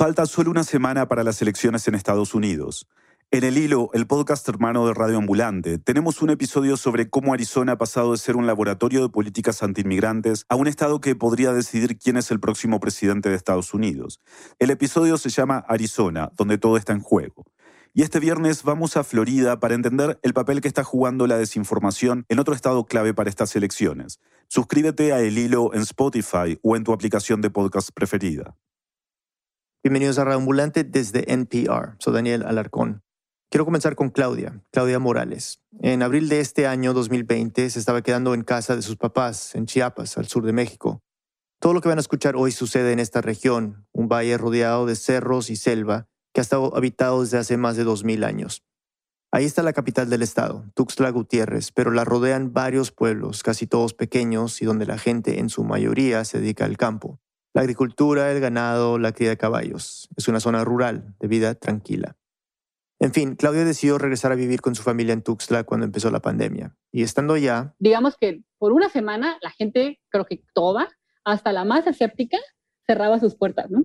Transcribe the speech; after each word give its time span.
Falta 0.00 0.24
solo 0.24 0.50
una 0.50 0.64
semana 0.64 1.08
para 1.08 1.24
las 1.24 1.42
elecciones 1.42 1.86
en 1.86 1.94
Estados 1.94 2.32
Unidos. 2.32 2.88
En 3.30 3.44
el 3.44 3.58
hilo, 3.58 3.90
el 3.92 4.06
podcast 4.06 4.48
hermano 4.48 4.86
de 4.86 4.94
Radio 4.94 5.18
Ambulante, 5.18 5.76
tenemos 5.76 6.22
un 6.22 6.30
episodio 6.30 6.78
sobre 6.78 7.10
cómo 7.10 7.34
Arizona 7.34 7.72
ha 7.72 7.76
pasado 7.76 8.12
de 8.12 8.16
ser 8.16 8.36
un 8.36 8.46
laboratorio 8.46 9.02
de 9.02 9.10
políticas 9.10 9.62
antiinmigrantes 9.62 10.46
a 10.48 10.56
un 10.56 10.68
estado 10.68 11.02
que 11.02 11.16
podría 11.16 11.52
decidir 11.52 11.98
quién 11.98 12.16
es 12.16 12.30
el 12.30 12.40
próximo 12.40 12.80
presidente 12.80 13.28
de 13.28 13.34
Estados 13.34 13.74
Unidos. 13.74 14.22
El 14.58 14.70
episodio 14.70 15.18
se 15.18 15.28
llama 15.28 15.66
Arizona, 15.68 16.32
donde 16.34 16.56
todo 16.56 16.78
está 16.78 16.94
en 16.94 17.00
juego. 17.00 17.44
Y 17.92 18.00
este 18.00 18.20
viernes 18.20 18.62
vamos 18.62 18.96
a 18.96 19.04
Florida 19.04 19.60
para 19.60 19.74
entender 19.74 20.18
el 20.22 20.32
papel 20.32 20.62
que 20.62 20.68
está 20.68 20.82
jugando 20.82 21.26
la 21.26 21.36
desinformación 21.36 22.24
en 22.30 22.38
otro 22.38 22.54
estado 22.54 22.86
clave 22.86 23.12
para 23.12 23.28
estas 23.28 23.54
elecciones. 23.54 24.18
Suscríbete 24.48 25.12
a 25.12 25.20
El 25.20 25.36
Hilo 25.36 25.74
en 25.74 25.82
Spotify 25.82 26.58
o 26.62 26.74
en 26.74 26.84
tu 26.84 26.94
aplicación 26.94 27.42
de 27.42 27.50
podcast 27.50 27.90
preferida. 27.92 28.56
Bienvenidos 29.82 30.18
a 30.18 30.24
Radio 30.24 30.36
Ambulante 30.36 30.84
desde 30.84 31.32
NPR. 31.32 31.96
Soy 32.00 32.12
Daniel 32.12 32.42
Alarcón. 32.42 33.02
Quiero 33.50 33.64
comenzar 33.64 33.96
con 33.96 34.10
Claudia, 34.10 34.62
Claudia 34.70 34.98
Morales. 34.98 35.62
En 35.80 36.02
abril 36.02 36.28
de 36.28 36.40
este 36.40 36.66
año 36.66 36.92
2020 36.92 37.70
se 37.70 37.78
estaba 37.78 38.02
quedando 38.02 38.34
en 38.34 38.42
casa 38.42 38.76
de 38.76 38.82
sus 38.82 38.96
papás, 38.96 39.54
en 39.54 39.64
Chiapas, 39.64 40.18
al 40.18 40.26
sur 40.26 40.44
de 40.44 40.52
México. 40.52 41.02
Todo 41.60 41.72
lo 41.72 41.80
que 41.80 41.88
van 41.88 41.96
a 41.96 42.02
escuchar 42.02 42.36
hoy 42.36 42.52
sucede 42.52 42.92
en 42.92 42.98
esta 42.98 43.22
región, 43.22 43.86
un 43.92 44.06
valle 44.06 44.36
rodeado 44.36 44.84
de 44.84 44.96
cerros 44.96 45.48
y 45.48 45.56
selva 45.56 46.08
que 46.34 46.42
ha 46.42 46.42
estado 46.42 46.76
habitado 46.76 47.22
desde 47.22 47.38
hace 47.38 47.56
más 47.56 47.78
de 47.78 47.86
2.000 47.86 48.26
años. 48.26 48.62
Ahí 49.32 49.46
está 49.46 49.62
la 49.62 49.72
capital 49.72 50.10
del 50.10 50.20
estado, 50.20 50.66
Tuxtla 50.74 51.08
Gutiérrez, 51.08 51.72
pero 51.72 51.90
la 51.90 52.04
rodean 52.04 52.52
varios 52.52 52.92
pueblos, 52.92 53.42
casi 53.42 53.66
todos 53.66 53.94
pequeños 53.94 54.60
y 54.60 54.66
donde 54.66 54.84
la 54.84 54.98
gente 54.98 55.38
en 55.38 55.48
su 55.48 55.64
mayoría 55.64 56.26
se 56.26 56.38
dedica 56.38 56.66
al 56.66 56.76
campo. 56.76 57.18
La 57.52 57.62
agricultura, 57.62 58.30
el 58.30 58.40
ganado, 58.40 58.98
la 58.98 59.12
cría 59.12 59.30
de 59.30 59.36
caballos. 59.36 60.08
Es 60.16 60.28
una 60.28 60.40
zona 60.40 60.64
rural, 60.64 61.14
de 61.18 61.28
vida 61.28 61.54
tranquila. 61.54 62.16
En 63.00 63.12
fin, 63.12 63.34
Claudia 63.34 63.64
decidió 63.64 63.96
regresar 63.98 64.30
a 64.30 64.34
vivir 64.34 64.60
con 64.60 64.74
su 64.74 64.82
familia 64.82 65.14
en 65.14 65.22
Tuxtla 65.22 65.64
cuando 65.64 65.86
empezó 65.86 66.10
la 66.10 66.20
pandemia. 66.20 66.76
Y 66.92 67.02
estando 67.02 67.34
allá... 67.34 67.74
Digamos 67.78 68.16
que 68.20 68.42
por 68.58 68.72
una 68.72 68.90
semana 68.90 69.38
la 69.40 69.50
gente, 69.50 70.00
creo 70.10 70.26
que 70.26 70.44
toda, 70.54 70.88
hasta 71.24 71.50
la 71.52 71.64
más 71.64 71.86
escéptica, 71.86 72.36
cerraba 72.86 73.18
sus 73.18 73.34
puertas, 73.36 73.70
¿no? 73.70 73.84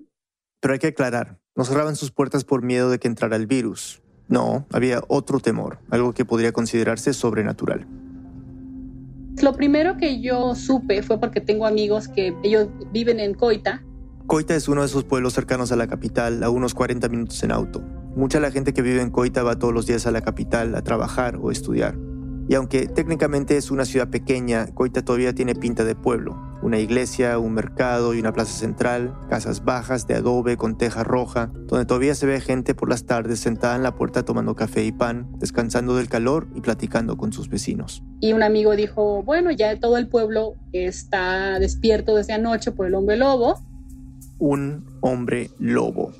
Pero 0.60 0.74
hay 0.74 0.80
que 0.80 0.88
aclarar, 0.88 1.40
no 1.54 1.64
cerraban 1.64 1.96
sus 1.96 2.10
puertas 2.10 2.44
por 2.44 2.62
miedo 2.62 2.90
de 2.90 2.98
que 2.98 3.08
entrara 3.08 3.36
el 3.36 3.46
virus. 3.46 4.02
No, 4.28 4.66
había 4.70 5.00
otro 5.08 5.40
temor, 5.40 5.78
algo 5.90 6.12
que 6.12 6.24
podría 6.24 6.52
considerarse 6.52 7.14
sobrenatural. 7.14 7.86
Lo 9.42 9.52
primero 9.52 9.96
que 9.96 10.20
yo 10.20 10.54
supe 10.54 11.02
fue 11.02 11.20
porque 11.20 11.40
tengo 11.40 11.66
amigos 11.66 12.08
que 12.08 12.34
ellos 12.42 12.68
viven 12.92 13.20
en 13.20 13.34
Coita. 13.34 13.82
Coita 14.26 14.56
es 14.56 14.66
uno 14.66 14.80
de 14.80 14.86
esos 14.86 15.04
pueblos 15.04 15.34
cercanos 15.34 15.70
a 15.72 15.76
la 15.76 15.86
capital, 15.86 16.42
a 16.42 16.50
unos 16.50 16.74
40 16.74 17.08
minutos 17.08 17.42
en 17.42 17.52
auto. 17.52 17.80
Mucha 18.16 18.40
la 18.40 18.50
gente 18.50 18.72
que 18.72 18.82
vive 18.82 19.02
en 19.02 19.10
Coita 19.10 19.42
va 19.42 19.58
todos 19.58 19.74
los 19.74 19.86
días 19.86 20.06
a 20.06 20.10
la 20.10 20.22
capital 20.22 20.74
a 20.74 20.82
trabajar 20.82 21.36
o 21.40 21.50
estudiar. 21.50 21.96
Y 22.48 22.54
aunque 22.54 22.86
técnicamente 22.86 23.56
es 23.56 23.70
una 23.70 23.84
ciudad 23.84 24.08
pequeña, 24.08 24.66
Coita 24.72 25.04
todavía 25.04 25.34
tiene 25.34 25.56
pinta 25.56 25.84
de 25.84 25.96
pueblo. 25.96 26.40
Una 26.62 26.78
iglesia, 26.78 27.38
un 27.38 27.54
mercado 27.54 28.14
y 28.14 28.20
una 28.20 28.32
plaza 28.32 28.52
central, 28.52 29.14
casas 29.28 29.64
bajas 29.64 30.06
de 30.06 30.14
adobe 30.14 30.56
con 30.56 30.78
teja 30.78 31.02
roja, 31.02 31.50
donde 31.66 31.86
todavía 31.86 32.14
se 32.14 32.26
ve 32.26 32.40
gente 32.40 32.74
por 32.74 32.88
las 32.88 33.04
tardes 33.04 33.40
sentada 33.40 33.74
en 33.74 33.82
la 33.82 33.96
puerta 33.96 34.24
tomando 34.24 34.54
café 34.54 34.84
y 34.84 34.92
pan, 34.92 35.28
descansando 35.38 35.96
del 35.96 36.08
calor 36.08 36.46
y 36.54 36.60
platicando 36.60 37.16
con 37.16 37.32
sus 37.32 37.48
vecinos. 37.48 38.02
Y 38.20 38.32
un 38.32 38.42
amigo 38.42 38.76
dijo, 38.76 39.22
bueno, 39.24 39.50
ya 39.50 39.78
todo 39.80 39.96
el 39.96 40.08
pueblo 40.08 40.54
está 40.72 41.58
despierto 41.58 42.14
desde 42.14 42.32
anoche 42.32 42.70
por 42.70 42.86
el 42.86 42.94
hombre 42.94 43.16
lobo. 43.16 43.60
Un 44.38 44.84
hombre 45.00 45.50
lobo. 45.58 46.12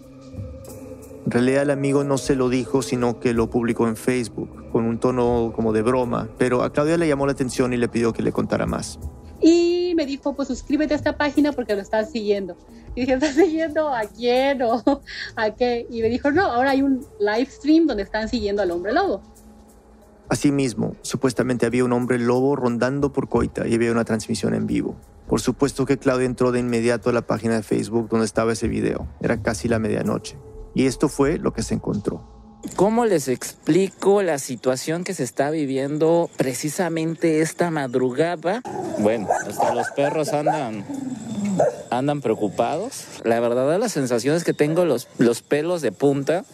En 1.26 1.32
realidad 1.32 1.64
el 1.64 1.70
amigo 1.70 2.04
no 2.04 2.18
se 2.18 2.36
lo 2.36 2.48
dijo, 2.48 2.82
sino 2.82 3.18
que 3.18 3.34
lo 3.34 3.50
publicó 3.50 3.88
en 3.88 3.96
Facebook, 3.96 4.70
con 4.70 4.84
un 4.84 5.00
tono 5.00 5.52
como 5.56 5.72
de 5.72 5.82
broma, 5.82 6.28
pero 6.38 6.62
a 6.62 6.72
Claudia 6.72 6.96
le 6.96 7.08
llamó 7.08 7.26
la 7.26 7.32
atención 7.32 7.72
y 7.72 7.76
le 7.76 7.88
pidió 7.88 8.12
que 8.12 8.22
le 8.22 8.30
contara 8.30 8.64
más. 8.64 9.00
Y 9.40 9.92
me 9.96 10.06
dijo, 10.06 10.36
pues 10.36 10.46
suscríbete 10.46 10.94
a 10.94 10.96
esta 10.96 11.16
página 11.16 11.50
porque 11.50 11.74
lo 11.74 11.82
estás 11.82 12.12
siguiendo. 12.12 12.56
Y 12.94 13.00
dije, 13.00 13.14
¿estás 13.14 13.34
siguiendo 13.34 13.88
a 13.88 14.02
quién 14.02 14.62
o 14.62 14.82
a 15.36 15.50
qué? 15.50 15.88
Y 15.90 16.00
me 16.00 16.08
dijo, 16.08 16.30
no, 16.30 16.42
ahora 16.42 16.70
hay 16.70 16.82
un 16.82 17.04
live 17.18 17.50
stream 17.50 17.88
donde 17.88 18.04
están 18.04 18.28
siguiendo 18.28 18.62
al 18.62 18.70
hombre 18.70 18.92
lobo. 18.92 19.20
Asimismo, 20.28 20.94
supuestamente 21.02 21.66
había 21.66 21.84
un 21.84 21.92
hombre 21.92 22.20
lobo 22.20 22.54
rondando 22.54 23.12
por 23.12 23.28
Coita 23.28 23.66
y 23.66 23.74
había 23.74 23.90
una 23.90 24.04
transmisión 24.04 24.54
en 24.54 24.68
vivo. 24.68 24.94
Por 25.26 25.40
supuesto 25.40 25.86
que 25.86 25.98
Claudia 25.98 26.26
entró 26.26 26.52
de 26.52 26.60
inmediato 26.60 27.10
a 27.10 27.12
la 27.12 27.22
página 27.22 27.56
de 27.56 27.64
Facebook 27.64 28.08
donde 28.08 28.26
estaba 28.26 28.52
ese 28.52 28.68
video. 28.68 29.08
Era 29.20 29.42
casi 29.42 29.66
la 29.66 29.80
medianoche. 29.80 30.36
Y 30.76 30.84
esto 30.84 31.08
fue 31.08 31.38
lo 31.38 31.54
que 31.54 31.62
se 31.62 31.72
encontró. 31.72 32.22
¿Cómo 32.76 33.06
les 33.06 33.28
explico 33.28 34.22
la 34.22 34.38
situación 34.38 35.04
que 35.04 35.14
se 35.14 35.24
está 35.24 35.48
viviendo 35.48 36.28
precisamente 36.36 37.40
esta 37.40 37.70
madrugada? 37.70 38.60
Bueno, 38.98 39.26
hasta 39.48 39.74
los 39.74 39.90
perros 39.92 40.34
andan 40.34 40.84
andan 41.90 42.20
preocupados. 42.20 43.06
La 43.24 43.40
verdad 43.40 43.78
la 43.78 43.88
sensación 43.88 44.36
es 44.36 44.44
que 44.44 44.52
tengo 44.52 44.84
los, 44.84 45.08
los 45.16 45.40
pelos 45.40 45.80
de 45.80 45.92
punta 45.92 46.44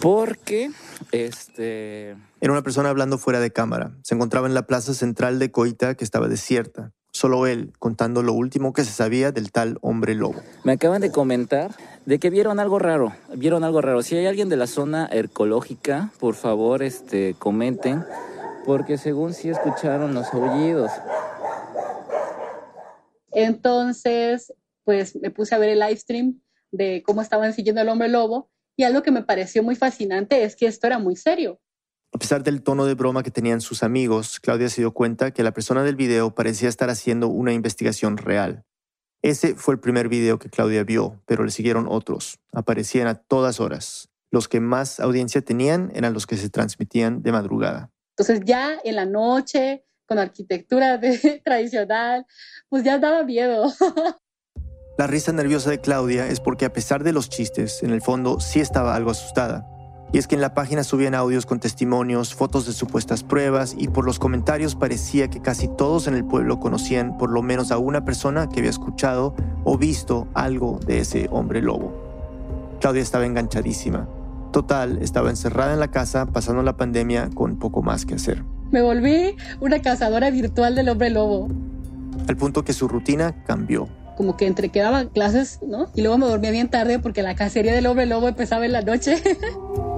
porque 0.00 0.70
este 1.12 2.16
era 2.40 2.52
una 2.52 2.62
persona 2.62 2.88
hablando 2.88 3.18
fuera 3.18 3.40
de 3.40 3.50
cámara. 3.50 3.92
Se 4.02 4.14
encontraba 4.14 4.46
en 4.46 4.54
la 4.54 4.66
plaza 4.66 4.94
central 4.94 5.38
de 5.38 5.50
Coita 5.50 5.94
que 5.94 6.04
estaba 6.04 6.28
desierta. 6.28 6.94
Solo 7.16 7.46
él 7.46 7.72
contando 7.78 8.22
lo 8.22 8.34
último 8.34 8.74
que 8.74 8.84
se 8.84 8.92
sabía 8.92 9.32
del 9.32 9.50
tal 9.50 9.78
hombre 9.80 10.14
lobo. 10.14 10.42
Me 10.64 10.72
acaban 10.72 11.00
de 11.00 11.10
comentar 11.10 11.70
de 12.04 12.18
que 12.18 12.28
vieron 12.28 12.60
algo 12.60 12.78
raro, 12.78 13.14
vieron 13.34 13.64
algo 13.64 13.80
raro. 13.80 14.02
Si 14.02 14.14
hay 14.16 14.26
alguien 14.26 14.50
de 14.50 14.58
la 14.58 14.66
zona 14.66 15.08
ecológica, 15.10 16.10
por 16.20 16.34
favor, 16.34 16.82
este, 16.82 17.34
comenten, 17.38 18.04
porque 18.66 18.98
según 18.98 19.32
sí 19.32 19.48
escucharon 19.48 20.12
los 20.12 20.26
aullidos. 20.34 20.90
Entonces, 23.32 24.52
pues 24.84 25.16
me 25.16 25.30
puse 25.30 25.54
a 25.54 25.58
ver 25.58 25.70
el 25.70 25.78
live 25.78 25.96
stream 25.96 26.42
de 26.70 27.02
cómo 27.02 27.22
estaban 27.22 27.54
siguiendo 27.54 27.80
al 27.80 27.88
hombre 27.88 28.08
lobo 28.08 28.50
y 28.76 28.82
algo 28.82 29.02
que 29.02 29.10
me 29.10 29.22
pareció 29.22 29.62
muy 29.62 29.74
fascinante 29.74 30.44
es 30.44 30.54
que 30.54 30.66
esto 30.66 30.86
era 30.86 30.98
muy 30.98 31.16
serio. 31.16 31.58
A 32.16 32.18
pesar 32.18 32.42
del 32.42 32.62
tono 32.62 32.86
de 32.86 32.94
broma 32.94 33.22
que 33.22 33.30
tenían 33.30 33.60
sus 33.60 33.82
amigos, 33.82 34.40
Claudia 34.40 34.70
se 34.70 34.80
dio 34.80 34.94
cuenta 34.94 35.32
que 35.32 35.42
la 35.42 35.52
persona 35.52 35.82
del 35.82 35.96
video 35.96 36.34
parecía 36.34 36.70
estar 36.70 36.88
haciendo 36.88 37.28
una 37.28 37.52
investigación 37.52 38.16
real. 38.16 38.64
Ese 39.20 39.54
fue 39.54 39.74
el 39.74 39.80
primer 39.80 40.08
video 40.08 40.38
que 40.38 40.48
Claudia 40.48 40.82
vio, 40.82 41.20
pero 41.26 41.44
le 41.44 41.50
siguieron 41.50 41.84
otros. 41.86 42.38
Aparecían 42.54 43.06
a 43.06 43.16
todas 43.16 43.60
horas. 43.60 44.08
Los 44.30 44.48
que 44.48 44.60
más 44.60 44.98
audiencia 44.98 45.42
tenían 45.42 45.92
eran 45.94 46.14
los 46.14 46.26
que 46.26 46.38
se 46.38 46.48
transmitían 46.48 47.20
de 47.20 47.32
madrugada. 47.32 47.90
Entonces 48.16 48.40
ya 48.46 48.78
en 48.82 48.96
la 48.96 49.04
noche, 49.04 49.84
con 50.06 50.18
arquitectura 50.18 50.98
tradicional, 51.44 52.24
pues 52.70 52.82
ya 52.82 52.98
daba 52.98 53.24
miedo. 53.24 53.70
La 54.96 55.06
risa 55.06 55.32
nerviosa 55.32 55.68
de 55.68 55.82
Claudia 55.82 56.28
es 56.28 56.40
porque 56.40 56.64
a 56.64 56.72
pesar 56.72 57.04
de 57.04 57.12
los 57.12 57.28
chistes, 57.28 57.82
en 57.82 57.90
el 57.90 58.00
fondo 58.00 58.40
sí 58.40 58.60
estaba 58.60 58.94
algo 58.94 59.10
asustada. 59.10 59.75
Y 60.12 60.18
es 60.18 60.26
que 60.26 60.36
en 60.36 60.40
la 60.40 60.54
página 60.54 60.84
subían 60.84 61.14
audios 61.14 61.46
con 61.46 61.58
testimonios, 61.58 62.34
fotos 62.34 62.66
de 62.66 62.72
supuestas 62.72 63.24
pruebas 63.24 63.74
y 63.76 63.88
por 63.88 64.04
los 64.04 64.18
comentarios 64.18 64.74
parecía 64.76 65.28
que 65.28 65.40
casi 65.40 65.68
todos 65.68 66.06
en 66.06 66.14
el 66.14 66.24
pueblo 66.24 66.60
conocían 66.60 67.18
por 67.18 67.30
lo 67.30 67.42
menos 67.42 67.72
a 67.72 67.78
una 67.78 68.04
persona 68.04 68.48
que 68.48 68.60
había 68.60 68.70
escuchado 68.70 69.34
o 69.64 69.76
visto 69.76 70.28
algo 70.34 70.78
de 70.86 71.00
ese 71.00 71.28
hombre 71.30 71.60
lobo. 71.60 71.92
Claudia 72.80 73.02
estaba 73.02 73.26
enganchadísima. 73.26 74.08
Total, 74.52 74.98
estaba 75.02 75.30
encerrada 75.30 75.72
en 75.74 75.80
la 75.80 75.90
casa 75.90 76.26
pasando 76.26 76.62
la 76.62 76.76
pandemia 76.76 77.28
con 77.34 77.58
poco 77.58 77.82
más 77.82 78.06
que 78.06 78.14
hacer. 78.14 78.44
Me 78.70 78.82
volví 78.82 79.36
una 79.60 79.82
cazadora 79.82 80.30
virtual 80.30 80.76
del 80.76 80.88
hombre 80.88 81.10
lobo. 81.10 81.48
Al 82.28 82.36
punto 82.36 82.64
que 82.64 82.72
su 82.72 82.88
rutina 82.88 83.44
cambió 83.44 83.88
como 84.16 84.36
que 84.38 84.46
entre 84.46 84.70
quedaban 84.70 85.08
clases, 85.08 85.60
¿no? 85.62 85.90
Y 85.94 86.00
luego 86.00 86.16
me 86.16 86.26
dormía 86.26 86.50
bien 86.50 86.68
tarde 86.68 86.98
porque 86.98 87.22
la 87.22 87.34
cacería 87.34 87.74
del 87.74 87.86
hombre 87.86 88.06
lobo 88.06 88.28
empezaba 88.28 88.64
en 88.64 88.72
la 88.72 88.80
noche. 88.80 89.22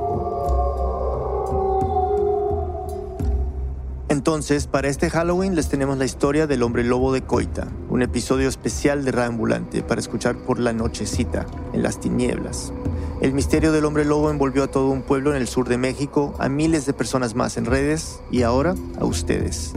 Entonces, 4.19 4.67
para 4.67 4.89
este 4.89 5.11
Halloween 5.11 5.55
les 5.55 5.69
tenemos 5.69 5.97
la 5.97 6.05
historia 6.05 6.49
del 6.49 6.65
hombre 6.65 6.83
lobo 6.83 7.13
de 7.13 7.23
Coita, 7.23 7.69
un 7.89 8.03
episodio 8.03 8.49
especial 8.49 9.05
de 9.05 9.13
Reambulante 9.13 9.85
para 9.85 10.01
escuchar 10.01 10.37
por 10.39 10.59
la 10.59 10.73
nochecita, 10.73 11.47
en 11.73 11.85
las 11.85 12.01
tinieblas. 12.01 12.73
El 13.21 13.33
misterio 13.33 13.71
del 13.71 13.85
hombre 13.85 14.05
lobo 14.05 14.29
envolvió 14.29 14.65
a 14.65 14.71
todo 14.73 14.89
un 14.89 15.03
pueblo 15.03 15.31
en 15.31 15.41
el 15.41 15.47
sur 15.47 15.69
de 15.69 15.79
México, 15.79 16.35
a 16.41 16.49
miles 16.49 16.85
de 16.85 16.95
personas 16.95 17.37
más 17.37 17.57
en 17.59 17.67
redes 17.67 18.19
y 18.33 18.43
ahora 18.43 18.75
a 18.99 19.05
ustedes. 19.05 19.73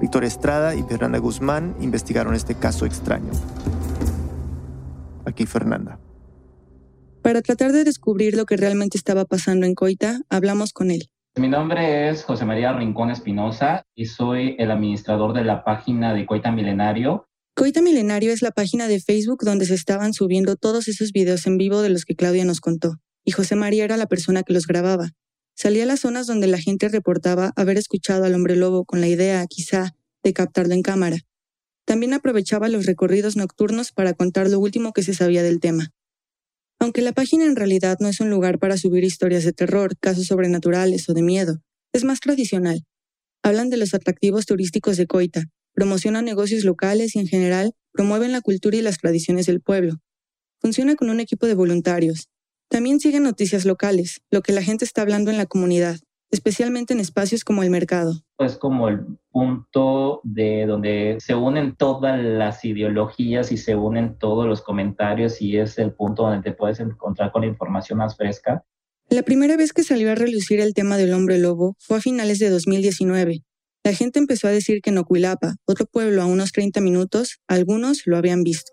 Víctor 0.00 0.22
Estrada 0.22 0.76
y 0.76 0.84
Fernanda 0.84 1.18
Guzmán 1.18 1.74
investigaron 1.80 2.36
este 2.36 2.54
caso 2.54 2.86
extraño. 2.86 3.32
Aquí 5.24 5.46
Fernanda. 5.46 5.98
Para 7.22 7.42
tratar 7.42 7.72
de 7.72 7.82
descubrir 7.82 8.36
lo 8.36 8.46
que 8.46 8.56
realmente 8.56 8.96
estaba 8.96 9.24
pasando 9.24 9.66
en 9.66 9.74
Coita, 9.74 10.20
hablamos 10.28 10.72
con 10.72 10.92
él. 10.92 11.09
Mi 11.36 11.48
nombre 11.48 12.10
es 12.10 12.24
José 12.24 12.44
María 12.44 12.72
Rincón 12.72 13.10
Espinosa 13.10 13.86
y 13.94 14.06
soy 14.06 14.56
el 14.58 14.72
administrador 14.72 15.32
de 15.32 15.44
la 15.44 15.62
página 15.62 16.12
de 16.12 16.26
Coita 16.26 16.50
Milenario. 16.50 17.28
Coita 17.54 17.80
Milenario 17.80 18.32
es 18.32 18.42
la 18.42 18.50
página 18.50 18.88
de 18.88 18.98
Facebook 18.98 19.44
donde 19.44 19.64
se 19.64 19.74
estaban 19.74 20.12
subiendo 20.12 20.56
todos 20.56 20.88
esos 20.88 21.12
videos 21.12 21.46
en 21.46 21.56
vivo 21.56 21.82
de 21.82 21.90
los 21.90 22.04
que 22.04 22.16
Claudia 22.16 22.44
nos 22.44 22.60
contó, 22.60 22.96
y 23.24 23.30
José 23.30 23.54
María 23.54 23.84
era 23.84 23.96
la 23.96 24.06
persona 24.06 24.42
que 24.42 24.52
los 24.52 24.66
grababa. 24.66 25.10
Salía 25.54 25.84
a 25.84 25.86
las 25.86 26.00
zonas 26.00 26.26
donde 26.26 26.48
la 26.48 26.58
gente 26.58 26.88
reportaba 26.88 27.52
haber 27.54 27.78
escuchado 27.78 28.24
al 28.24 28.34
hombre 28.34 28.56
lobo 28.56 28.84
con 28.84 29.00
la 29.00 29.06
idea, 29.06 29.46
quizá, 29.46 29.94
de 30.24 30.32
captarlo 30.32 30.74
en 30.74 30.82
cámara. 30.82 31.18
También 31.84 32.12
aprovechaba 32.12 32.68
los 32.68 32.86
recorridos 32.86 33.36
nocturnos 33.36 33.92
para 33.92 34.14
contar 34.14 34.50
lo 34.50 34.58
último 34.58 34.92
que 34.92 35.04
se 35.04 35.14
sabía 35.14 35.44
del 35.44 35.60
tema. 35.60 35.92
Aunque 36.82 37.02
la 37.02 37.12
página 37.12 37.44
en 37.44 37.56
realidad 37.56 37.98
no 38.00 38.08
es 38.08 38.20
un 38.20 38.30
lugar 38.30 38.58
para 38.58 38.78
subir 38.78 39.04
historias 39.04 39.44
de 39.44 39.52
terror, 39.52 39.98
casos 40.00 40.26
sobrenaturales 40.26 41.06
o 41.10 41.14
de 41.14 41.22
miedo, 41.22 41.60
es 41.92 42.04
más 42.04 42.20
tradicional. 42.20 42.86
Hablan 43.42 43.68
de 43.68 43.76
los 43.76 43.92
atractivos 43.92 44.46
turísticos 44.46 44.96
de 44.96 45.06
Coita, 45.06 45.44
promocionan 45.74 46.24
negocios 46.24 46.64
locales 46.64 47.14
y 47.14 47.18
en 47.18 47.26
general 47.26 47.74
promueven 47.92 48.32
la 48.32 48.40
cultura 48.40 48.78
y 48.78 48.82
las 48.82 48.96
tradiciones 48.96 49.44
del 49.44 49.60
pueblo. 49.60 49.96
Funciona 50.58 50.96
con 50.96 51.10
un 51.10 51.20
equipo 51.20 51.46
de 51.46 51.54
voluntarios. 51.54 52.28
También 52.70 52.98
siguen 52.98 53.24
noticias 53.24 53.66
locales, 53.66 54.22
lo 54.30 54.40
que 54.40 54.52
la 54.52 54.62
gente 54.62 54.86
está 54.86 55.02
hablando 55.02 55.30
en 55.30 55.36
la 55.36 55.46
comunidad, 55.46 56.00
especialmente 56.30 56.94
en 56.94 57.00
espacios 57.00 57.44
como 57.44 57.62
el 57.62 57.68
mercado. 57.68 58.24
Es 58.40 58.56
como 58.56 58.88
el 58.88 59.00
punto 59.30 60.20
de 60.24 60.66
donde 60.66 61.18
se 61.20 61.34
unen 61.34 61.76
todas 61.76 62.18
las 62.22 62.64
ideologías 62.64 63.52
y 63.52 63.56
se 63.56 63.76
unen 63.76 64.18
todos 64.18 64.46
los 64.46 64.62
comentarios 64.62 65.40
y 65.40 65.58
es 65.58 65.78
el 65.78 65.92
punto 65.92 66.24
donde 66.24 66.42
te 66.42 66.56
puedes 66.56 66.80
encontrar 66.80 67.32
con 67.32 67.42
la 67.42 67.48
información 67.48 67.98
más 67.98 68.16
fresca. 68.16 68.64
La 69.08 69.22
primera 69.22 69.56
vez 69.56 69.72
que 69.72 69.82
salió 69.82 70.10
a 70.10 70.14
relucir 70.14 70.60
el 70.60 70.74
tema 70.74 70.96
del 70.96 71.12
hombre 71.12 71.38
lobo 71.38 71.76
fue 71.78 71.98
a 71.98 72.00
finales 72.00 72.38
de 72.38 72.48
2019, 72.48 73.42
la 73.82 73.94
gente 73.94 74.18
empezó 74.18 74.46
a 74.46 74.50
decir 74.50 74.82
que 74.82 74.90
en 74.90 74.98
Ocuilapa, 74.98 75.56
otro 75.64 75.86
pueblo 75.86 76.20
a 76.20 76.26
unos 76.26 76.52
30 76.52 76.82
minutos, 76.82 77.40
algunos 77.48 78.02
lo 78.04 78.18
habían 78.18 78.42
visto. 78.42 78.72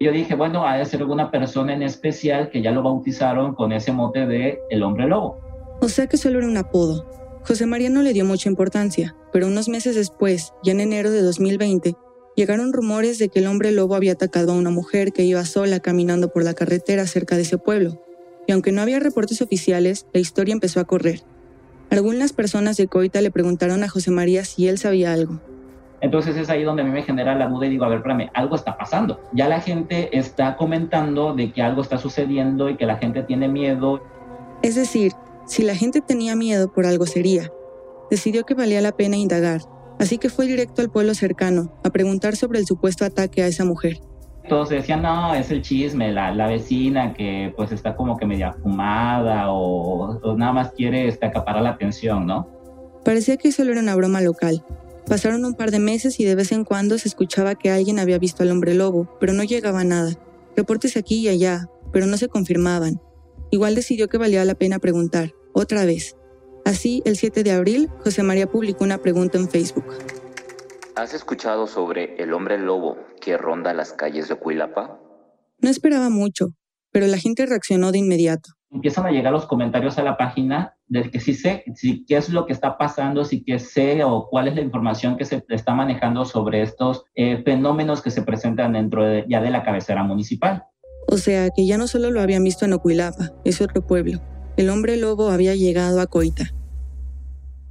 Yo 0.00 0.10
dije, 0.10 0.34
bueno, 0.34 0.66
ha 0.66 0.76
de 0.76 0.84
ser 0.84 1.00
alguna 1.00 1.30
persona 1.30 1.74
en 1.74 1.82
especial 1.82 2.50
que 2.50 2.60
ya 2.60 2.72
lo 2.72 2.82
bautizaron 2.82 3.54
con 3.54 3.70
ese 3.70 3.92
mote 3.92 4.26
de 4.26 4.58
el 4.70 4.82
hombre 4.82 5.06
lobo. 5.06 5.38
O 5.80 5.88
sea 5.88 6.08
que 6.08 6.16
solo 6.16 6.38
era 6.38 6.48
un 6.48 6.56
apodo. 6.56 7.27
José 7.48 7.64
María 7.64 7.88
no 7.88 8.02
le 8.02 8.12
dio 8.12 8.26
mucha 8.26 8.50
importancia, 8.50 9.16
pero 9.32 9.46
unos 9.46 9.70
meses 9.70 9.94
después, 9.94 10.52
ya 10.62 10.72
en 10.72 10.80
enero 10.80 11.10
de 11.10 11.22
2020, 11.22 11.96
llegaron 12.36 12.74
rumores 12.74 13.18
de 13.18 13.30
que 13.30 13.38
el 13.38 13.46
hombre 13.46 13.72
lobo 13.72 13.94
había 13.94 14.12
atacado 14.12 14.52
a 14.52 14.54
una 14.54 14.68
mujer 14.68 15.14
que 15.14 15.22
iba 15.24 15.42
sola 15.46 15.80
caminando 15.80 16.28
por 16.28 16.44
la 16.44 16.52
carretera 16.52 17.06
cerca 17.06 17.36
de 17.36 17.42
ese 17.42 17.56
pueblo. 17.56 18.02
Y 18.46 18.52
aunque 18.52 18.70
no 18.70 18.82
había 18.82 19.00
reportes 19.00 19.40
oficiales, 19.40 20.06
la 20.12 20.20
historia 20.20 20.52
empezó 20.52 20.78
a 20.78 20.84
correr. 20.84 21.22
Algunas 21.88 22.34
personas 22.34 22.76
de 22.76 22.86
Coita 22.86 23.22
le 23.22 23.30
preguntaron 23.30 23.82
a 23.82 23.88
José 23.88 24.10
María 24.10 24.44
si 24.44 24.68
él 24.68 24.76
sabía 24.76 25.14
algo. 25.14 25.40
Entonces 26.02 26.36
es 26.36 26.50
ahí 26.50 26.64
donde 26.64 26.82
a 26.82 26.84
mí 26.84 26.90
me 26.90 27.02
genera 27.02 27.34
la 27.34 27.48
duda 27.48 27.64
y 27.64 27.70
digo, 27.70 27.86
a 27.86 27.88
ver, 27.88 28.00
espérame, 28.00 28.28
algo 28.34 28.56
está 28.56 28.76
pasando. 28.76 29.22
Ya 29.32 29.48
la 29.48 29.62
gente 29.62 30.10
está 30.18 30.54
comentando 30.58 31.34
de 31.34 31.50
que 31.50 31.62
algo 31.62 31.80
está 31.80 31.96
sucediendo 31.96 32.68
y 32.68 32.76
que 32.76 32.84
la 32.84 32.98
gente 32.98 33.22
tiene 33.22 33.48
miedo. 33.48 34.02
Es 34.60 34.74
decir, 34.74 35.12
si 35.48 35.62
la 35.62 35.74
gente 35.74 36.00
tenía 36.00 36.36
miedo 36.36 36.72
por 36.72 36.86
algo 36.86 37.06
sería. 37.06 37.50
Decidió 38.10 38.44
que 38.44 38.54
valía 38.54 38.80
la 38.80 38.92
pena 38.92 39.16
indagar, 39.16 39.62
así 39.98 40.18
que 40.18 40.30
fue 40.30 40.46
directo 40.46 40.82
al 40.82 40.90
pueblo 40.90 41.14
cercano 41.14 41.72
a 41.82 41.90
preguntar 41.90 42.36
sobre 42.36 42.58
el 42.58 42.66
supuesto 42.66 43.04
ataque 43.04 43.42
a 43.42 43.48
esa 43.48 43.64
mujer 43.64 44.00
todos 44.48 44.70
decían, 44.70 45.02
no, 45.02 45.34
es 45.34 45.50
el 45.50 45.62
chisme, 45.62 46.10
la, 46.10 46.34
la, 46.34 46.48
vecina 46.48 47.12
que 47.12 47.52
pues 47.56 47.70
está 47.70 47.94
como 47.94 48.16
que 48.16 48.26
media 48.26 48.52
fumada 48.52 49.52
o, 49.52 50.36
nada 50.36 50.52
más 50.52 50.72
quiere 50.72 51.06
este, 51.06 51.26
acaparar 51.26 51.62
la 51.62 51.70
atención, 51.70 52.26
¿no? 52.26 52.48
Parecía 53.04 53.36
que 53.36 53.52
solo 53.52 53.72
era 53.72 53.80
una 53.80 53.94
broma 53.94 54.20
local. 54.20 54.64
Pasaron 55.06 55.44
un 55.44 55.54
par 55.54 55.70
de 55.70 55.78
meses 55.78 56.18
y 56.18 56.24
de 56.24 56.34
vez 56.34 56.52
en 56.52 56.64
cuando 56.64 56.98
se 56.98 57.08
escuchaba 57.08 57.54
que 57.54 57.70
alguien 57.70 57.98
había 57.98 58.18
visto 58.18 58.42
al 58.42 58.50
hombre 58.50 58.74
lobo, 58.74 59.16
pero 59.20 59.32
no 59.32 59.44
llegaba 59.44 59.84
nada. 59.84 60.12
Reportes 60.56 60.96
aquí 60.96 61.20
y 61.20 61.28
allá, 61.28 61.68
pero 61.92 62.06
no 62.06 62.16
se 62.16 62.28
confirmaban. 62.28 63.00
Igual 63.50 63.74
decidió 63.74 64.08
que 64.08 64.18
valía 64.18 64.44
la 64.44 64.54
pena 64.54 64.78
preguntar, 64.78 65.32
otra 65.52 65.84
vez. 65.84 66.16
Así, 66.64 67.02
el 67.04 67.16
7 67.16 67.42
de 67.44 67.52
abril, 67.52 67.88
José 68.04 68.22
María 68.22 68.46
publicó 68.46 68.84
una 68.84 68.98
pregunta 68.98 69.38
en 69.38 69.48
Facebook. 69.48 69.86
¿Has 70.96 71.14
escuchado 71.14 71.66
sobre 71.66 72.20
el 72.22 72.32
hombre 72.34 72.58
lobo 72.58 72.98
que 73.20 73.36
ronda 73.36 73.72
las 73.72 73.92
calles 73.92 74.28
de 74.28 74.34
Cuilapa? 74.34 75.00
No 75.60 75.70
esperaba 75.70 76.10
mucho, 76.10 76.48
pero 76.92 77.06
la 77.06 77.18
gente 77.18 77.46
reaccionó 77.46 77.92
de 77.92 77.98
inmediato. 77.98 78.50
Empiezan 78.70 79.06
a 79.06 79.10
llegar 79.10 79.32
los 79.32 79.46
comentarios 79.46 79.96
a 79.98 80.02
la 80.02 80.16
página 80.16 80.76
del 80.88 81.10
que 81.10 81.20
sí 81.20 81.34
sé 81.34 81.64
si 81.74 82.04
qué 82.04 82.16
es 82.16 82.28
lo 82.28 82.46
que 82.46 82.52
está 82.52 82.76
pasando, 82.76 83.24
si 83.24 83.44
qué 83.44 83.58
sé 83.58 84.04
o 84.04 84.28
cuál 84.28 84.48
es 84.48 84.56
la 84.56 84.60
información 84.60 85.16
que 85.16 85.24
se 85.24 85.44
está 85.48 85.72
manejando 85.72 86.24
sobre 86.24 86.62
estos 86.62 87.04
eh, 87.14 87.42
fenómenos 87.44 88.02
que 88.02 88.10
se 88.10 88.22
presentan 88.22 88.74
dentro 88.74 89.04
de, 89.04 89.24
ya 89.28 89.40
de 89.40 89.50
la 89.50 89.62
cabecera 89.62 90.02
municipal. 90.02 90.64
O 91.10 91.16
sea, 91.16 91.48
que 91.50 91.66
ya 91.66 91.78
no 91.78 91.86
solo 91.86 92.10
lo 92.10 92.20
habían 92.20 92.44
visto 92.44 92.66
en 92.66 92.74
Ocuilapa, 92.74 93.30
es 93.44 93.62
otro 93.62 93.86
pueblo. 93.86 94.20
El 94.58 94.70
hombre 94.70 94.96
lobo 94.96 95.28
había 95.28 95.54
llegado 95.54 96.00
a 96.00 96.08
Coita. 96.08 96.52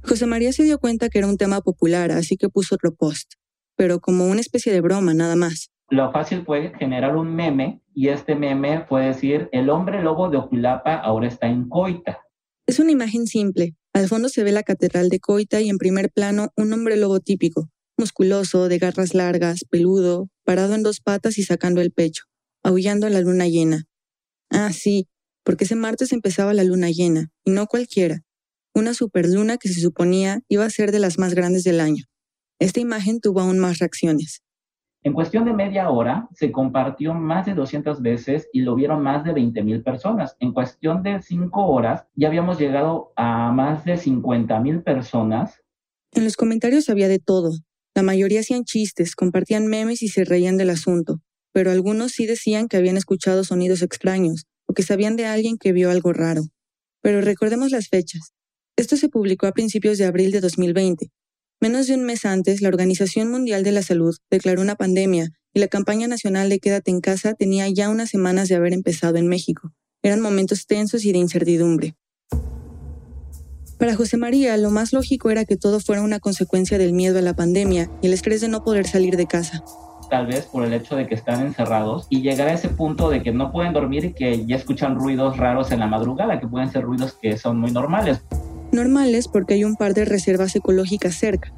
José 0.02 0.24
María 0.24 0.54
se 0.54 0.64
dio 0.64 0.78
cuenta 0.78 1.10
que 1.10 1.18
era 1.18 1.28
un 1.28 1.36
tema 1.36 1.60
popular, 1.60 2.10
así 2.12 2.38
que 2.38 2.48
puso 2.48 2.76
otro 2.76 2.94
post, 2.94 3.34
pero 3.76 4.00
como 4.00 4.24
una 4.24 4.40
especie 4.40 4.72
de 4.72 4.80
broma, 4.80 5.12
nada 5.12 5.36
más. 5.36 5.68
Lo 5.90 6.10
fácil 6.12 6.44
fue 6.46 6.72
generar 6.78 7.14
un 7.14 7.36
meme 7.36 7.82
y 7.92 8.08
este 8.08 8.34
meme 8.36 8.86
fue 8.88 9.04
decir, 9.04 9.50
el 9.52 9.68
hombre 9.68 10.02
lobo 10.02 10.30
de 10.30 10.38
Oculapa 10.38 10.94
ahora 10.94 11.28
está 11.28 11.46
en 11.46 11.68
Coita. 11.68 12.20
Es 12.66 12.78
una 12.78 12.90
imagen 12.90 13.26
simple. 13.26 13.76
Al 13.92 14.08
fondo 14.08 14.30
se 14.30 14.42
ve 14.42 14.52
la 14.52 14.62
catedral 14.62 15.10
de 15.10 15.20
Coita 15.20 15.60
y 15.60 15.68
en 15.68 15.76
primer 15.76 16.10
plano 16.10 16.48
un 16.56 16.72
hombre 16.72 16.96
lobo 16.96 17.20
típico, 17.20 17.68
musculoso, 17.98 18.70
de 18.70 18.78
garras 18.78 19.12
largas, 19.12 19.66
peludo, 19.68 20.30
parado 20.42 20.74
en 20.74 20.82
dos 20.82 21.00
patas 21.00 21.36
y 21.36 21.42
sacando 21.42 21.82
el 21.82 21.92
pecho, 21.92 22.24
aullando 22.62 23.06
a 23.06 23.10
la 23.10 23.20
luna 23.20 23.46
llena. 23.46 23.84
Ah, 24.48 24.72
sí, 24.72 25.06
porque 25.48 25.64
ese 25.64 25.76
martes 25.76 26.12
empezaba 26.12 26.52
la 26.52 26.62
luna 26.62 26.90
llena, 26.90 27.30
y 27.42 27.52
no 27.52 27.66
cualquiera, 27.68 28.20
una 28.74 28.92
superluna 28.92 29.56
que 29.56 29.70
se 29.70 29.80
suponía 29.80 30.40
iba 30.46 30.66
a 30.66 30.68
ser 30.68 30.92
de 30.92 30.98
las 30.98 31.18
más 31.18 31.32
grandes 31.32 31.64
del 31.64 31.80
año. 31.80 32.04
Esta 32.58 32.80
imagen 32.80 33.18
tuvo 33.18 33.40
aún 33.40 33.58
más 33.58 33.78
reacciones. 33.78 34.42
En 35.02 35.14
cuestión 35.14 35.46
de 35.46 35.54
media 35.54 35.88
hora, 35.88 36.28
se 36.34 36.52
compartió 36.52 37.14
más 37.14 37.46
de 37.46 37.54
200 37.54 38.02
veces 38.02 38.50
y 38.52 38.60
lo 38.60 38.74
vieron 38.74 39.02
más 39.02 39.24
de 39.24 39.32
20 39.32 39.62
mil 39.62 39.82
personas. 39.82 40.36
En 40.38 40.52
cuestión 40.52 41.02
de 41.02 41.22
cinco 41.22 41.66
horas, 41.66 42.04
ya 42.14 42.28
habíamos 42.28 42.58
llegado 42.58 43.14
a 43.16 43.50
más 43.50 43.86
de 43.86 43.96
50 43.96 44.60
mil 44.60 44.82
personas. 44.82 45.62
En 46.12 46.24
los 46.24 46.36
comentarios 46.36 46.90
había 46.90 47.08
de 47.08 47.20
todo. 47.20 47.52
La 47.94 48.02
mayoría 48.02 48.40
hacían 48.40 48.64
chistes, 48.64 49.16
compartían 49.16 49.66
memes 49.66 50.02
y 50.02 50.08
se 50.08 50.26
reían 50.26 50.58
del 50.58 50.68
asunto, 50.68 51.22
pero 51.54 51.70
algunos 51.70 52.12
sí 52.12 52.26
decían 52.26 52.68
que 52.68 52.76
habían 52.76 52.98
escuchado 52.98 53.44
sonidos 53.44 53.80
extraños 53.80 54.44
o 54.68 54.74
que 54.74 54.84
sabían 54.84 55.16
de 55.16 55.26
alguien 55.26 55.56
que 55.58 55.72
vio 55.72 55.90
algo 55.90 56.12
raro. 56.12 56.44
Pero 57.02 57.20
recordemos 57.20 57.72
las 57.72 57.88
fechas. 57.88 58.32
Esto 58.76 58.96
se 58.96 59.08
publicó 59.08 59.46
a 59.46 59.52
principios 59.52 59.98
de 59.98 60.04
abril 60.04 60.30
de 60.30 60.40
2020. 60.40 61.10
Menos 61.60 61.88
de 61.88 61.94
un 61.94 62.04
mes 62.04 62.24
antes, 62.24 62.62
la 62.62 62.68
Organización 62.68 63.28
Mundial 63.28 63.64
de 63.64 63.72
la 63.72 63.82
Salud 63.82 64.16
declaró 64.30 64.62
una 64.62 64.76
pandemia 64.76 65.30
y 65.52 65.58
la 65.58 65.66
campaña 65.66 66.06
nacional 66.06 66.48
de 66.48 66.60
Quédate 66.60 66.92
en 66.92 67.00
casa 67.00 67.34
tenía 67.34 67.68
ya 67.68 67.88
unas 67.88 68.10
semanas 68.10 68.48
de 68.48 68.54
haber 68.54 68.72
empezado 68.72 69.16
en 69.16 69.26
México. 69.26 69.72
Eran 70.02 70.20
momentos 70.20 70.66
tensos 70.66 71.04
y 71.04 71.10
de 71.10 71.18
incertidumbre. 71.18 71.96
Para 73.78 73.96
José 73.96 74.16
María, 74.16 74.56
lo 74.56 74.70
más 74.70 74.92
lógico 74.92 75.30
era 75.30 75.44
que 75.44 75.56
todo 75.56 75.80
fuera 75.80 76.02
una 76.02 76.20
consecuencia 76.20 76.78
del 76.78 76.92
miedo 76.92 77.18
a 77.18 77.22
la 77.22 77.34
pandemia 77.34 77.90
y 78.02 78.06
el 78.06 78.12
estrés 78.12 78.40
de 78.40 78.48
no 78.48 78.62
poder 78.62 78.86
salir 78.86 79.16
de 79.16 79.26
casa. 79.26 79.64
Tal 80.10 80.26
vez 80.26 80.46
por 80.46 80.64
el 80.64 80.72
hecho 80.72 80.96
de 80.96 81.06
que 81.06 81.14
están 81.14 81.44
encerrados 81.44 82.06
y 82.08 82.22
llegar 82.22 82.48
a 82.48 82.54
ese 82.54 82.68
punto 82.68 83.10
de 83.10 83.22
que 83.22 83.32
no 83.32 83.52
pueden 83.52 83.72
dormir 83.72 84.04
y 84.06 84.12
que 84.12 84.46
ya 84.46 84.56
escuchan 84.56 84.96
ruidos 84.96 85.36
raros 85.36 85.70
en 85.70 85.80
la 85.80 85.86
madrugada, 85.86 86.40
que 86.40 86.46
pueden 86.46 86.70
ser 86.70 86.84
ruidos 86.84 87.12
que 87.20 87.36
son 87.36 87.58
muy 87.58 87.70
normales 87.70 88.22
normales 88.72 89.28
porque 89.28 89.54
hay 89.54 89.64
un 89.64 89.76
par 89.76 89.94
de 89.94 90.04
reservas 90.04 90.54
ecológicas 90.56 91.14
cerca. 91.14 91.52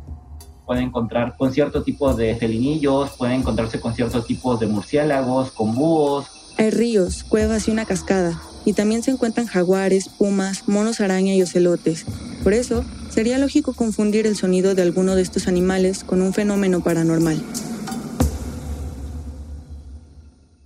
Puede 0.67 0.83
encontrar 0.83 1.35
con 1.37 1.53
cierto 1.53 1.83
tipo 1.83 2.15
de 2.15 2.37
felinillos, 2.37 3.11
puede 3.19 3.35
encontrarse 3.35 3.81
con 3.81 3.95
ciertos 3.95 4.27
tipos 4.27 4.61
de 4.61 4.67
murciélagos, 4.67 5.51
con 5.51 5.75
búhos. 5.75 6.27
Hay 6.59 6.71
ríos, 6.71 7.25
cuevas 7.25 7.67
y 7.67 7.71
una 7.73 7.87
cascada. 7.87 8.41
Y 8.65 8.75
también 8.75 9.03
se 9.03 9.11
encuentran 9.11 9.47
jaguares, 9.47 10.09
pumas, 10.09 10.69
monos 10.69 11.01
araña 11.01 11.35
y 11.35 11.43
ocelotes. 11.43 12.05
Por 12.45 12.53
eso, 12.53 12.85
sería 13.09 13.39
lógico 13.39 13.73
confundir 13.73 14.27
el 14.27 14.37
sonido 14.37 14.75
de 14.75 14.83
alguno 14.83 15.17
de 15.17 15.23
estos 15.23 15.49
animales 15.49 16.05
con 16.05 16.23
un 16.23 16.33
fenómeno 16.33 16.81
paranormal. 16.81 17.43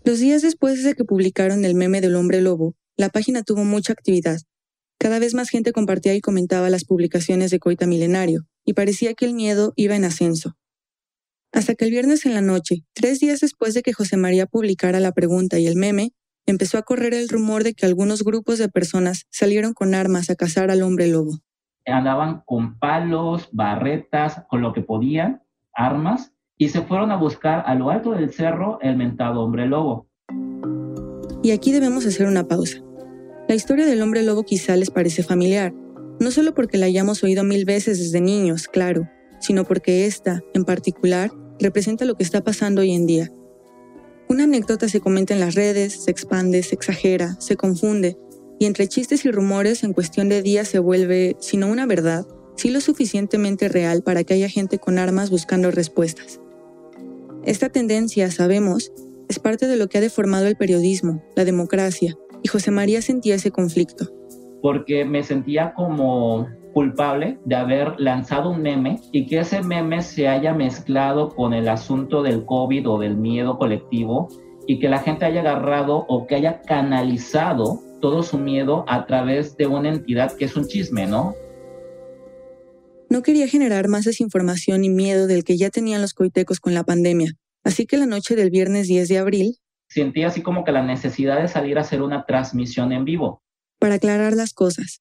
Los 0.04 0.20
días 0.20 0.42
después 0.42 0.84
de 0.84 0.94
que 0.94 1.04
publicaron 1.04 1.64
el 1.64 1.74
meme 1.74 2.00
del 2.00 2.14
hombre 2.14 2.40
lobo, 2.40 2.74
la 2.96 3.08
página 3.08 3.42
tuvo 3.42 3.64
mucha 3.64 3.92
actividad 3.92 4.38
cada 5.04 5.18
vez 5.18 5.34
más 5.34 5.50
gente 5.50 5.72
compartía 5.72 6.14
y 6.14 6.22
comentaba 6.22 6.70
las 6.70 6.84
publicaciones 6.84 7.50
de 7.50 7.58
Coita 7.58 7.86
Milenario, 7.86 8.46
y 8.64 8.72
parecía 8.72 9.12
que 9.12 9.26
el 9.26 9.34
miedo 9.34 9.74
iba 9.76 9.96
en 9.96 10.04
ascenso. 10.04 10.56
Hasta 11.52 11.74
que 11.74 11.84
el 11.84 11.90
viernes 11.90 12.24
en 12.24 12.32
la 12.32 12.40
noche, 12.40 12.84
tres 12.94 13.20
días 13.20 13.40
después 13.40 13.74
de 13.74 13.82
que 13.82 13.92
José 13.92 14.16
María 14.16 14.46
publicara 14.46 15.00
la 15.00 15.12
pregunta 15.12 15.58
y 15.58 15.66
el 15.66 15.76
meme, 15.76 16.12
empezó 16.46 16.78
a 16.78 16.82
correr 16.82 17.12
el 17.12 17.28
rumor 17.28 17.64
de 17.64 17.74
que 17.74 17.86
algunos 17.86 18.24
grupos 18.24 18.58
de 18.58 18.70
personas 18.70 19.26
salieron 19.30 19.74
con 19.74 19.94
armas 19.94 20.30
a 20.30 20.36
cazar 20.36 20.70
al 20.70 20.82
hombre 20.82 21.06
lobo. 21.06 21.38
Andaban 21.86 22.42
con 22.46 22.78
palos, 22.78 23.50
barretas, 23.52 24.42
con 24.48 24.62
lo 24.62 24.72
que 24.72 24.80
podían, 24.80 25.42
armas, 25.74 26.32
y 26.64 26.70
se 26.70 26.80
fueron 26.80 27.10
a 27.10 27.16
buscar 27.16 27.62
a 27.66 27.74
lo 27.74 27.90
alto 27.90 28.12
del 28.12 28.32
cerro 28.32 28.78
el 28.80 28.96
mentado 28.96 29.42
hombre 29.42 29.66
lobo. 29.66 30.06
Y 31.42 31.50
aquí 31.50 31.72
debemos 31.72 32.06
hacer 32.06 32.26
una 32.26 32.48
pausa. 32.48 32.78
La 33.50 33.54
historia 33.54 33.84
del 33.84 34.00
hombre 34.00 34.22
lobo 34.22 34.44
quizá 34.44 34.74
les 34.74 34.88
parece 34.88 35.22
familiar, 35.22 35.74
no 36.20 36.30
solo 36.30 36.54
porque 36.54 36.78
la 36.78 36.86
hayamos 36.86 37.22
oído 37.22 37.44
mil 37.44 37.66
veces 37.66 37.98
desde 37.98 38.22
niños, 38.22 38.66
claro, 38.66 39.06
sino 39.40 39.64
porque 39.64 40.06
esta, 40.06 40.40
en 40.54 40.64
particular, 40.64 41.30
representa 41.60 42.06
lo 42.06 42.14
que 42.14 42.22
está 42.22 42.42
pasando 42.42 42.80
hoy 42.80 42.94
en 42.94 43.04
día. 43.04 43.30
Una 44.30 44.44
anécdota 44.44 44.88
se 44.88 45.00
comenta 45.00 45.34
en 45.34 45.40
las 45.40 45.54
redes, 45.54 46.04
se 46.04 46.10
expande, 46.10 46.62
se 46.62 46.76
exagera, 46.76 47.36
se 47.40 47.56
confunde, 47.56 48.16
y 48.58 48.64
entre 48.64 48.88
chistes 48.88 49.26
y 49.26 49.30
rumores 49.30 49.84
en 49.84 49.92
cuestión 49.92 50.30
de 50.30 50.40
días 50.40 50.68
se 50.68 50.78
vuelve, 50.78 51.36
si 51.40 51.58
no 51.58 51.66
una 51.66 51.84
verdad, 51.84 52.26
sí 52.56 52.70
lo 52.70 52.80
suficientemente 52.80 53.68
real 53.68 54.02
para 54.02 54.24
que 54.24 54.32
haya 54.32 54.48
gente 54.48 54.78
con 54.78 54.96
armas 54.96 55.28
buscando 55.28 55.70
respuestas. 55.70 56.40
Esta 57.46 57.68
tendencia, 57.68 58.30
sabemos, 58.30 58.90
es 59.28 59.38
parte 59.38 59.66
de 59.66 59.76
lo 59.76 59.88
que 59.88 59.98
ha 59.98 60.00
deformado 60.00 60.46
el 60.46 60.56
periodismo, 60.56 61.22
la 61.36 61.44
democracia, 61.44 62.16
y 62.42 62.48
José 62.48 62.70
María 62.70 63.02
sentía 63.02 63.34
ese 63.34 63.50
conflicto. 63.50 64.06
Porque 64.62 65.04
me 65.04 65.22
sentía 65.22 65.74
como 65.74 66.48
culpable 66.72 67.38
de 67.44 67.56
haber 67.56 68.00
lanzado 68.00 68.50
un 68.50 68.62
meme 68.62 68.98
y 69.12 69.26
que 69.26 69.40
ese 69.40 69.62
meme 69.62 70.00
se 70.00 70.26
haya 70.26 70.54
mezclado 70.54 71.28
con 71.28 71.52
el 71.52 71.68
asunto 71.68 72.22
del 72.22 72.46
COVID 72.46 72.88
o 72.88 72.98
del 72.98 73.16
miedo 73.16 73.58
colectivo 73.58 74.28
y 74.66 74.78
que 74.78 74.88
la 74.88 75.00
gente 75.00 75.26
haya 75.26 75.42
agarrado 75.42 76.06
o 76.08 76.26
que 76.26 76.36
haya 76.36 76.62
canalizado 76.62 77.80
todo 78.00 78.22
su 78.22 78.38
miedo 78.38 78.86
a 78.88 79.04
través 79.04 79.54
de 79.58 79.66
una 79.66 79.90
entidad 79.90 80.32
que 80.32 80.46
es 80.46 80.56
un 80.56 80.66
chisme, 80.66 81.06
¿no? 81.06 81.34
No 83.14 83.22
quería 83.22 83.46
generar 83.46 83.86
más 83.86 84.04
desinformación 84.04 84.82
y 84.82 84.88
miedo 84.88 85.28
del 85.28 85.44
que 85.44 85.56
ya 85.56 85.70
tenían 85.70 86.02
los 86.02 86.14
coitecos 86.14 86.58
con 86.58 86.74
la 86.74 86.82
pandemia, 86.82 87.34
así 87.62 87.86
que 87.86 87.96
la 87.96 88.06
noche 88.06 88.34
del 88.34 88.50
viernes 88.50 88.88
10 88.88 89.06
de 89.06 89.18
abril... 89.18 89.58
Sentí 89.88 90.24
así 90.24 90.42
como 90.42 90.64
que 90.64 90.72
la 90.72 90.82
necesidad 90.82 91.40
de 91.40 91.46
salir 91.46 91.78
a 91.78 91.82
hacer 91.82 92.02
una 92.02 92.26
transmisión 92.26 92.90
en 92.90 93.04
vivo. 93.04 93.44
Para 93.78 93.94
aclarar 93.94 94.32
las 94.32 94.52
cosas. 94.52 95.00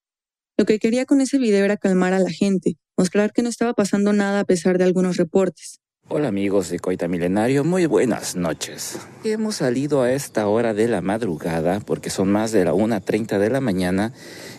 Lo 0.56 0.64
que 0.64 0.78
quería 0.78 1.06
con 1.06 1.20
ese 1.20 1.38
video 1.38 1.64
era 1.64 1.76
calmar 1.76 2.12
a 2.12 2.20
la 2.20 2.30
gente, 2.30 2.76
mostrar 2.96 3.32
que 3.32 3.42
no 3.42 3.48
estaba 3.48 3.74
pasando 3.74 4.12
nada 4.12 4.38
a 4.38 4.44
pesar 4.44 4.78
de 4.78 4.84
algunos 4.84 5.16
reportes. 5.16 5.80
Hola 6.06 6.28
amigos 6.28 6.68
de 6.68 6.78
Coita 6.80 7.08
Milenario, 7.08 7.64
muy 7.64 7.86
buenas 7.86 8.36
noches. 8.36 8.98
Hemos 9.24 9.56
salido 9.56 10.02
a 10.02 10.12
esta 10.12 10.46
hora 10.48 10.74
de 10.74 10.86
la 10.86 11.00
madrugada 11.00 11.80
porque 11.80 12.10
son 12.10 12.30
más 12.30 12.52
de 12.52 12.62
la 12.66 12.74
1.30 12.74 13.38
de 13.38 13.48
la 13.48 13.62
mañana 13.62 14.12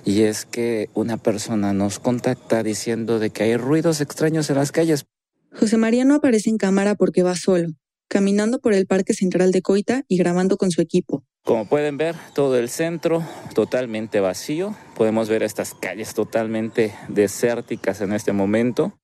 y 0.04 0.24
es 0.24 0.46
que 0.46 0.90
una 0.96 1.18
persona 1.18 1.72
nos 1.72 2.00
contacta 2.00 2.64
diciendo 2.64 3.20
de 3.20 3.30
que 3.30 3.44
hay 3.44 3.58
ruidos 3.58 4.02
extraños 4.02 4.50
en 4.50 4.56
las 4.56 4.72
calles. 4.72 5.06
José 5.54 5.78
María 5.78 6.04
no 6.04 6.16
aparece 6.16 6.50
en 6.50 6.58
cámara 6.58 6.96
porque 6.96 7.22
va 7.22 7.36
solo, 7.36 7.68
caminando 8.08 8.60
por 8.60 8.74
el 8.74 8.88
Parque 8.88 9.14
Central 9.14 9.52
de 9.52 9.62
Coita 9.62 10.04
y 10.08 10.18
grabando 10.18 10.58
con 10.58 10.72
su 10.72 10.82
equipo. 10.82 11.24
Como 11.44 11.70
pueden 11.70 11.98
ver, 11.98 12.16
todo 12.34 12.58
el 12.58 12.70
centro 12.70 13.24
totalmente 13.54 14.20
vacío. 14.20 14.76
Podemos 14.96 15.30
ver 15.30 15.44
estas 15.44 15.76
calles 15.76 16.16
totalmente 16.16 16.96
desérticas 17.08 18.02
en 18.02 18.14
este 18.14 18.34
momento. 18.34 18.98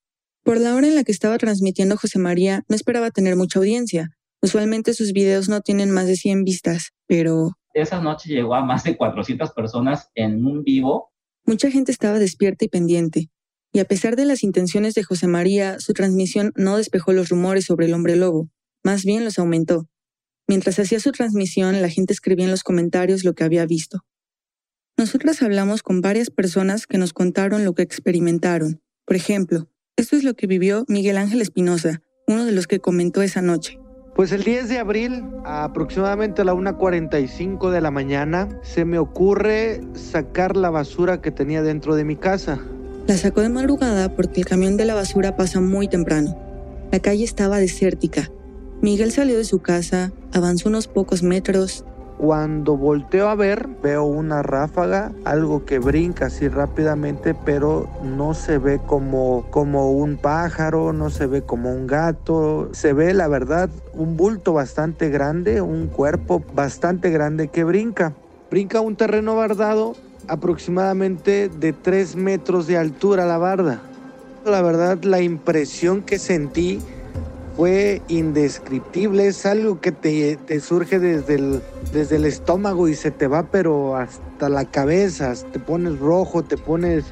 Por 0.44 0.60
la 0.60 0.76
hora 0.76 0.88
en 0.88 0.96
la 0.96 1.04
que 1.04 1.12
estaba 1.12 1.38
transmitiendo 1.38 1.98
José 1.98 2.18
María, 2.18 2.64
no 2.68 2.76
esperaba 2.76 3.12
tener 3.12 3.36
mucha 3.36 3.60
audiencia. 3.60 4.10
Usualmente 4.42 4.94
sus 4.96 5.14
videos 5.14 5.50
no 5.50 5.62
tienen 5.62 5.92
más 5.92 6.08
de 6.08 6.16
100 6.16 6.44
vistas, 6.44 6.92
pero... 7.08 7.52
Esa 7.74 8.02
noche 8.02 8.30
llegó 8.30 8.56
a 8.56 8.66
más 8.66 8.84
de 8.84 8.98
400 8.98 9.52
personas 9.52 10.10
en 10.16 10.44
un 10.46 10.64
vivo. 10.64 11.12
Mucha 11.46 11.70
gente 11.70 11.92
estaba 11.92 12.18
despierta 12.18 12.66
y 12.66 12.70
pendiente. 12.70 13.30
Y 13.72 13.80
a 13.80 13.86
pesar 13.86 14.16
de 14.16 14.26
las 14.26 14.44
intenciones 14.44 14.96
de 14.96 15.04
José 15.04 15.28
María, 15.28 15.80
su 15.80 15.94
transmisión 15.94 16.52
no 16.56 16.78
despejó 16.78 17.14
los 17.14 17.30
rumores 17.30 17.66
sobre 17.66 17.86
el 17.86 17.94
hombre 17.94 18.16
lobo, 18.16 18.50
más 18.84 19.06
bien 19.06 19.24
los 19.24 19.40
aumentó. 19.40 19.88
Mientras 20.48 20.80
hacía 20.80 21.00
su 21.00 21.12
transmisión, 21.12 21.82
la 21.82 21.88
gente 21.88 22.12
escribía 22.12 22.46
en 22.46 22.52
los 22.52 22.64
comentarios 22.64 23.24
lo 23.24 23.34
que 23.34 23.44
había 23.44 23.66
visto. 23.66 24.00
Nosotras 24.98 25.42
hablamos 25.42 25.84
con 25.84 26.02
varias 26.02 26.30
personas 26.30 26.88
que 26.88 26.98
nos 26.98 27.14
contaron 27.14 27.64
lo 27.64 27.74
que 27.74 27.84
experimentaron. 27.84 28.82
Por 29.06 29.16
ejemplo, 29.16 29.70
esto 30.02 30.16
es 30.16 30.24
lo 30.24 30.34
que 30.34 30.48
vivió 30.48 30.84
Miguel 30.88 31.16
Ángel 31.16 31.42
Espinosa, 31.42 32.02
uno 32.28 32.44
de 32.46 32.52
los 32.52 32.66
que 32.66 32.80
comentó 32.80 33.22
esa 33.22 33.42
noche. 33.42 33.80
Pues 34.16 34.32
el 34.32 34.44
10 34.44 34.68
de 34.68 34.80
abril, 34.80 35.24
aproximadamente 35.46 36.42
a 36.42 36.46
la 36.46 36.56
1.45 36.56 37.70
de 37.70 37.82
la 37.82 37.92
mañana, 37.92 38.50
se 38.64 38.84
me 38.84 38.98
ocurre 38.98 39.82
sacar 39.94 40.58
la 40.58 40.72
basura 40.72 41.22
que 41.22 41.30
tenía 41.30 41.62
dentro 41.62 41.96
de 41.96 42.04
mi 42.04 42.16
casa. 42.16 42.60
La 43.08 43.16
sacó 43.16 43.42
de 43.42 43.50
madrugada 43.50 44.16
porque 44.16 44.42
el 44.42 44.48
camión 44.48 44.76
de 44.76 44.86
la 44.86 44.96
basura 44.96 45.36
pasa 45.36 45.62
muy 45.62 45.88
temprano. 45.88 46.36
La 46.92 47.00
calle 47.00 47.24
estaba 47.24 47.60
desértica. 47.60 48.32
Miguel 48.82 49.12
salió 49.12 49.38
de 49.38 49.46
su 49.46 49.60
casa, 49.60 50.12
avanzó 50.34 50.70
unos 50.70 50.88
pocos 50.88 51.22
metros 51.22 51.86
cuando 52.22 52.78
volteo 52.78 53.30
a 53.30 53.36
ver, 53.36 53.68
veo 53.82 54.04
una 54.04 54.44
ráfaga, 54.44 55.12
algo 55.26 55.66
que 55.66 55.80
brinca 55.80 56.28
así 56.28 56.48
rápidamente, 56.50 57.34
pero 57.34 57.90
no 58.04 58.36
se 58.36 58.60
ve 58.60 58.78
como, 58.78 59.48
como 59.50 59.92
un 59.92 60.18
pájaro, 60.18 60.94
no 60.94 61.10
se 61.10 61.26
ve 61.26 61.42
como 61.42 61.74
un 61.74 61.88
gato. 61.88 62.70
Se 62.74 62.94
ve, 62.94 63.16
la 63.16 63.28
verdad, 63.28 63.72
un 63.96 64.18
bulto 64.18 64.54
bastante 64.54 65.10
grande, 65.10 65.62
un 65.62 65.88
cuerpo 65.88 66.44
bastante 66.54 67.10
grande 67.10 67.48
que 67.48 67.64
brinca. 67.64 68.14
Brinca 68.52 68.82
un 68.82 68.96
terreno 68.96 69.36
bardado 69.36 69.96
aproximadamente 70.28 71.50
de 71.50 71.74
3 71.74 72.18
metros 72.18 72.68
de 72.68 72.78
altura 72.78 73.26
la 73.26 73.40
barda. 73.40 73.82
La 74.46 74.62
verdad, 74.62 75.02
la 75.02 75.22
impresión 75.22 76.04
que 76.04 76.20
sentí 76.20 76.82
fue 77.56 78.02
indescriptible, 78.08 79.28
es 79.28 79.46
algo 79.46 79.82
que 79.82 79.92
te, 79.92 80.60
surge 80.60 81.00
desde 81.00 81.36
el, 81.36 81.62
desde 81.92 82.16
el 82.16 82.26
estómago 82.26 82.88
y 82.88 82.96
se 82.96 83.12
te 83.12 83.28
va 83.28 83.52
pero 83.52 83.96
hasta 83.98 84.50
la 84.50 84.66
cabeza, 84.66 85.34
te 85.52 85.60
pones 85.60 86.00
rojo, 86.00 86.44
te 86.44 86.58
pones 86.58 87.06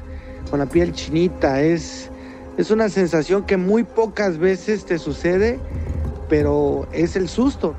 con 0.50 0.58
la 0.58 0.66
piel 0.66 0.92
chinita, 0.92 1.62
es, 1.62 2.10
es 2.56 2.70
una 2.70 2.88
sensación 2.88 3.46
que 3.46 3.56
muy 3.56 3.84
pocas 3.84 4.38
veces 4.38 4.84
te 4.84 4.98
sucede, 4.98 5.58
pero 6.28 6.88
es 6.92 7.16
el 7.16 7.28
susto. 7.28 7.74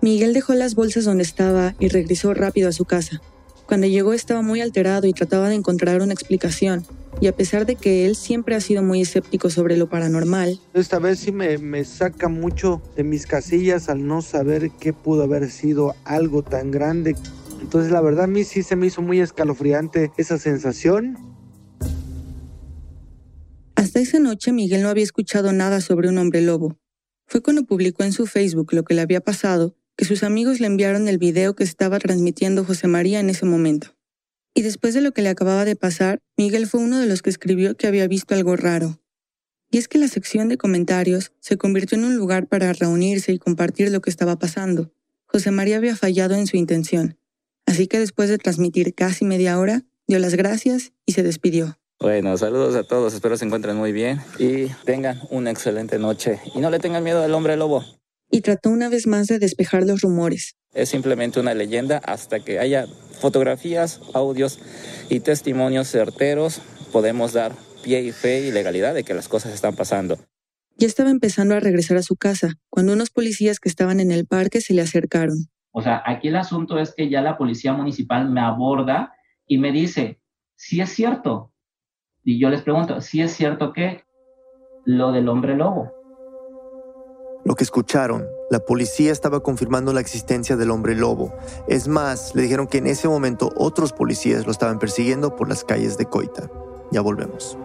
Miguel 0.00 0.34
dejó 0.34 0.54
las 0.54 0.74
bolsas 0.74 1.04
donde 1.04 1.22
estaba 1.22 1.74
y 1.78 1.88
regresó 1.88 2.34
rápido 2.34 2.68
a 2.68 2.72
su 2.72 2.84
casa. 2.84 3.22
Cuando 3.66 3.86
llegó 3.86 4.12
estaba 4.12 4.42
muy 4.42 4.60
alterado 4.60 5.06
y 5.06 5.12
trataba 5.12 5.48
de 5.48 5.54
encontrar 5.54 6.02
una 6.02 6.12
explicación, 6.12 6.84
y 7.20 7.26
a 7.26 7.36
pesar 7.36 7.66
de 7.66 7.76
que 7.76 8.06
él 8.06 8.16
siempre 8.16 8.54
ha 8.54 8.60
sido 8.60 8.82
muy 8.82 9.02
escéptico 9.02 9.50
sobre 9.50 9.76
lo 9.76 9.88
paranormal, 9.88 10.58
esta 10.74 10.98
vez 10.98 11.20
sí 11.20 11.32
me, 11.32 11.58
me, 11.58 11.84
saca 11.84 12.28
mucho 12.28 12.82
de 12.96 13.04
mis 13.04 13.26
casillas 13.26 13.88
al 13.88 14.06
no 14.06 14.22
saber 14.22 14.70
qué 14.80 14.92
pudo 14.92 15.22
haber 15.22 15.50
sido 15.50 15.94
algo 16.04 16.42
tan 16.42 16.70
grande. 16.70 17.16
Entonces 17.60 17.92
la 17.92 18.00
verdad 18.00 18.24
a 18.24 18.28
mí 18.28 18.44
sí 18.44 18.62
se 18.62 18.76
me 18.76 18.86
hizo 18.86 19.02
muy 19.02 19.20
escalofriante 19.20 20.10
esa 20.16 20.38
sensación. 20.38 21.16
Hasta 23.76 24.00
esa 24.00 24.18
noche 24.18 24.52
Miguel 24.52 24.82
no 24.82 24.88
había 24.88 25.04
escuchado 25.04 25.52
nada 25.52 25.80
sobre 25.80 26.08
un 26.08 26.18
hombre 26.18 26.40
lobo. 26.40 26.78
Fue 27.26 27.40
cuando 27.40 27.64
publicó 27.64 28.04
en 28.04 28.12
su 28.12 28.26
Facebook 28.26 28.72
lo 28.72 28.84
que 28.84 28.94
le 28.94 29.00
había 29.00 29.20
pasado 29.20 29.76
que 29.96 30.04
sus 30.04 30.22
amigos 30.22 30.60
le 30.60 30.66
enviaron 30.66 31.08
el 31.08 31.18
video 31.18 31.54
que 31.54 31.64
estaba 31.64 31.98
transmitiendo 31.98 32.64
José 32.64 32.88
María 32.88 33.20
en 33.20 33.30
ese 33.30 33.46
momento. 33.46 33.94
Y 34.54 34.62
después 34.62 34.94
de 34.94 35.00
lo 35.00 35.12
que 35.12 35.22
le 35.22 35.30
acababa 35.30 35.64
de 35.64 35.76
pasar, 35.76 36.20
Miguel 36.36 36.66
fue 36.66 36.80
uno 36.80 36.98
de 36.98 37.06
los 37.06 37.22
que 37.22 37.30
escribió 37.30 37.76
que 37.76 37.86
había 37.86 38.06
visto 38.06 38.34
algo 38.34 38.56
raro. 38.56 39.00
Y 39.70 39.78
es 39.78 39.88
que 39.88 39.98
la 39.98 40.08
sección 40.08 40.48
de 40.48 40.58
comentarios 40.58 41.32
se 41.40 41.56
convirtió 41.56 41.96
en 41.96 42.04
un 42.04 42.16
lugar 42.16 42.46
para 42.46 42.72
reunirse 42.74 43.32
y 43.32 43.38
compartir 43.38 43.90
lo 43.90 44.02
que 44.02 44.10
estaba 44.10 44.38
pasando. 44.38 44.92
José 45.24 45.50
María 45.50 45.78
había 45.78 45.96
fallado 45.96 46.34
en 46.34 46.46
su 46.46 46.58
intención, 46.58 47.16
así 47.64 47.86
que 47.86 47.98
después 47.98 48.28
de 48.28 48.36
transmitir 48.36 48.94
casi 48.94 49.24
media 49.24 49.58
hora, 49.58 49.82
dio 50.06 50.18
las 50.18 50.34
gracias 50.34 50.92
y 51.06 51.12
se 51.12 51.22
despidió. 51.22 51.78
Bueno, 51.98 52.36
saludos 52.36 52.74
a 52.74 52.82
todos, 52.82 53.14
espero 53.14 53.38
se 53.38 53.46
encuentren 53.46 53.76
muy 53.76 53.92
bien 53.92 54.20
y 54.38 54.66
tengan 54.84 55.20
una 55.30 55.50
excelente 55.50 55.98
noche 55.98 56.40
y 56.54 56.58
no 56.58 56.68
le 56.68 56.78
tengan 56.78 57.02
miedo 57.02 57.22
al 57.22 57.32
hombre 57.32 57.56
lobo. 57.56 57.82
Y 58.30 58.42
trató 58.42 58.68
una 58.68 58.90
vez 58.90 59.06
más 59.06 59.26
de 59.28 59.38
despejar 59.38 59.84
los 59.84 60.02
rumores. 60.02 60.56
Es 60.74 60.88
simplemente 60.88 61.38
una 61.38 61.54
leyenda 61.54 61.98
hasta 61.98 62.40
que 62.40 62.58
haya 62.58 62.86
fotografías, 63.20 64.00
audios 64.14 64.58
y 65.10 65.20
testimonios 65.20 65.88
certeros, 65.88 66.62
podemos 66.92 67.32
dar 67.32 67.52
pie 67.82 68.02
y 68.02 68.12
fe 68.12 68.46
y 68.46 68.50
legalidad 68.50 68.94
de 68.94 69.04
que 69.04 69.14
las 69.14 69.28
cosas 69.28 69.52
están 69.52 69.74
pasando. 69.76 70.18
Ya 70.76 70.86
estaba 70.86 71.10
empezando 71.10 71.54
a 71.54 71.60
regresar 71.60 71.96
a 71.98 72.02
su 72.02 72.16
casa 72.16 72.54
cuando 72.70 72.94
unos 72.94 73.10
policías 73.10 73.60
que 73.60 73.68
estaban 73.68 74.00
en 74.00 74.10
el 74.10 74.26
parque 74.26 74.60
se 74.60 74.72
le 74.74 74.82
acercaron. 74.82 75.46
O 75.72 75.82
sea, 75.82 76.02
aquí 76.06 76.28
el 76.28 76.36
asunto 76.36 76.78
es 76.78 76.94
que 76.94 77.08
ya 77.08 77.20
la 77.20 77.36
policía 77.36 77.72
municipal 77.72 78.30
me 78.30 78.40
aborda 78.40 79.12
y 79.46 79.58
me 79.58 79.72
dice, 79.72 80.20
si 80.56 80.80
es 80.80 80.90
cierto. 80.90 81.52
Y 82.24 82.38
yo 82.38 82.50
les 82.50 82.62
pregunto, 82.62 83.00
si 83.00 83.20
es 83.20 83.32
cierto 83.32 83.72
que 83.72 84.04
lo 84.84 85.12
del 85.12 85.28
hombre 85.28 85.56
lobo. 85.56 85.92
Lo 87.44 87.56
que 87.56 87.64
escucharon, 87.64 88.28
la 88.50 88.60
policía 88.60 89.10
estaba 89.10 89.42
confirmando 89.42 89.92
la 89.92 90.00
existencia 90.00 90.56
del 90.56 90.70
hombre 90.70 90.94
lobo. 90.94 91.34
Es 91.66 91.88
más, 91.88 92.34
le 92.36 92.42
dijeron 92.42 92.68
que 92.68 92.78
en 92.78 92.86
ese 92.86 93.08
momento 93.08 93.50
otros 93.56 93.92
policías 93.92 94.46
lo 94.46 94.52
estaban 94.52 94.78
persiguiendo 94.78 95.34
por 95.34 95.48
las 95.48 95.64
calles 95.64 95.98
de 95.98 96.06
Coita. 96.06 96.48
Ya 96.92 97.00
volvemos. 97.00 97.58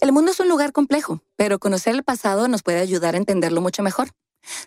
El 0.00 0.10
mundo 0.10 0.32
es 0.32 0.40
un 0.40 0.48
lugar 0.48 0.72
complejo, 0.72 1.22
pero 1.36 1.60
conocer 1.60 1.94
el 1.94 2.02
pasado 2.02 2.48
nos 2.48 2.64
puede 2.64 2.80
ayudar 2.80 3.14
a 3.14 3.18
entenderlo 3.18 3.60
mucho 3.60 3.84
mejor. 3.84 4.08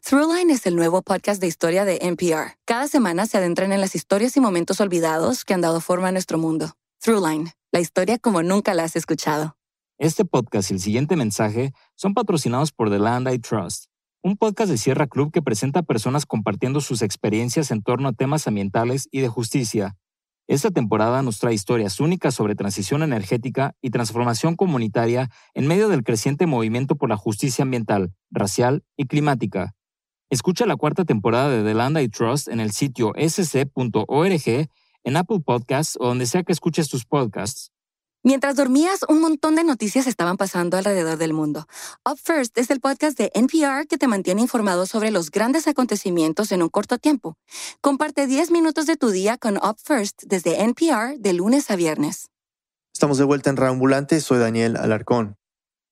Throughline 0.07 0.51
es 0.51 0.65
el 0.65 0.77
nuevo 0.77 1.01
podcast 1.01 1.41
de 1.41 1.47
historia 1.47 1.83
de 1.83 2.00
NPR. 2.01 2.57
Cada 2.63 2.88
semana 2.88 3.25
se 3.25 3.38
adentran 3.38 3.74
en 3.74 3.81
las 3.81 3.93
historias 3.93 4.38
y 4.38 4.39
momentos 4.39 4.79
olvidados 4.79 5.43
que 5.43 5.53
han 5.53 5.59
dado 5.59 5.81
forma 5.81 6.07
a 6.07 6.12
nuestro 6.13 6.38
mundo. 6.38 6.77
Throughline, 7.01 7.51
la 7.74 7.81
historia 7.81 8.17
como 8.19 8.41
nunca 8.41 8.74
la 8.74 8.85
has 8.85 8.95
escuchado. 8.95 9.57
Este 9.97 10.25
podcast 10.25 10.71
y 10.71 10.73
el 10.73 10.81
siguiente 10.81 11.15
mensaje 11.15 11.71
son 11.95 12.13
patrocinados 12.13 12.73
por 12.73 12.89
The 12.89 12.99
Land 12.99 13.31
I 13.31 13.39
Trust, 13.39 13.85
un 14.21 14.35
podcast 14.35 14.69
de 14.69 14.77
Sierra 14.77 15.07
Club 15.07 15.31
que 15.31 15.41
presenta 15.41 15.79
a 15.79 15.83
personas 15.83 16.25
compartiendo 16.25 16.81
sus 16.81 17.01
experiencias 17.01 17.71
en 17.71 17.81
torno 17.81 18.09
a 18.09 18.11
temas 18.11 18.45
ambientales 18.45 19.07
y 19.09 19.21
de 19.21 19.29
justicia. 19.29 19.95
Esta 20.47 20.69
temporada 20.69 21.21
nos 21.21 21.39
trae 21.39 21.53
historias 21.53 22.01
únicas 22.01 22.35
sobre 22.35 22.55
transición 22.55 23.03
energética 23.03 23.73
y 23.81 23.89
transformación 23.89 24.57
comunitaria 24.57 25.29
en 25.53 25.65
medio 25.65 25.87
del 25.87 26.03
creciente 26.03 26.45
movimiento 26.45 26.97
por 26.97 27.07
la 27.07 27.15
justicia 27.15 27.63
ambiental, 27.63 28.13
racial 28.29 28.83
y 28.97 29.05
climática. 29.05 29.75
Escucha 30.29 30.65
la 30.65 30.75
cuarta 30.75 31.05
temporada 31.05 31.49
de 31.49 31.63
The 31.63 31.73
Land 31.73 31.99
I 31.99 32.09
Trust 32.09 32.49
en 32.49 32.59
el 32.59 32.71
sitio 32.71 33.13
sc.org, 33.15 34.69
en 35.05 35.15
Apple 35.15 35.39
Podcasts 35.39 35.97
o 36.01 36.07
donde 36.07 36.25
sea 36.25 36.43
que 36.43 36.51
escuches 36.51 36.89
tus 36.89 37.05
podcasts. 37.05 37.71
Mientras 38.25 38.55
dormías, 38.55 39.01
un 39.08 39.22
montón 39.22 39.53
de 39.53 39.63
noticias 39.63 40.08
estaban 40.08 40.36
pasando 40.36 40.77
alrededor 40.77 41.20
del 41.20 41.32
mundo. 41.32 41.67
Up 42.10 42.17
First 42.17 42.58
es 42.58 42.72
el 42.72 42.79
podcast 42.79 43.15
de 43.20 43.32
NPR 43.36 43.86
que 43.88 44.00
te 44.00 44.08
mantiene 44.08 44.41
informado 44.41 44.88
sobre 44.88 45.12
los 45.12 45.29
grandes 45.29 45.67
acontecimientos 45.67 46.51
en 46.51 46.63
un 46.63 46.70
corto 46.70 46.98
tiempo. 46.98 47.38
Comparte 47.82 48.25
10 48.25 48.50
minutos 48.50 48.88
de 48.88 48.98
tu 48.98 49.12
día 49.12 49.38
con 49.38 49.58
Up 49.58 49.77
First 49.77 50.24
desde 50.25 50.63
NPR 50.63 51.20
de 51.20 51.34
lunes 51.34 51.70
a 51.70 51.75
viernes. 51.75 52.32
Estamos 52.96 53.20
de 53.20 53.25
vuelta 53.25 53.51
en 53.51 53.58
Reambulante, 53.58 54.20
soy 54.20 54.39
Daniel 54.39 54.75
Alarcón. 54.77 55.36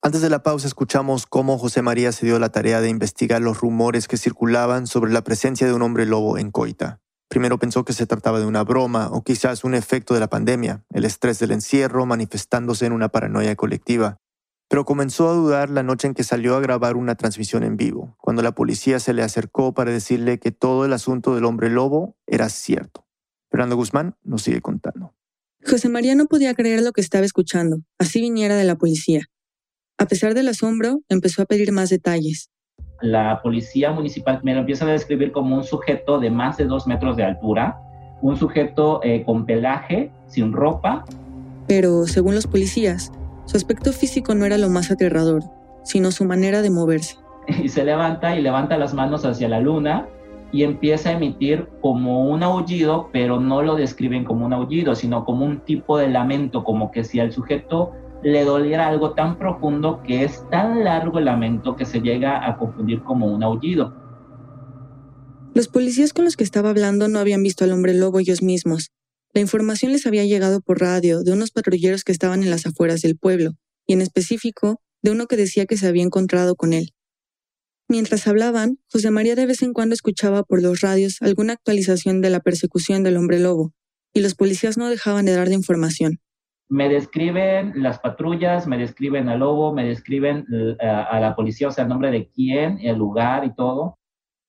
Antes 0.01 0.21
de 0.21 0.31
la 0.31 0.41
pausa 0.41 0.65
escuchamos 0.65 1.27
cómo 1.27 1.59
José 1.59 1.83
María 1.83 2.11
se 2.13 2.25
dio 2.25 2.39
la 2.39 2.49
tarea 2.49 2.81
de 2.81 2.89
investigar 2.89 3.43
los 3.43 3.59
rumores 3.59 4.07
que 4.07 4.17
circulaban 4.17 4.87
sobre 4.87 5.13
la 5.13 5.23
presencia 5.23 5.67
de 5.67 5.73
un 5.73 5.83
hombre 5.83 6.07
lobo 6.07 6.39
en 6.39 6.49
Coita. 6.49 7.02
Primero 7.33 7.57
pensó 7.57 7.83
que 7.83 7.93
se 7.93 8.05
trataba 8.05 8.39
de 8.39 8.45
una 8.45 8.63
broma 8.63 9.09
o 9.11 9.23
quizás 9.23 9.63
un 9.63 9.73
efecto 9.73 10.13
de 10.13 10.19
la 10.19 10.29
pandemia, 10.29 10.85
el 10.93 11.03
estrés 11.03 11.39
del 11.39 11.49
encierro 11.49 12.05
manifestándose 12.05 12.85
en 12.85 12.91
una 12.91 13.09
paranoia 13.09 13.55
colectiva. 13.55 14.19
Pero 14.69 14.85
comenzó 14.85 15.27
a 15.31 15.33
dudar 15.33 15.71
la 15.71 15.81
noche 15.81 16.05
en 16.05 16.13
que 16.13 16.23
salió 16.23 16.55
a 16.55 16.59
grabar 16.59 16.95
una 16.95 17.15
transmisión 17.15 17.63
en 17.63 17.75
vivo, 17.75 18.15
cuando 18.21 18.43
la 18.43 18.51
policía 18.51 18.99
se 18.99 19.13
le 19.13 19.23
acercó 19.23 19.73
para 19.73 19.89
decirle 19.89 20.37
que 20.37 20.51
todo 20.51 20.85
el 20.85 20.93
asunto 20.93 21.33
del 21.33 21.45
hombre 21.45 21.71
lobo 21.71 22.15
era 22.27 22.49
cierto. 22.49 23.07
Fernando 23.49 23.77
Guzmán 23.77 24.15
nos 24.21 24.43
sigue 24.43 24.61
contando. 24.61 25.15
José 25.65 25.89
María 25.89 26.13
no 26.13 26.27
podía 26.27 26.53
creer 26.53 26.83
lo 26.83 26.91
que 26.91 27.01
estaba 27.01 27.25
escuchando, 27.25 27.81
así 27.97 28.21
viniera 28.21 28.55
de 28.57 28.65
la 28.65 28.75
policía. 28.75 29.23
A 29.97 30.05
pesar 30.05 30.35
del 30.35 30.49
asombro, 30.49 31.01
empezó 31.09 31.41
a 31.41 31.45
pedir 31.45 31.71
más 31.71 31.89
detalles 31.89 32.52
la 33.01 33.41
policía 33.41 33.91
municipal 33.91 34.39
me 34.43 34.53
lo 34.53 34.61
empieza 34.61 34.85
a 34.85 34.89
describir 34.89 35.31
como 35.31 35.55
un 35.55 35.63
sujeto 35.63 36.19
de 36.19 36.29
más 36.29 36.57
de 36.57 36.65
dos 36.65 36.87
metros 36.87 37.17
de 37.17 37.23
altura, 37.23 37.79
un 38.21 38.37
sujeto 38.37 39.01
eh, 39.03 39.23
con 39.25 39.45
pelaje, 39.45 40.11
sin 40.27 40.53
ropa. 40.53 41.03
Pero, 41.67 42.05
según 42.05 42.35
los 42.35 42.47
policías, 42.47 43.11
su 43.45 43.57
aspecto 43.57 43.91
físico 43.91 44.35
no 44.35 44.45
era 44.45 44.57
lo 44.57 44.69
más 44.69 44.91
aterrador, 44.91 45.43
sino 45.83 46.11
su 46.11 46.25
manera 46.25 46.61
de 46.61 46.69
moverse. 46.69 47.17
Y 47.61 47.67
se 47.67 47.83
levanta 47.83 48.37
y 48.37 48.41
levanta 48.41 48.77
las 48.77 48.93
manos 48.93 49.25
hacia 49.25 49.49
la 49.49 49.59
luna 49.59 50.07
y 50.53 50.63
empieza 50.63 51.09
a 51.09 51.13
emitir 51.13 51.67
como 51.81 52.29
un 52.29 52.43
aullido, 52.43 53.09
pero 53.11 53.39
no 53.39 53.61
lo 53.63 53.75
describen 53.75 54.23
como 54.23 54.45
un 54.45 54.53
aullido, 54.53 54.95
sino 54.95 55.25
como 55.25 55.45
un 55.45 55.59
tipo 55.61 55.97
de 55.97 56.07
lamento, 56.09 56.63
como 56.63 56.91
que 56.91 57.03
si 57.03 57.19
el 57.19 57.33
sujeto 57.33 57.91
le 58.23 58.45
doliera 58.45 58.87
algo 58.87 59.13
tan 59.13 59.37
profundo 59.37 60.01
que 60.03 60.23
es 60.23 60.47
tan 60.49 60.83
largo 60.83 61.19
el 61.19 61.25
lamento 61.25 61.75
que 61.75 61.85
se 61.85 61.99
llega 61.99 62.47
a 62.47 62.57
confundir 62.57 63.03
como 63.03 63.27
un 63.27 63.43
aullido. 63.43 63.93
Los 65.53 65.67
policías 65.67 66.13
con 66.13 66.25
los 66.25 66.35
que 66.35 66.43
estaba 66.43 66.69
hablando 66.69 67.07
no 67.07 67.19
habían 67.19 67.43
visto 67.43 67.63
al 67.63 67.71
hombre 67.71 67.93
lobo 67.93 68.19
ellos 68.19 68.41
mismos. 68.41 68.91
La 69.33 69.41
información 69.41 69.91
les 69.91 70.05
había 70.07 70.25
llegado 70.25 70.61
por 70.61 70.79
radio 70.79 71.23
de 71.23 71.31
unos 71.31 71.51
patrulleros 71.51 72.03
que 72.03 72.11
estaban 72.11 72.43
en 72.43 72.49
las 72.49 72.65
afueras 72.65 73.01
del 73.01 73.17
pueblo, 73.17 73.51
y 73.85 73.93
en 73.93 74.01
específico 74.01 74.81
de 75.01 75.11
uno 75.11 75.27
que 75.27 75.37
decía 75.37 75.65
que 75.65 75.77
se 75.77 75.87
había 75.87 76.03
encontrado 76.03 76.55
con 76.55 76.73
él. 76.73 76.93
Mientras 77.89 78.27
hablaban, 78.27 78.79
José 78.91 79.11
María 79.11 79.35
de 79.35 79.45
vez 79.45 79.61
en 79.61 79.73
cuando 79.73 79.93
escuchaba 79.93 80.43
por 80.43 80.61
los 80.61 80.81
radios 80.81 81.21
alguna 81.21 81.53
actualización 81.53 82.21
de 82.21 82.29
la 82.29 82.39
persecución 82.39 83.03
del 83.03 83.17
hombre 83.17 83.39
lobo, 83.39 83.73
y 84.13 84.21
los 84.21 84.35
policías 84.35 84.77
no 84.77 84.89
dejaban 84.89 85.25
de 85.25 85.33
dar 85.33 85.49
de 85.49 85.55
información. 85.55 86.19
Me 86.69 86.89
describen 86.89 87.73
las 87.75 87.99
patrullas, 87.99 88.67
me 88.67 88.77
describen 88.77 89.29
al 89.29 89.39
lobo, 89.39 89.73
me 89.73 89.85
describen 89.85 90.45
eh, 90.51 90.75
a, 90.85 91.19
la 91.19 91.35
policía, 91.35 91.67
o 91.67 91.71
sea, 91.71 91.83
el 91.83 91.89
nombre 91.89 92.09
de 92.11 92.29
quién, 92.29 92.79
el 92.81 92.97
lugar 92.97 93.45
y 93.45 93.53
todo. 93.53 93.99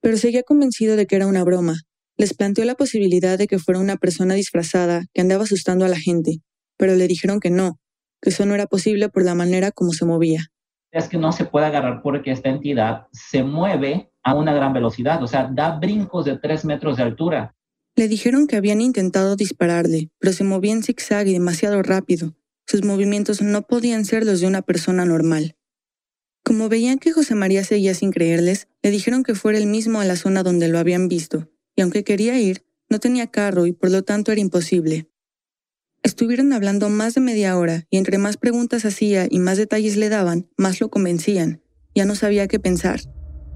Pero 0.01 0.17
seguía 0.17 0.43
convencido 0.43 0.97
de 0.97 1.07
que 1.07 1.17
era 1.17 1.27
una 1.27 1.45
broma. 1.45 1.75
Les 2.17 2.35
planteó 2.35 2.65
la 2.65 2.77
posibilidad 2.77 3.37
de 3.37 3.47
que 3.47 3.59
fuera 3.59 3.81
una 3.81 3.97
persona 3.97 4.35
disfrazada 4.35 5.05
que 5.13 5.21
andaba 5.21 5.43
asustando 5.43 5.85
a 5.85 5.89
la 5.89 5.99
gente, 5.99 6.39
pero 6.77 6.95
le 6.95 7.09
dijeron 7.09 7.41
que 7.41 7.51
no, 7.51 7.79
que 8.23 8.31
eso 8.31 8.47
no 8.47 8.55
era 8.55 8.67
posible 8.67 9.09
por 9.09 9.25
la 9.25 9.35
manera 9.35 9.73
como 9.73 9.93
se 9.93 10.05
movía. 10.05 10.47
Es 10.93 11.09
que 11.09 11.19
no 11.19 11.33
se 11.33 11.45
puede 11.45 11.67
agarrar 11.67 12.03
porque 12.03 12.31
esta 12.31 12.49
entidad 12.49 13.09
se 13.13 13.43
mueve 13.43 14.13
a 14.23 14.35
una 14.35 14.55
gran 14.55 14.73
velocidad, 14.73 15.23
o 15.23 15.27
sea, 15.27 15.51
da 15.53 15.77
brincos 15.79 16.25
de 16.25 16.39
tres 16.39 16.65
metros 16.65 16.97
de 16.97 17.03
altura. 17.03 17.54
Le 17.97 18.09
dijeron 18.09 18.49
que 18.49 18.57
habían 18.57 18.81
intentado 18.81 19.37
dispararle, 19.37 20.11
pero 20.19 20.33
se 20.33 20.43
movía 20.43 20.73
en 20.73 20.83
zigzag 20.83 21.29
y 21.29 21.33
demasiado 21.33 21.81
rápido. 21.81 22.35
Sus 22.67 22.83
movimientos 22.83 23.41
no 23.41 23.67
podían 23.69 24.05
ser 24.05 24.27
los 24.27 24.41
de 24.41 24.49
una 24.49 24.63
persona 24.63 25.05
normal. 25.05 25.57
Como 26.43 26.69
veían 26.69 26.99
que 26.99 27.13
José 27.13 27.37
María 27.37 27.63
seguía 27.63 27.95
sin 27.95 28.11
creerles, 28.11 28.67
le 28.83 28.91
dijeron 28.91 29.23
que 29.23 29.37
fuera 29.37 29.59
el 29.59 29.67
mismo 29.67 30.01
a 30.01 30.05
la 30.05 30.17
zona 30.17 30.43
donde 30.43 30.67
lo 30.67 30.81
habían 30.81 31.09
visto, 31.09 31.49
y 31.77 31.83
aunque 31.83 32.03
quería 32.03 32.39
ir, 32.41 32.65
no 32.91 32.99
tenía 32.99 33.29
carro 33.29 33.67
y 33.67 33.73
por 33.73 33.91
lo 33.91 34.03
tanto 34.03 34.33
era 34.33 34.41
imposible. 34.41 35.09
Estuvieron 36.03 36.53
hablando 36.53 36.91
más 36.91 37.15
de 37.15 37.21
media 37.21 37.57
hora 37.57 37.87
y 37.91 37.97
entre 37.97 38.19
más 38.19 38.37
preguntas 38.37 38.85
hacía 38.85 39.27
y 39.31 39.39
más 39.39 39.57
detalles 39.57 39.97
le 39.97 40.09
daban, 40.09 40.51
más 40.57 40.81
lo 40.81 40.91
convencían. 40.91 41.63
Ya 41.95 42.05
no 42.05 42.17
sabía 42.17 42.49
qué 42.49 42.59
pensar 42.59 43.01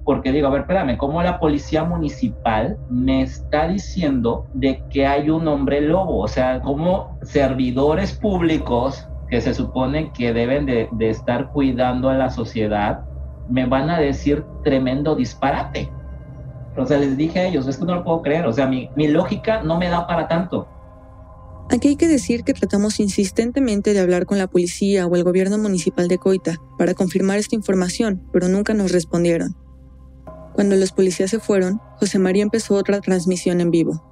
porque 0.09 0.33
digo, 0.33 0.47
a 0.47 0.51
ver, 0.51 0.63
espérame, 0.63 0.97
¿cómo 0.97 1.23
la 1.23 1.39
policía 1.39 1.85
municipal 1.85 2.79
me 2.89 3.21
está 3.21 3.69
diciendo 3.69 4.47
de 4.55 4.83
que 4.89 5.07
hay 5.07 5.29
un 5.29 5.47
hombre 5.47 5.83
lobo? 5.83 6.21
O 6.21 6.29
sea, 6.29 6.63
como 6.63 7.19
servidores 7.21 8.13
públicos 8.13 9.07
que 9.29 9.43
se 9.43 9.53
supone 9.53 10.11
que 10.15 10.33
deben 10.33 10.65
de, 10.65 10.89
estar 10.99 11.51
cuidando 11.53 12.09
a 12.09 12.15
la 12.15 12.31
sociedad, 12.31 13.05
me 13.51 13.67
van 13.67 13.91
a 13.91 14.01
decir 14.01 14.47
tremendo 14.65 15.15
disparate. 15.15 15.93
O 16.75 16.87
sea, 16.87 16.97
les 16.97 17.15
dije 17.19 17.41
a 17.41 17.45
ellos, 17.45 17.69
es 17.69 17.77
que 17.77 17.85
no 17.85 17.97
lo 17.97 18.05
puedo 18.05 18.23
creer, 18.23 18.47
o 18.47 18.53
sea, 18.55 18.67
mi, 18.67 18.89
mi 18.97 19.09
lógica 19.09 19.63
no 19.63 19.77
me 19.77 19.91
da 19.91 20.07
para 20.07 20.27
tanto. 20.27 20.67
Aquí 21.69 21.89
hay 21.89 21.97
que 21.97 22.09
decir 22.09 22.45
que 22.45 22.55
tratamos 22.55 22.99
insistentemente 22.99 23.93
de 23.93 24.01
hablar 24.01 24.25
con 24.25 24.39
la 24.39 24.47
policía 24.47 25.07
o 25.07 25.15
el 25.17 25.25
gobierno 25.25 25.59
municipal 25.59 26.09
de 26.09 26.17
Coita 26.17 26.57
para 26.79 26.95
confirmar 26.95 27.37
esta 27.37 27.57
información, 27.57 28.23
pero 28.33 28.49
nunca 28.49 28.73
nos 28.73 28.91
respondieron. 28.91 29.68
Cuando 30.59 30.75
los 30.75 30.91
policías 30.91 31.31
se 31.31 31.39
fueron, 31.39 31.79
José 32.01 32.19
María 32.19 32.43
empezó 32.43 32.75
otra 32.75 33.01
transmisión 33.01 33.61
en 33.61 33.71
vivo. 33.71 34.03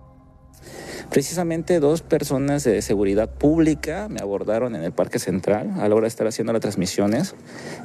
Precisamente 1.10 1.80
dos 1.80 2.02
personas 2.02 2.62
de 2.62 2.82
seguridad 2.82 3.28
pública 3.28 4.06
me 4.08 4.20
abordaron 4.20 4.76
en 4.76 4.84
el 4.84 4.92
Parque 4.92 5.18
Central 5.18 5.72
a 5.80 5.88
la 5.88 5.96
hora 5.96 6.04
de 6.04 6.08
estar 6.10 6.24
haciendo 6.28 6.52
las 6.52 6.62
transmisiones. 6.62 7.34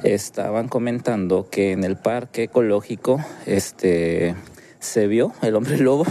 Estaban 0.04 0.68
comentando 0.68 1.48
que 1.50 1.72
en 1.72 1.82
el 1.82 1.96
parque 1.96 2.44
ecológico 2.44 3.18
este, 3.46 4.36
se 4.78 5.08
vio 5.08 5.32
el 5.42 5.56
hombre 5.56 5.78
lobo. 5.78 6.04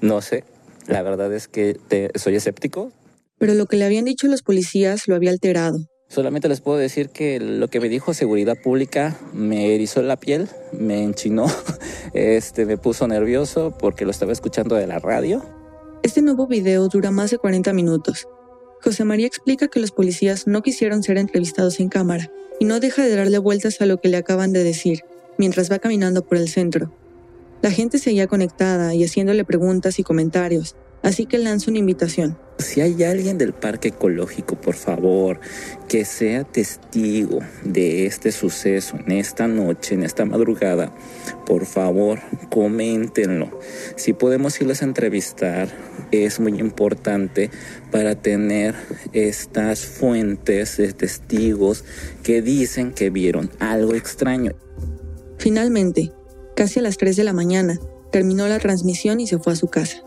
No 0.00 0.22
sé, 0.22 0.44
la 0.86 1.02
verdad 1.02 1.30
es 1.34 1.46
que 1.46 1.78
soy 2.14 2.36
escéptico. 2.36 2.90
Pero 3.36 3.52
lo 3.52 3.66
que 3.66 3.76
le 3.76 3.84
habían 3.84 4.06
dicho 4.06 4.28
los 4.28 4.40
policías 4.40 5.08
lo 5.08 5.14
había 5.14 5.30
alterado. 5.30 5.76
Solamente 6.12 6.46
les 6.46 6.60
puedo 6.60 6.76
decir 6.76 7.08
que 7.08 7.40
lo 7.40 7.68
que 7.68 7.80
me 7.80 7.88
dijo 7.88 8.12
seguridad 8.12 8.58
pública 8.62 9.16
me 9.32 9.74
erizó 9.74 10.02
la 10.02 10.18
piel, 10.18 10.46
me 10.78 11.02
enchinó, 11.02 11.46
este, 12.12 12.66
me 12.66 12.76
puso 12.76 13.08
nervioso 13.08 13.72
porque 13.78 14.04
lo 14.04 14.10
estaba 14.10 14.30
escuchando 14.30 14.74
de 14.74 14.86
la 14.86 14.98
radio. 14.98 15.42
Este 16.02 16.20
nuevo 16.20 16.46
video 16.46 16.86
dura 16.88 17.10
más 17.10 17.30
de 17.30 17.38
40 17.38 17.72
minutos. 17.72 18.28
José 18.82 19.04
María 19.04 19.26
explica 19.26 19.68
que 19.68 19.80
los 19.80 19.90
policías 19.90 20.46
no 20.46 20.60
quisieron 20.60 21.02
ser 21.02 21.16
entrevistados 21.16 21.80
en 21.80 21.88
cámara 21.88 22.30
y 22.60 22.66
no 22.66 22.78
deja 22.78 23.02
de 23.02 23.16
darle 23.16 23.38
vueltas 23.38 23.80
a 23.80 23.86
lo 23.86 23.98
que 23.98 24.08
le 24.08 24.18
acaban 24.18 24.52
de 24.52 24.64
decir 24.64 25.04
mientras 25.38 25.72
va 25.72 25.78
caminando 25.78 26.26
por 26.26 26.36
el 26.36 26.50
centro. 26.50 26.92
La 27.62 27.70
gente 27.70 27.96
seguía 27.96 28.26
conectada 28.26 28.94
y 28.94 29.02
haciéndole 29.02 29.46
preguntas 29.46 29.98
y 29.98 30.02
comentarios, 30.02 30.76
Así 31.02 31.26
que 31.26 31.38
lanza 31.38 31.70
una 31.70 31.80
invitación. 31.80 32.38
Si 32.58 32.80
hay 32.80 33.02
alguien 33.02 33.38
del 33.38 33.52
parque 33.52 33.88
ecológico, 33.88 34.54
por 34.54 34.74
favor, 34.74 35.40
que 35.88 36.04
sea 36.04 36.44
testigo 36.44 37.40
de 37.64 38.06
este 38.06 38.30
suceso 38.30 38.96
en 39.04 39.12
esta 39.12 39.48
noche, 39.48 39.94
en 39.94 40.04
esta 40.04 40.24
madrugada, 40.24 40.94
por 41.44 41.66
favor, 41.66 42.20
coméntenlo. 42.50 43.58
Si 43.96 44.12
podemos 44.12 44.60
irles 44.60 44.82
a 44.82 44.84
entrevistar, 44.84 45.68
es 46.12 46.38
muy 46.38 46.60
importante 46.60 47.50
para 47.90 48.14
tener 48.14 48.76
estas 49.12 49.84
fuentes 49.84 50.76
de 50.76 50.92
testigos 50.92 51.84
que 52.22 52.42
dicen 52.42 52.92
que 52.92 53.10
vieron 53.10 53.50
algo 53.58 53.94
extraño. 53.94 54.52
Finalmente, 55.38 56.12
casi 56.54 56.78
a 56.78 56.82
las 56.82 56.96
3 56.96 57.16
de 57.16 57.24
la 57.24 57.32
mañana, 57.32 57.80
terminó 58.12 58.46
la 58.46 58.60
transmisión 58.60 59.18
y 59.18 59.26
se 59.26 59.38
fue 59.38 59.54
a 59.54 59.56
su 59.56 59.66
casa. 59.66 60.04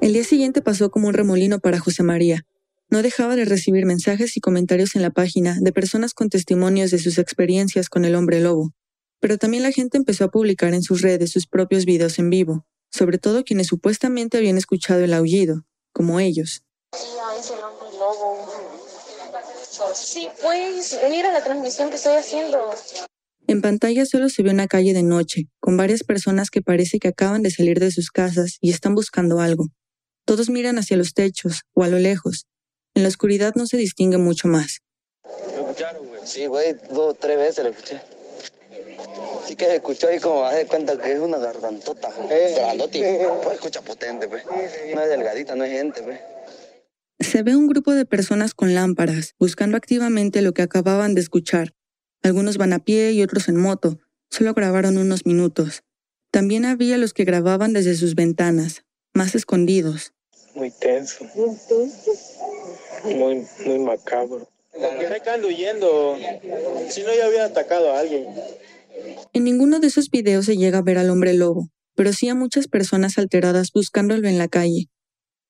El 0.00 0.12
día 0.14 0.24
siguiente 0.24 0.62
pasó 0.62 0.90
como 0.90 1.08
un 1.08 1.14
remolino 1.14 1.60
para 1.60 1.78
José 1.78 2.02
María. 2.02 2.44
No 2.90 3.02
dejaba 3.02 3.36
de 3.36 3.44
recibir 3.44 3.86
mensajes 3.86 4.36
y 4.36 4.40
comentarios 4.40 4.96
en 4.96 5.02
la 5.02 5.10
página 5.10 5.56
de 5.60 5.72
personas 5.72 6.12
con 6.12 6.28
testimonios 6.28 6.90
de 6.90 6.98
sus 6.98 7.18
experiencias 7.18 7.88
con 7.88 8.04
el 8.04 8.14
hombre 8.14 8.40
lobo. 8.40 8.74
Pero 9.20 9.38
también 9.38 9.62
la 9.62 9.70
gente 9.70 9.96
empezó 9.96 10.24
a 10.24 10.30
publicar 10.30 10.74
en 10.74 10.82
sus 10.82 11.00
redes 11.00 11.30
sus 11.30 11.46
propios 11.46 11.84
videos 11.84 12.18
en 12.18 12.30
vivo, 12.30 12.66
sobre 12.90 13.18
todo 13.18 13.44
quienes 13.44 13.68
supuestamente 13.68 14.38
habían 14.38 14.58
escuchado 14.58 15.00
el 15.02 15.14
aullido, 15.14 15.64
como 15.92 16.20
ellos. 16.20 16.64
Sí, 19.94 20.28
pues, 20.42 20.98
mira 21.08 21.32
la 21.32 21.44
transmisión 21.44 21.90
que 21.90 21.96
estoy 21.96 22.16
haciendo. 22.16 22.74
En 23.52 23.60
pantalla 23.60 24.06
solo 24.06 24.30
se 24.30 24.42
ve 24.42 24.48
una 24.48 24.66
calle 24.66 24.94
de 24.94 25.02
noche, 25.02 25.46
con 25.60 25.76
varias 25.76 26.04
personas 26.04 26.48
que 26.48 26.62
parece 26.62 26.98
que 26.98 27.08
acaban 27.08 27.42
de 27.42 27.50
salir 27.50 27.80
de 27.80 27.90
sus 27.90 28.10
casas 28.10 28.56
y 28.62 28.70
están 28.70 28.94
buscando 28.94 29.40
algo. 29.40 29.66
Todos 30.24 30.48
miran 30.48 30.78
hacia 30.78 30.96
los 30.96 31.12
techos 31.12 31.60
o 31.74 31.82
a 31.82 31.88
lo 31.88 31.98
lejos. 31.98 32.46
En 32.94 33.02
la 33.02 33.10
oscuridad 33.10 33.52
no 33.54 33.66
se 33.66 33.76
distingue 33.76 34.16
mucho 34.16 34.48
más. 34.48 34.80
Sí, 36.24 36.46
güey, 36.46 36.76
dos, 36.94 37.18
tres 37.18 37.36
veces 37.36 37.64
lo 37.64 37.70
escuché. 37.72 38.00
Sí 39.46 39.54
que 39.54 39.66
se 39.66 39.74
escuchó 39.74 40.08
ahí 40.08 40.18
como 40.18 40.46
hace 40.46 40.66
cuenta 40.66 40.96
que 40.96 41.12
es 41.12 41.20
una 41.20 41.36
gargantota. 41.36 42.08
Eh, 42.30 43.28
pues 43.42 43.56
escucha 43.56 43.82
potente, 43.82 44.28
pues. 44.28 44.44
No 44.94 45.02
es 45.02 45.10
delgadita, 45.10 45.54
no 45.54 45.64
es 45.64 45.72
gente, 45.72 46.02
pues. 46.02 46.18
Se 47.20 47.42
ve 47.42 47.54
un 47.54 47.66
grupo 47.66 47.92
de 47.92 48.06
personas 48.06 48.54
con 48.54 48.72
lámparas, 48.72 49.34
buscando 49.38 49.76
activamente 49.76 50.40
lo 50.40 50.54
que 50.54 50.62
acababan 50.62 51.14
de 51.14 51.20
escuchar. 51.20 51.74
Algunos 52.22 52.56
van 52.56 52.72
a 52.72 52.78
pie 52.78 53.12
y 53.12 53.22
otros 53.22 53.48
en 53.48 53.56
moto. 53.56 53.98
Solo 54.30 54.54
grabaron 54.54 54.96
unos 54.96 55.26
minutos. 55.26 55.82
También 56.30 56.64
había 56.64 56.96
los 56.96 57.12
que 57.12 57.24
grababan 57.24 57.72
desde 57.72 57.94
sus 57.94 58.14
ventanas, 58.14 58.84
más 59.12 59.34
escondidos. 59.34 60.12
Muy 60.54 60.70
tenso. 60.70 61.26
Muy, 63.04 63.46
muy 63.66 63.78
macabro. 63.80 64.48
Porque 64.72 65.06
huyendo. 65.44 66.16
Si 66.88 67.02
no, 67.02 67.14
ya 67.14 67.26
había 67.26 67.44
atacado 67.44 67.92
a 67.92 68.00
alguien. 68.00 68.26
En 69.32 69.44
ninguno 69.44 69.80
de 69.80 69.88
esos 69.88 70.10
videos 70.10 70.46
se 70.46 70.56
llega 70.56 70.78
a 70.78 70.82
ver 70.82 70.98
al 70.98 71.10
hombre 71.10 71.34
lobo, 71.34 71.68
pero 71.94 72.12
sí 72.12 72.28
a 72.28 72.34
muchas 72.34 72.68
personas 72.68 73.18
alteradas 73.18 73.72
buscándolo 73.72 74.28
en 74.28 74.38
la 74.38 74.48
calle. 74.48 74.88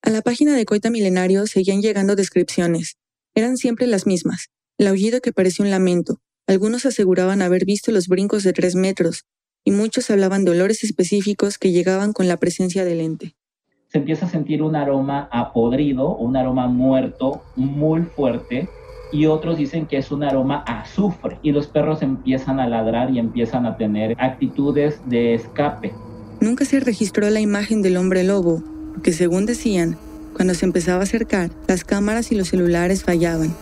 A 0.03 0.11
la 0.11 0.23
página 0.23 0.57
de 0.57 0.65
Coita 0.65 0.91
Milenario 0.91 1.47
seguían 1.47 1.83
llegando 1.83 2.17
descripciones. 2.17 2.97
Eran 3.35 3.57
siempre 3.57 3.87
las 3.87 4.07
mismas. 4.07 4.49
El 4.79 4.89
aullido 4.89 5.21
que 5.21 5.33
parecía 5.33 5.65
un 5.65 5.71
lamento. 5.71 6.21
Algunos 6.53 6.85
aseguraban 6.85 7.41
haber 7.41 7.65
visto 7.65 7.93
los 7.93 8.09
brincos 8.09 8.43
de 8.43 8.53
tres 8.53 8.75
metros, 8.75 9.25
y 9.65 9.71
muchos 9.71 10.11
hablaban 10.11 10.45
de 10.45 10.51
olores 10.51 10.85
específicos 10.85 11.57
que 11.57 11.73
llegaban 11.73 12.13
con 12.13 12.29
la 12.29 12.37
presencia 12.37 12.85
del 12.85 13.01
ente 13.01 13.35
se 13.93 13.99
empieza 13.99 14.25
a 14.25 14.31
sentir 14.31 14.63
un 14.63 14.75
aroma 14.75 15.29
a 15.31 15.53
podrido, 15.53 16.17
un 16.17 16.35
aroma 16.35 16.67
muerto 16.67 17.43
muy 17.57 18.01
fuerte, 18.01 18.67
y 19.13 19.27
otros 19.27 19.59
dicen 19.59 19.85
que 19.85 19.99
es 19.99 20.11
un 20.11 20.25
aroma 20.25 20.65
a 20.67 20.81
azufre, 20.81 21.39
y 21.43 21.53
los 21.53 21.67
perros 21.67 22.01
empiezan 22.01 22.59
a 22.59 22.67
ladrar 22.67 23.11
y 23.11 23.19
empiezan 23.19 23.67
a 23.67 23.77
tener 23.77 24.17
actitudes 24.19 24.99
de 25.11 25.35
escape. 25.35 25.93
Nunca 26.41 26.65
se 26.65 26.81
registró 26.81 27.29
la 27.29 27.41
imagen 27.41 27.83
del 27.83 27.99
hombre 27.99 28.25
lobo, 28.25 28.63
porque 28.95 29.13
según 29.13 29.45
decían, 29.45 29.99
cuando 30.35 30.55
se 30.55 30.65
empezaba 30.65 31.01
a 31.01 31.05
acercar, 31.05 31.51
las 31.69 31.85
cámaras 31.85 32.33
y 32.33 32.35
los 32.35 32.49
celulares 32.49 33.05
fallaban. 33.05 33.55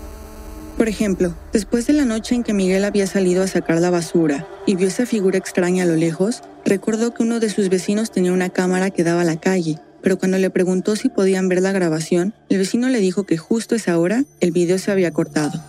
Por 0.81 0.89
ejemplo, 0.89 1.37
después 1.53 1.87
de 1.87 1.93
la 1.93 2.07
noche 2.07 2.35
en 2.35 2.43
que 2.43 2.55
Miguel 2.55 2.87
había 2.87 3.07
salido 3.07 3.43
a 3.43 3.47
sacar 3.47 3.83
la 3.83 3.91
basura 3.91 4.49
y 4.65 4.77
vio 4.77 4.89
esa 4.89 5.05
figura 5.05 5.37
extraña 5.37 5.85
a 5.85 5.87
lo 5.87 5.95
lejos, 5.95 6.41
recordó 6.65 7.13
que 7.13 7.23
uno 7.23 7.39
de 7.39 7.51
sus 7.51 7.69
vecinos 7.69 8.11
tenía 8.11 8.33
una 8.33 8.49
cámara 8.49 8.89
que 8.89 9.05
daba 9.05 9.21
a 9.21 9.25
la 9.25 9.39
calle 9.39 9.79
pero 10.03 10.19
cuando 10.19 10.39
le 10.39 10.51
preguntó 10.51 10.97
si 10.97 11.09
podían 11.09 11.49
ver 11.49 11.61
la 11.61 11.73
grabación, 11.73 12.35
el 12.49 12.59
vecino 12.59 12.89
le 12.89 13.01
dijo 13.01 13.25
que 13.25 13.37
justo 13.37 13.75
esa 13.75 13.99
hora 13.99 14.25
el 14.41 14.51
video 14.51 14.79
se 14.79 14.91
había 14.91 15.13
cortado. 15.13 15.63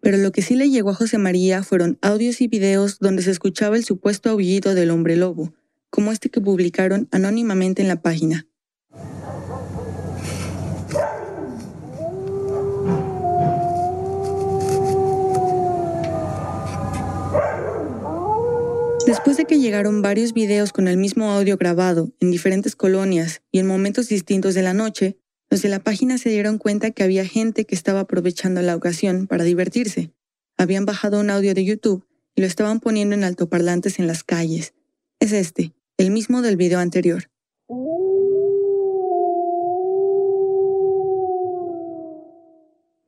Pero 0.00 0.18
lo 0.18 0.30
que 0.30 0.42
sí 0.42 0.54
le 0.54 0.70
llegó 0.70 0.90
a 0.90 0.94
José 0.94 1.18
María 1.18 1.62
fueron 1.64 1.98
audios 2.00 2.40
y 2.40 2.46
videos 2.46 2.98
donde 3.00 3.22
se 3.22 3.32
escuchaba 3.32 3.76
el 3.76 3.84
supuesto 3.84 4.30
aullido 4.30 4.74
del 4.74 4.90
hombre 4.90 5.16
lobo, 5.16 5.52
como 5.90 6.12
este 6.12 6.30
que 6.30 6.40
publicaron 6.40 7.08
anónimamente 7.10 7.82
en 7.82 7.88
la 7.88 8.00
página. 8.00 8.46
Después 19.06 19.36
de 19.36 19.44
que 19.44 19.60
llegaron 19.60 20.02
varios 20.02 20.32
videos 20.32 20.72
con 20.72 20.88
el 20.88 20.96
mismo 20.96 21.30
audio 21.30 21.56
grabado 21.56 22.12
en 22.18 22.32
diferentes 22.32 22.74
colonias 22.74 23.40
y 23.52 23.60
en 23.60 23.66
momentos 23.68 24.08
distintos 24.08 24.54
de 24.54 24.62
la 24.62 24.74
noche, 24.74 25.16
los 25.48 25.62
de 25.62 25.68
la 25.68 25.78
página 25.78 26.18
se 26.18 26.30
dieron 26.30 26.58
cuenta 26.58 26.90
que 26.90 27.04
había 27.04 27.24
gente 27.24 27.66
que 27.66 27.76
estaba 27.76 28.00
aprovechando 28.00 28.62
la 28.62 28.74
ocasión 28.74 29.28
para 29.28 29.44
divertirse. 29.44 30.12
Habían 30.58 30.86
bajado 30.86 31.20
un 31.20 31.30
audio 31.30 31.54
de 31.54 31.64
YouTube 31.64 32.04
y 32.34 32.40
lo 32.40 32.48
estaban 32.48 32.80
poniendo 32.80 33.14
en 33.14 33.22
altoparlantes 33.22 34.00
en 34.00 34.08
las 34.08 34.24
calles. 34.24 34.74
Es 35.20 35.30
este, 35.30 35.72
el 35.98 36.10
mismo 36.10 36.42
del 36.42 36.56
video 36.56 36.80
anterior. 36.80 37.30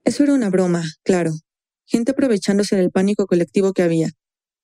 Eso 0.05 0.23
era 0.23 0.33
una 0.33 0.49
broma, 0.49 0.85
claro. 1.03 1.33
Gente 1.87 2.13
aprovechándose 2.13 2.77
del 2.77 2.93
pánico 2.93 3.27
colectivo 3.27 3.73
que 3.73 3.83
había, 3.83 4.13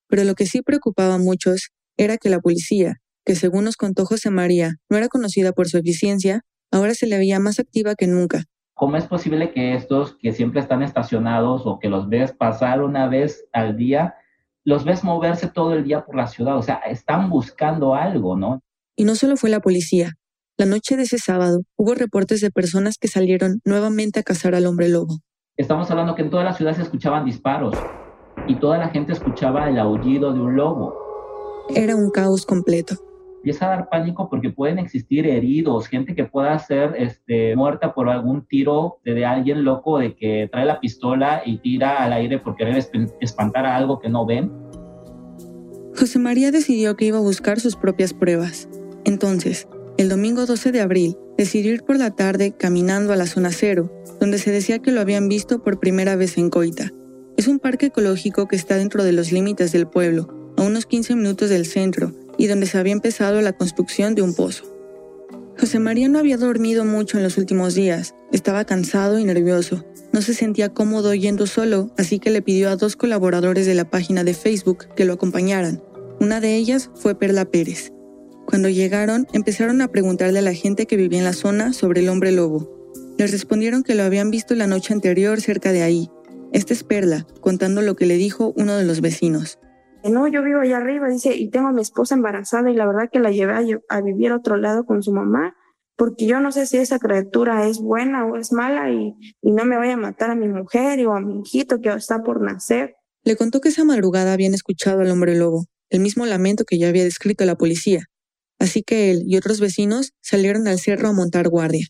pero 0.07 0.23
lo 0.23 0.35
que 0.35 0.45
sí 0.45 0.61
preocupaba 0.61 1.15
a 1.15 1.19
muchos 1.19 1.71
era 1.97 2.17
que 2.17 2.29
la 2.29 2.39
policía, 2.39 2.97
que 3.25 3.35
según 3.35 3.65
nos 3.65 3.77
contó 3.77 4.05
José 4.05 4.29
María, 4.29 4.75
no 4.89 4.97
era 4.97 5.07
conocida 5.07 5.51
por 5.51 5.67
su 5.67 5.77
eficiencia, 5.77 6.41
ahora 6.71 6.93
se 6.93 7.07
le 7.07 7.17
veía 7.17 7.39
más 7.39 7.59
activa 7.59 7.95
que 7.95 8.07
nunca. 8.07 8.43
¿Cómo 8.73 8.97
es 8.97 9.05
posible 9.05 9.51
que 9.51 9.73
estos 9.73 10.17
que 10.17 10.33
siempre 10.33 10.59
están 10.59 10.83
estacionados 10.83 11.63
o 11.65 11.79
que 11.79 11.89
los 11.89 12.09
ves 12.09 12.33
pasar 12.33 12.81
una 12.81 13.07
vez 13.07 13.45
al 13.53 13.77
día, 13.77 14.15
los 14.65 14.83
ves 14.83 15.03
moverse 15.03 15.47
todo 15.47 15.73
el 15.73 15.85
día 15.85 16.05
por 16.05 16.15
la 16.15 16.27
ciudad? 16.27 16.57
O 16.57 16.61
sea, 16.61 16.75
están 16.75 17.29
buscando 17.29 17.95
algo, 17.95 18.35
¿no? 18.37 18.61
Y 18.97 19.05
no 19.05 19.15
solo 19.15 19.37
fue 19.37 19.49
la 19.49 19.61
policía. 19.61 20.13
La 20.57 20.65
noche 20.65 20.97
de 20.97 21.03
ese 21.03 21.17
sábado 21.17 21.61
hubo 21.77 21.95
reportes 21.95 22.41
de 22.41 22.51
personas 22.51 22.97
que 22.97 23.07
salieron 23.07 23.61
nuevamente 23.63 24.19
a 24.19 24.23
cazar 24.23 24.55
al 24.55 24.65
hombre 24.65 24.89
lobo. 24.89 25.19
Estamos 25.57 25.89
hablando 25.89 26.15
que 26.15 26.23
en 26.23 26.29
toda 26.29 26.43
la 26.43 26.53
ciudad 26.53 26.75
se 26.75 26.81
escuchaban 26.81 27.23
disparos 27.23 27.75
y 28.47 28.55
toda 28.55 28.77
la 28.77 28.89
gente 28.89 29.13
escuchaba 29.13 29.69
el 29.69 29.79
aullido 29.79 30.33
de 30.33 30.39
un 30.39 30.55
lobo. 30.55 30.95
Era 31.75 31.95
un 31.95 32.09
caos 32.09 32.45
completo. 32.45 32.95
Empieza 33.37 33.65
a 33.65 33.69
dar 33.69 33.89
pánico 33.89 34.27
porque 34.29 34.49
pueden 34.49 34.79
existir 34.79 35.27
heridos, 35.27 35.87
gente 35.87 36.15
que 36.15 36.23
pueda 36.23 36.57
ser 36.57 36.95
este, 36.97 37.55
muerta 37.55 37.93
por 37.93 38.09
algún 38.09 38.47
tiro 38.47 38.97
de, 39.03 39.13
de 39.13 39.25
alguien 39.25 39.63
loco 39.63 39.99
de 39.99 40.15
que 40.15 40.49
trae 40.51 40.65
la 40.65 40.79
pistola 40.79 41.43
y 41.45 41.57
tira 41.59 42.03
al 42.03 42.13
aire 42.13 42.39
por 42.39 42.55
querer 42.55 42.83
espantar 43.19 43.65
a 43.65 43.75
algo 43.75 43.99
que 43.99 44.09
no 44.09 44.25
ven. 44.25 44.51
José 45.95 46.19
María 46.19 46.51
decidió 46.51 46.95
que 46.95 47.05
iba 47.05 47.19
a 47.19 47.21
buscar 47.21 47.59
sus 47.59 47.75
propias 47.75 48.13
pruebas. 48.13 48.67
Entonces, 49.05 49.67
el 49.97 50.09
domingo 50.09 50.45
12 50.45 50.71
de 50.71 50.81
abril, 50.81 51.17
decidió 51.37 51.73
ir 51.73 51.83
por 51.83 51.97
la 51.97 52.11
tarde 52.11 52.53
caminando 52.57 53.13
a 53.13 53.15
la 53.15 53.27
zona 53.27 53.51
cero, 53.51 53.91
donde 54.19 54.39
se 54.39 54.51
decía 54.51 54.79
que 54.79 54.91
lo 54.91 55.01
habían 55.01 55.27
visto 55.29 55.63
por 55.63 55.79
primera 55.79 56.15
vez 56.15 56.37
en 56.37 56.49
Coita. 56.49 56.91
Es 57.37 57.47
un 57.47 57.59
parque 57.59 57.87
ecológico 57.87 58.47
que 58.47 58.55
está 58.55 58.77
dentro 58.77 59.03
de 59.03 59.11
los 59.11 59.31
límites 59.31 59.73
del 59.73 59.87
pueblo, 59.87 60.53
a 60.55 60.63
unos 60.63 60.85
15 60.85 61.15
minutos 61.15 61.49
del 61.49 61.65
centro, 61.65 62.13
y 62.37 62.47
donde 62.47 62.65
se 62.65 62.77
había 62.77 62.93
empezado 62.93 63.41
la 63.41 63.53
construcción 63.53 64.15
de 64.15 64.21
un 64.21 64.33
pozo. 64.33 64.63
José 65.59 65.79
María 65.79 66.07
no 66.07 66.19
había 66.19 66.37
dormido 66.37 66.85
mucho 66.85 67.17
en 67.17 67.23
los 67.23 67.37
últimos 67.37 67.75
días, 67.75 68.15
estaba 68.31 68.63
cansado 68.63 69.19
y 69.19 69.25
nervioso, 69.25 69.85
no 70.13 70.21
se 70.21 70.33
sentía 70.33 70.73
cómodo 70.73 71.13
yendo 71.13 71.45
solo, 71.45 71.91
así 71.97 72.19
que 72.19 72.29
le 72.29 72.41
pidió 72.41 72.69
a 72.69 72.77
dos 72.77 72.95
colaboradores 72.95 73.65
de 73.65 73.75
la 73.75 73.89
página 73.89 74.23
de 74.23 74.33
Facebook 74.33 74.87
que 74.95 75.03
lo 75.03 75.13
acompañaran. 75.13 75.83
Una 76.21 76.39
de 76.39 76.55
ellas 76.55 76.89
fue 76.95 77.15
Perla 77.15 77.43
Pérez. 77.43 77.91
Cuando 78.45 78.69
llegaron, 78.69 79.27
empezaron 79.33 79.81
a 79.81 79.89
preguntarle 79.89 80.39
a 80.39 80.41
la 80.41 80.53
gente 80.53 80.85
que 80.85 80.95
vivía 80.95 81.19
en 81.19 81.25
la 81.25 81.33
zona 81.33 81.73
sobre 81.73 81.99
el 81.99 82.07
hombre 82.07 82.31
lobo. 82.31 82.71
Les 83.17 83.31
respondieron 83.31 83.83
que 83.83 83.95
lo 83.95 84.03
habían 84.03 84.31
visto 84.31 84.55
la 84.55 84.67
noche 84.67 84.93
anterior 84.93 85.41
cerca 85.41 85.73
de 85.73 85.83
ahí, 85.83 86.09
esta 86.55 86.73
es 86.73 86.85
Perla, 86.85 87.27
contando 87.41 87.81
lo 87.81 87.97
que 87.97 88.05
le 88.05 88.15
dijo 88.15 88.53
uno 88.55 88.77
de 88.77 88.85
los 88.85 89.01
vecinos. 89.01 89.59
no, 90.09 90.25
yo 90.27 90.41
vivo 90.41 90.61
allá 90.61 90.77
arriba, 90.77 91.09
dice, 91.09 91.35
y 91.35 91.49
tengo 91.49 91.67
a 91.67 91.73
mi 91.73 91.81
esposa 91.81 92.15
embarazada 92.15 92.71
y 92.71 92.75
la 92.75 92.87
verdad 92.87 93.09
que 93.11 93.19
la 93.19 93.29
llevé 93.29 93.53
a, 93.53 93.97
a 93.97 94.01
vivir 94.01 94.31
a 94.31 94.37
otro 94.37 94.55
lado 94.55 94.85
con 94.85 95.03
su 95.03 95.11
mamá, 95.11 95.53
porque 95.97 96.27
yo 96.27 96.39
no 96.39 96.53
sé 96.53 96.65
si 96.65 96.77
esa 96.77 96.97
criatura 96.97 97.67
es 97.67 97.79
buena 97.79 98.25
o 98.25 98.37
es 98.37 98.53
mala 98.53 98.89
y, 98.89 99.13
y 99.41 99.51
no 99.51 99.65
me 99.65 99.75
vaya 99.75 99.95
a 99.95 99.97
matar 99.97 100.31
a 100.31 100.35
mi 100.35 100.47
mujer 100.47 101.05
o 101.05 101.13
a 101.13 101.19
mi 101.19 101.41
hijito 101.41 101.81
que 101.81 101.89
está 101.89 102.23
por 102.23 102.41
nacer. 102.41 102.95
Le 103.25 103.35
contó 103.35 103.59
que 103.59 103.69
esa 103.69 103.83
madrugada 103.83 104.31
habían 104.31 104.53
escuchado 104.53 105.01
al 105.01 105.11
hombre 105.11 105.35
lobo, 105.35 105.65
el 105.89 105.99
mismo 105.99 106.25
lamento 106.25 106.63
que 106.63 106.77
ya 106.79 106.87
había 106.87 107.03
descrito 107.03 107.43
la 107.43 107.57
policía. 107.57 108.05
Así 108.59 108.81
que 108.81 109.11
él 109.11 109.23
y 109.27 109.35
otros 109.35 109.59
vecinos 109.59 110.13
salieron 110.21 110.69
al 110.69 110.79
cerro 110.79 111.09
a 111.09 111.13
montar 111.13 111.49
guardia. 111.49 111.87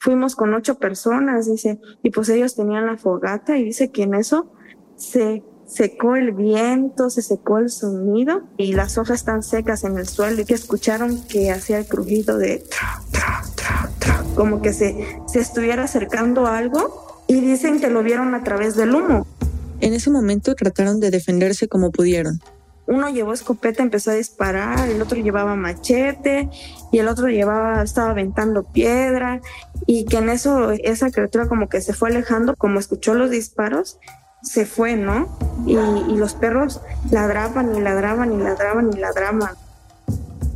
Fuimos 0.00 0.36
con 0.36 0.54
ocho 0.54 0.78
personas, 0.78 1.46
dice, 1.46 1.80
y 2.02 2.10
pues 2.10 2.28
ellos 2.28 2.54
tenían 2.54 2.86
la 2.86 2.96
fogata 2.96 3.56
y 3.58 3.64
dice 3.64 3.90
que 3.90 4.04
en 4.04 4.14
eso 4.14 4.52
se 4.96 5.42
secó 5.66 6.16
el 6.16 6.32
viento, 6.32 7.10
se 7.10 7.20
secó 7.20 7.58
el 7.58 7.68
sonido 7.68 8.42
y 8.56 8.72
las 8.72 8.96
hojas 8.96 9.20
están 9.20 9.42
secas 9.42 9.84
en 9.84 9.98
el 9.98 10.06
suelo 10.06 10.40
y 10.40 10.44
que 10.44 10.54
escucharon 10.54 11.22
que 11.24 11.50
hacía 11.50 11.78
el 11.78 11.86
crujido 11.86 12.38
de 12.38 12.60
tra, 12.60 13.02
tra, 13.10 13.42
tra, 13.54 13.90
tra, 13.98 14.24
como 14.34 14.62
que 14.62 14.72
se, 14.72 15.20
se 15.26 15.40
estuviera 15.40 15.84
acercando 15.84 16.46
algo 16.46 17.22
y 17.26 17.40
dicen 17.40 17.80
que 17.80 17.90
lo 17.90 18.02
vieron 18.02 18.34
a 18.34 18.44
través 18.44 18.76
del 18.76 18.94
humo. 18.94 19.26
En 19.80 19.92
ese 19.92 20.10
momento 20.10 20.54
trataron 20.54 21.00
de 21.00 21.10
defenderse 21.10 21.68
como 21.68 21.90
pudieron. 21.90 22.40
Uno 22.86 23.10
llevó 23.10 23.34
escopeta, 23.34 23.82
empezó 23.82 24.12
a 24.12 24.14
disparar, 24.14 24.88
el 24.88 25.02
otro 25.02 25.18
llevaba 25.18 25.54
machete 25.54 26.48
y 26.90 26.98
el 26.98 27.08
otro 27.08 27.28
llevaba, 27.28 27.82
estaba 27.82 28.10
aventando 28.10 28.62
piedra 28.62 29.40
y 29.86 30.04
que 30.04 30.18
en 30.18 30.28
eso 30.28 30.70
esa 30.70 31.10
criatura 31.10 31.48
como 31.48 31.68
que 31.68 31.80
se 31.80 31.92
fue 31.92 32.10
alejando, 32.10 32.54
como 32.56 32.78
escuchó 32.78 33.14
los 33.14 33.30
disparos 33.30 33.98
se 34.42 34.66
fue, 34.66 34.96
¿no? 34.96 35.28
Y, 35.66 35.74
los 35.74 36.34
perros 36.34 36.80
ladraban 37.10 37.74
y 37.76 37.80
ladraban 37.80 38.32
y 38.32 38.42
ladraban 38.42 38.90
y 38.94 38.98
ladraban. 38.98 39.50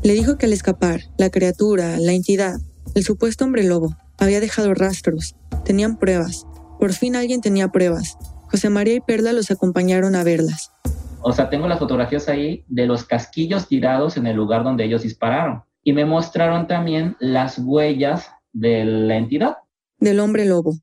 Le 0.02 0.14
dijo 0.14 0.36
que 0.36 0.46
al 0.46 0.52
escapar, 0.52 1.00
la 1.16 1.30
criatura, 1.30 1.98
la 1.98 2.12
entidad, 2.12 2.56
el 2.94 3.04
supuesto 3.04 3.44
hombre 3.44 3.64
lobo, 3.64 3.96
había 4.18 4.40
dejado 4.40 4.74
rastros, 4.74 5.36
tenían 5.64 5.96
pruebas. 5.96 6.46
Por 6.78 6.92
fin 6.92 7.16
alguien 7.16 7.40
tenía 7.40 7.68
pruebas. 7.68 8.16
José 8.50 8.68
María 8.68 8.94
y 8.94 9.00
Perla 9.00 9.32
los 9.32 9.50
acompañaron 9.50 10.14
a 10.14 10.24
verlas. 10.24 10.72
O 11.20 11.32
sea, 11.32 11.48
tengo 11.48 11.68
las 11.68 11.78
fotografías 11.78 12.28
ahí 12.28 12.64
de 12.68 12.86
los 12.86 13.04
casquillos 13.04 13.68
tirados 13.68 14.16
en 14.16 14.26
el 14.26 14.36
lugar 14.36 14.64
donde 14.64 14.84
ellos 14.84 15.02
dispararon. 15.02 15.62
Y 15.82 15.92
me 15.92 16.04
mostraron 16.04 16.66
también 16.66 17.16
las 17.18 17.58
huellas 17.58 18.30
de 18.52 18.84
la 18.84 19.16
entidad. 19.16 19.56
Del 19.98 20.20
hombre 20.20 20.44
lobo. 20.44 20.74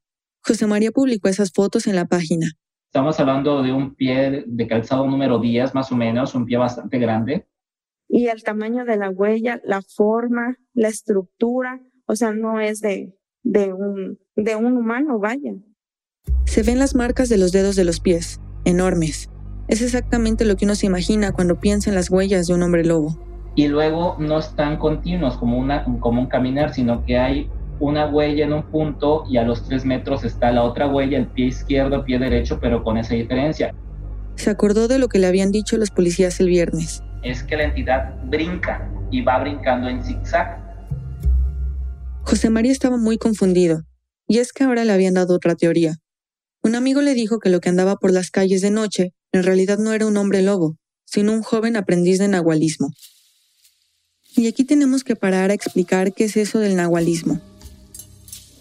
José 0.42 0.68
María 0.68 0.92
publicó 0.92 1.30
esas 1.30 1.52
fotos 1.52 1.88
en 1.88 1.96
la 1.96 2.06
página. 2.06 2.48
Estamos 2.88 3.20
hablando 3.20 3.62
de 3.62 3.72
un 3.72 3.94
pie 3.94 4.44
de 4.48 4.68
calzado 4.68 5.06
número 5.06 5.40
10, 5.40 5.76
más 5.76 5.92
o 5.92 5.96
menos, 5.96 6.34
un 6.34 6.46
pie 6.46 6.58
bastante 6.58 6.98
grande. 6.98 7.48
Y 8.08 8.28
el 8.28 8.44
tamaño 8.44 8.84
de 8.84 8.98
la 8.98 9.12
huella, 9.12 9.62
la 9.64 9.82
forma, 9.84 10.58
la 10.74 10.88
estructura, 10.88 11.80
o 12.08 12.16
sea, 12.16 12.32
no 12.32 12.60
es 12.60 12.82
de, 12.82 13.14
de, 13.44 13.72
un, 13.72 14.18
de 14.36 14.56
un 14.56 14.78
humano, 14.78 15.20
vaya. 15.20 15.54
Se 16.46 16.64
ven 16.64 16.80
las 16.80 16.96
marcas 16.96 17.30
de 17.30 17.38
los 17.38 17.52
dedos 17.52 17.76
de 17.76 17.84
los 17.84 18.00
pies, 18.00 18.42
enormes. 18.66 19.30
Es 19.68 19.84
exactamente 19.84 20.46
lo 20.46 20.56
que 20.56 20.66
uno 20.66 20.74
se 20.74 20.88
imagina 20.88 21.32
cuando 21.32 21.60
piensa 21.60 21.92
en 21.92 21.96
las 21.96 22.10
huellas 22.10 22.48
de 22.48 22.56
un 22.56 22.64
hombre 22.64 22.84
lobo. 22.84 23.29
Y 23.56 23.68
luego 23.68 24.16
no 24.20 24.40
están 24.40 24.78
continuos 24.78 25.38
como, 25.38 25.58
una, 25.58 25.84
como 26.00 26.22
un 26.22 26.28
caminar, 26.28 26.74
sino 26.74 27.04
que 27.04 27.18
hay 27.18 27.50
una 27.80 28.08
huella 28.08 28.46
en 28.46 28.54
un 28.54 28.64
punto 28.64 29.24
y 29.30 29.38
a 29.38 29.44
los 29.44 29.64
tres 29.64 29.86
metros 29.86 30.24
está 30.24 30.52
la 30.52 30.64
otra 30.64 30.88
huella, 30.88 31.18
el 31.18 31.28
pie 31.28 31.48
izquierdo, 31.48 31.98
el 31.98 32.04
pie 32.04 32.20
derecho, 32.20 32.60
pero 32.60 32.84
con 32.84 32.98
esa 32.98 33.16
diferencia. 33.16 33.74
Se 34.36 34.50
acordó 34.50 34.88
de 34.88 35.00
lo 35.00 35.08
que 35.08 35.20
le 35.20 35.28
habían 35.28 35.52
dicho 35.52 35.78
los 35.78 35.92
policías 35.92 36.40
el 36.40 36.48
viernes. 36.48 37.04
Es 37.24 37.44
que 37.44 37.58
la 37.58 37.64
entidad 37.64 38.16
brinca 38.26 38.90
y 39.12 39.22
va 39.22 39.40
brincando 39.40 39.90
en 39.90 40.04
zigzag. 40.04 40.62
José 42.24 42.50
María 42.50 42.72
estaba 42.72 42.98
muy 42.98 43.18
confundido, 43.18 43.84
y 44.28 44.38
es 44.38 44.54
que 44.54 44.64
ahora 44.64 44.86
le 44.86 44.94
habían 44.94 45.16
dado 45.16 45.36
otra 45.36 45.56
teoría. 45.56 45.96
Un 46.62 46.76
amigo 46.76 47.02
le 47.02 47.14
dijo 47.14 47.40
que 47.40 47.50
lo 47.50 47.62
que 47.62 47.70
andaba 47.70 47.96
por 47.96 48.12
las 48.12 48.30
calles 48.30 48.62
de 48.62 48.72
noche 48.72 49.14
en 49.32 49.44
realidad 49.44 49.78
no 49.78 49.94
era 49.94 50.06
un 50.06 50.18
hombre 50.18 50.42
lobo, 50.42 50.78
sino 51.06 51.34
un 51.34 51.42
joven 51.42 51.76
aprendiz 51.76 52.20
de 52.20 52.28
nahualismo. 52.28 52.90
Y 54.40 54.48
aquí 54.48 54.64
tenemos 54.64 55.04
que 55.04 55.18
parar 55.18 55.52
a 55.52 55.54
explicar 55.54 56.14
qué 56.14 56.24
es 56.24 56.38
eso 56.38 56.60
del 56.60 56.78
nahualismo. 56.78 57.42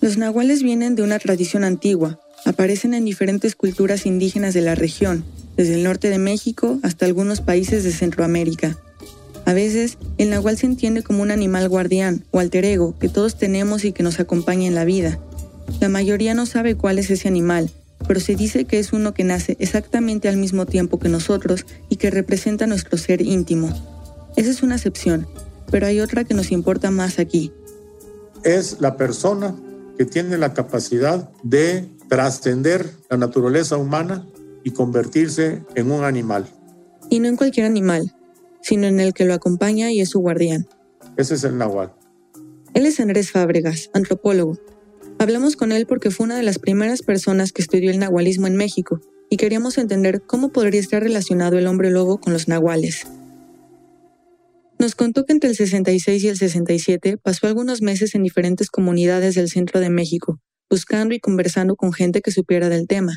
Los 0.00 0.16
nahuales 0.16 0.64
vienen 0.64 0.96
de 0.96 1.04
una 1.04 1.20
tradición 1.20 1.62
antigua, 1.62 2.18
aparecen 2.44 2.94
en 2.94 3.04
diferentes 3.04 3.54
culturas 3.54 4.04
indígenas 4.04 4.54
de 4.54 4.60
la 4.60 4.74
región, 4.74 5.24
desde 5.56 5.76
el 5.76 5.84
norte 5.84 6.10
de 6.10 6.18
México 6.18 6.80
hasta 6.82 7.06
algunos 7.06 7.40
países 7.40 7.84
de 7.84 7.92
Centroamérica. 7.92 8.76
A 9.44 9.52
veces, 9.52 9.98
el 10.18 10.30
nahual 10.30 10.58
se 10.58 10.66
entiende 10.66 11.04
como 11.04 11.22
un 11.22 11.30
animal 11.30 11.68
guardián 11.68 12.24
o 12.32 12.40
alter 12.40 12.64
ego 12.64 12.98
que 12.98 13.08
todos 13.08 13.38
tenemos 13.38 13.84
y 13.84 13.92
que 13.92 14.02
nos 14.02 14.18
acompaña 14.18 14.66
en 14.66 14.74
la 14.74 14.84
vida. 14.84 15.20
La 15.78 15.88
mayoría 15.88 16.34
no 16.34 16.46
sabe 16.46 16.74
cuál 16.74 16.98
es 16.98 17.08
ese 17.08 17.28
animal, 17.28 17.70
pero 18.08 18.18
se 18.18 18.34
dice 18.34 18.64
que 18.64 18.80
es 18.80 18.92
uno 18.92 19.14
que 19.14 19.22
nace 19.22 19.56
exactamente 19.60 20.28
al 20.28 20.38
mismo 20.38 20.66
tiempo 20.66 20.98
que 20.98 21.08
nosotros 21.08 21.66
y 21.88 21.96
que 21.96 22.10
representa 22.10 22.66
nuestro 22.66 22.98
ser 22.98 23.22
íntimo. 23.22 23.72
Esa 24.36 24.50
es 24.50 24.62
una 24.62 24.74
excepción, 24.74 25.26
pero 25.70 25.87
hay 25.87 26.00
otra 26.00 26.24
que 26.24 26.35
nos 26.35 26.50
importa 26.50 26.90
más 26.90 27.18
aquí. 27.18 27.52
Es 28.44 28.81
la 28.81 28.96
persona 28.96 29.54
que 29.96 30.04
tiene 30.04 30.38
la 30.38 30.54
capacidad 30.54 31.31
de 31.42 31.88
trascender 32.09 32.90
la 33.11 33.16
naturaleza 33.16 33.76
humana 33.76 34.26
y 34.64 34.70
convertirse 34.70 35.62
en 35.74 35.90
un 35.90 36.04
animal. 36.04 36.46
Y 37.11 37.20
no 37.20 37.28
en 37.28 37.37
cualquier 37.37 37.66
animal, 37.66 38.14
sino 38.62 38.87
en 38.87 39.00
el 39.00 39.12
que 39.12 39.24
lo 39.24 39.35
acompaña 39.35 39.90
y 39.90 40.00
es 40.00 40.11
su 40.11 40.20
guardián. 40.20 40.66
Ese 41.16 41.35
es 41.35 41.44
el 41.44 41.59
nahual. 41.59 41.92
Él 42.74 42.87
es 42.87 43.00
Andrés 43.00 43.31
Fábregas, 43.31 43.90
antropólogo. 43.92 44.59
Hablamos 45.18 45.57
con 45.57 45.72
él 45.72 45.87
porque 45.87 46.11
fue 46.11 46.24
una 46.24 46.37
de 46.37 46.44
las 46.44 46.59
primeras 46.59 47.02
personas 47.02 47.52
que 47.52 47.62
estudió 47.62 47.90
el 47.90 47.98
nahualismo 47.98 48.46
en 48.46 48.57
México 48.57 49.00
y 49.31 49.37
queríamos 49.37 49.78
entender 49.78 50.22
cómo 50.22 50.50
podría 50.50 50.81
estar 50.81 51.02
relacionado 51.02 51.59
el 51.59 51.66
hombre 51.66 51.90
lobo 51.90 52.20
con 52.20 52.33
los 52.33 52.46
nahuales. 52.46 53.07
Nos 54.78 54.94
contó 54.94 55.24
que 55.24 55.32
entre 55.32 55.50
el 55.50 55.56
66 55.56 56.22
y 56.22 56.28
el 56.28 56.36
67 56.36 57.16
pasó 57.18 57.48
algunos 57.48 57.82
meses 57.82 58.14
en 58.14 58.22
diferentes 58.22 58.70
comunidades 58.70 59.34
del 59.34 59.48
centro 59.48 59.80
de 59.80 59.90
México, 59.90 60.38
buscando 60.70 61.14
y 61.14 61.20
conversando 61.20 61.74
con 61.74 61.92
gente 61.92 62.20
que 62.20 62.30
supiera 62.30 62.68
del 62.68 62.86
tema. 62.86 63.16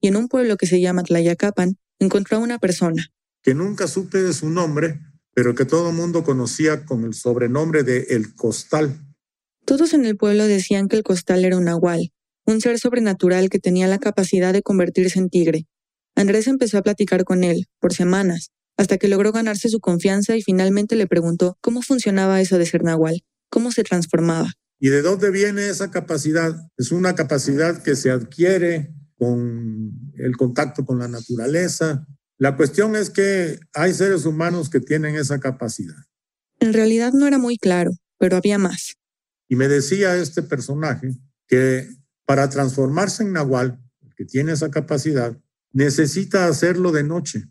Y 0.00 0.08
en 0.08 0.16
un 0.16 0.26
pueblo 0.26 0.56
que 0.56 0.66
se 0.66 0.80
llama 0.80 1.04
Tlayacapan, 1.04 1.76
encontró 2.00 2.38
a 2.38 2.40
una 2.40 2.58
persona. 2.58 3.06
Que 3.42 3.54
nunca 3.54 3.86
supe 3.86 4.20
de 4.20 4.32
su 4.32 4.50
nombre, 4.50 4.98
pero 5.32 5.54
que 5.54 5.64
todo 5.64 5.90
el 5.90 5.96
mundo 5.96 6.24
conocía 6.24 6.84
con 6.84 7.04
el 7.04 7.14
sobrenombre 7.14 7.84
de 7.84 8.06
El 8.10 8.34
Costal. 8.34 9.00
Todos 9.64 9.94
en 9.94 10.04
el 10.04 10.16
pueblo 10.16 10.46
decían 10.48 10.88
que 10.88 10.96
el 10.96 11.04
Costal 11.04 11.44
era 11.44 11.56
un 11.56 11.66
nahual, 11.66 12.12
un 12.46 12.60
ser 12.60 12.80
sobrenatural 12.80 13.48
que 13.48 13.60
tenía 13.60 13.86
la 13.86 13.98
capacidad 13.98 14.52
de 14.52 14.62
convertirse 14.62 15.20
en 15.20 15.28
tigre. 15.28 15.66
Andrés 16.16 16.48
empezó 16.48 16.78
a 16.78 16.82
platicar 16.82 17.24
con 17.24 17.44
él, 17.44 17.66
por 17.78 17.92
semanas, 17.92 18.50
hasta 18.76 18.98
que 18.98 19.08
logró 19.08 19.32
ganarse 19.32 19.68
su 19.68 19.80
confianza 19.80 20.36
y 20.36 20.42
finalmente 20.42 20.96
le 20.96 21.06
preguntó 21.06 21.56
cómo 21.60 21.82
funcionaba 21.82 22.40
eso 22.40 22.58
de 22.58 22.66
ser 22.66 22.84
nahual, 22.84 23.22
cómo 23.50 23.72
se 23.72 23.82
transformaba. 23.82 24.52
¿Y 24.78 24.90
de 24.90 25.02
dónde 25.02 25.30
viene 25.30 25.68
esa 25.68 25.90
capacidad? 25.90 26.54
Es 26.76 26.92
una 26.92 27.14
capacidad 27.14 27.82
que 27.82 27.96
se 27.96 28.10
adquiere 28.10 28.94
con 29.18 30.12
el 30.18 30.36
contacto 30.36 30.84
con 30.84 30.98
la 30.98 31.08
naturaleza. 31.08 32.06
La 32.36 32.56
cuestión 32.56 32.96
es 32.96 33.08
que 33.08 33.58
hay 33.72 33.94
seres 33.94 34.26
humanos 34.26 34.68
que 34.68 34.80
tienen 34.80 35.16
esa 35.16 35.40
capacidad. 35.40 35.96
En 36.60 36.74
realidad 36.74 37.12
no 37.14 37.26
era 37.26 37.38
muy 37.38 37.56
claro, 37.56 37.92
pero 38.18 38.36
había 38.36 38.58
más. 38.58 38.94
Y 39.48 39.56
me 39.56 39.68
decía 39.68 40.16
este 40.16 40.42
personaje 40.42 41.12
que 41.48 41.88
para 42.26 42.50
transformarse 42.50 43.22
en 43.22 43.32
nahual, 43.32 43.80
que 44.16 44.24
tiene 44.24 44.52
esa 44.52 44.70
capacidad, 44.70 45.38
necesita 45.72 46.46
hacerlo 46.46 46.92
de 46.92 47.04
noche 47.04 47.44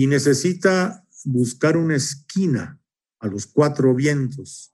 y 0.00 0.06
necesita 0.06 1.04
buscar 1.26 1.76
una 1.76 1.94
esquina 1.94 2.80
a 3.18 3.26
los 3.26 3.46
cuatro 3.46 3.94
vientos. 3.94 4.72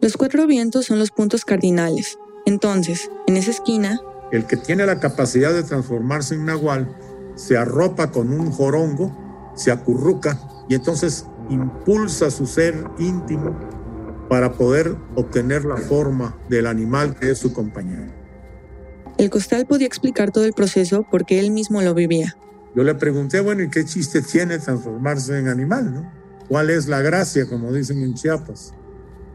Los 0.00 0.16
cuatro 0.16 0.48
vientos 0.48 0.86
son 0.86 0.98
los 0.98 1.12
puntos 1.12 1.44
cardinales. 1.44 2.18
Entonces, 2.44 3.08
en 3.28 3.36
esa 3.36 3.52
esquina... 3.52 4.00
El 4.32 4.48
que 4.48 4.56
tiene 4.56 4.84
la 4.84 4.98
capacidad 4.98 5.52
de 5.52 5.62
transformarse 5.62 6.34
en 6.34 6.44
nahual 6.44 6.92
se 7.36 7.56
arropa 7.56 8.10
con 8.10 8.32
un 8.32 8.50
jorongo, 8.50 9.16
se 9.54 9.70
acurruca 9.70 10.40
y 10.68 10.74
entonces 10.74 11.24
impulsa 11.48 12.32
su 12.32 12.46
ser 12.46 12.84
íntimo 12.98 13.56
para 14.28 14.54
poder 14.54 14.96
obtener 15.14 15.64
la 15.64 15.76
forma 15.76 16.36
del 16.48 16.66
animal 16.66 17.14
que 17.14 17.30
es 17.30 17.38
su 17.38 17.52
compañero. 17.52 18.12
El 19.18 19.30
costal 19.30 19.66
podía 19.66 19.86
explicar 19.86 20.32
todo 20.32 20.46
el 20.46 20.52
proceso 20.52 21.06
porque 21.08 21.38
él 21.38 21.52
mismo 21.52 21.80
lo 21.80 21.94
vivía. 21.94 22.36
Yo 22.74 22.84
le 22.84 22.94
pregunté, 22.94 23.40
bueno, 23.40 23.62
¿y 23.62 23.70
qué 23.70 23.84
chiste 23.84 24.22
tiene 24.22 24.58
transformarse 24.58 25.38
en 25.38 25.48
animal? 25.48 25.92
¿no? 25.92 26.12
¿Cuál 26.48 26.70
es 26.70 26.86
la 26.86 27.00
gracia, 27.00 27.48
como 27.48 27.72
dicen 27.72 28.02
en 28.02 28.14
Chiapas? 28.14 28.74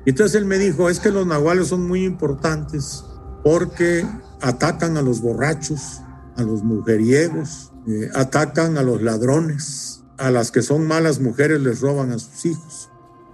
Y 0.05 0.11
entonces 0.11 0.35
él 0.35 0.45
me 0.45 0.57
dijo, 0.57 0.89
es 0.89 0.99
que 0.99 1.11
los 1.11 1.25
nahuales 1.25 1.67
son 1.69 1.87
muy 1.87 2.05
importantes 2.05 3.03
porque 3.43 4.05
atacan 4.41 4.97
a 4.97 5.01
los 5.01 5.21
borrachos, 5.21 6.01
a 6.35 6.43
los 6.43 6.63
mujeriegos, 6.63 7.71
eh, 7.87 8.09
atacan 8.13 8.77
a 8.77 8.83
los 8.83 9.01
ladrones, 9.01 10.03
a 10.17 10.31
las 10.31 10.51
que 10.51 10.61
son 10.61 10.87
malas 10.87 11.19
mujeres 11.19 11.59
les 11.61 11.81
roban 11.81 12.11
a 12.11 12.19
sus 12.19 12.45
hijos. 12.45 12.89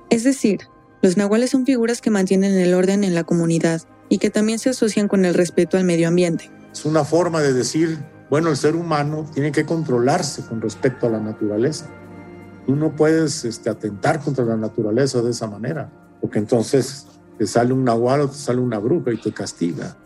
Es 0.10 0.24
decir, 0.24 0.62
los 1.02 1.18
nahuales 1.18 1.52
son 1.52 1.66
figuras 1.66 2.02
que 2.02 2.10
mantienen 2.10 2.54
el 2.54 2.74
orden 2.74 3.04
en 3.04 3.16
la 3.16 3.24
comunidad 3.24 3.82
y 4.10 4.18
que 4.18 4.30
también 4.30 4.60
se 4.60 4.70
asocian 4.70 5.08
con 5.08 5.26
el 5.26 5.34
respeto 5.34 5.78
al 5.78 5.84
medio 5.84 6.08
ambiente. 6.08 6.52
Es 6.72 6.86
una 6.86 7.04
forma 7.04 7.42
de 7.42 7.54
decir, 7.54 7.98
bueno, 8.32 8.50
el 8.50 8.56
ser 8.56 8.78
humano 8.78 9.26
tiene 9.34 9.52
que 9.52 9.66
controlarse 9.66 10.44
con 10.46 10.62
respecto 10.62 11.06
a 11.06 11.10
la 11.10 11.20
naturaleza. 11.20 11.88
Tú 12.66 12.78
no 12.78 12.96
puedes 12.96 13.44
este, 13.44 13.70
atentar 13.70 14.22
contra 14.22 14.46
la 14.46 14.56
naturaleza 14.56 15.22
de 15.22 15.32
esa 15.32 15.48
manera, 15.48 15.92
porque 16.22 16.40
entonces 16.40 17.08
te 17.38 17.46
sale 17.46 17.74
un 17.74 17.84
nahual 17.84 18.22
o 18.22 18.30
te 18.30 18.38
sale 18.38 18.62
una 18.62 18.80
bruja 18.80 19.12
y 19.12 19.18
te 19.18 19.34
castiga. 19.34 19.98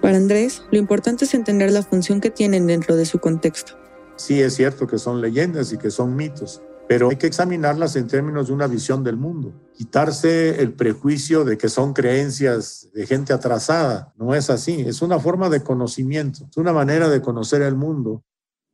Para 0.00 0.18
Andrés, 0.18 0.62
lo 0.70 0.78
importante 0.78 1.24
es 1.24 1.34
entender 1.34 1.72
la 1.72 1.82
función 1.82 2.20
que 2.20 2.30
tienen 2.30 2.68
dentro 2.68 2.94
de 2.94 3.04
su 3.04 3.18
contexto. 3.18 3.72
Sí, 4.14 4.40
es 4.40 4.54
cierto 4.54 4.86
que 4.86 4.96
son 4.96 5.20
leyendas 5.20 5.72
y 5.72 5.78
que 5.78 5.90
son 5.90 6.14
mitos, 6.14 6.62
pero 6.90 7.08
hay 7.08 7.14
que 7.18 7.28
examinarlas 7.28 7.94
en 7.94 8.08
términos 8.08 8.48
de 8.48 8.52
una 8.52 8.66
visión 8.66 9.04
del 9.04 9.16
mundo. 9.16 9.54
Quitarse 9.76 10.60
el 10.60 10.72
prejuicio 10.72 11.44
de 11.44 11.56
que 11.56 11.68
son 11.68 11.92
creencias 11.92 12.88
de 12.92 13.06
gente 13.06 13.32
atrasada. 13.32 14.12
No 14.16 14.34
es 14.34 14.50
así, 14.50 14.80
es 14.80 15.00
una 15.00 15.20
forma 15.20 15.48
de 15.50 15.62
conocimiento, 15.62 16.48
es 16.50 16.56
una 16.56 16.72
manera 16.72 17.08
de 17.08 17.22
conocer 17.22 17.62
el 17.62 17.76
mundo. 17.76 18.24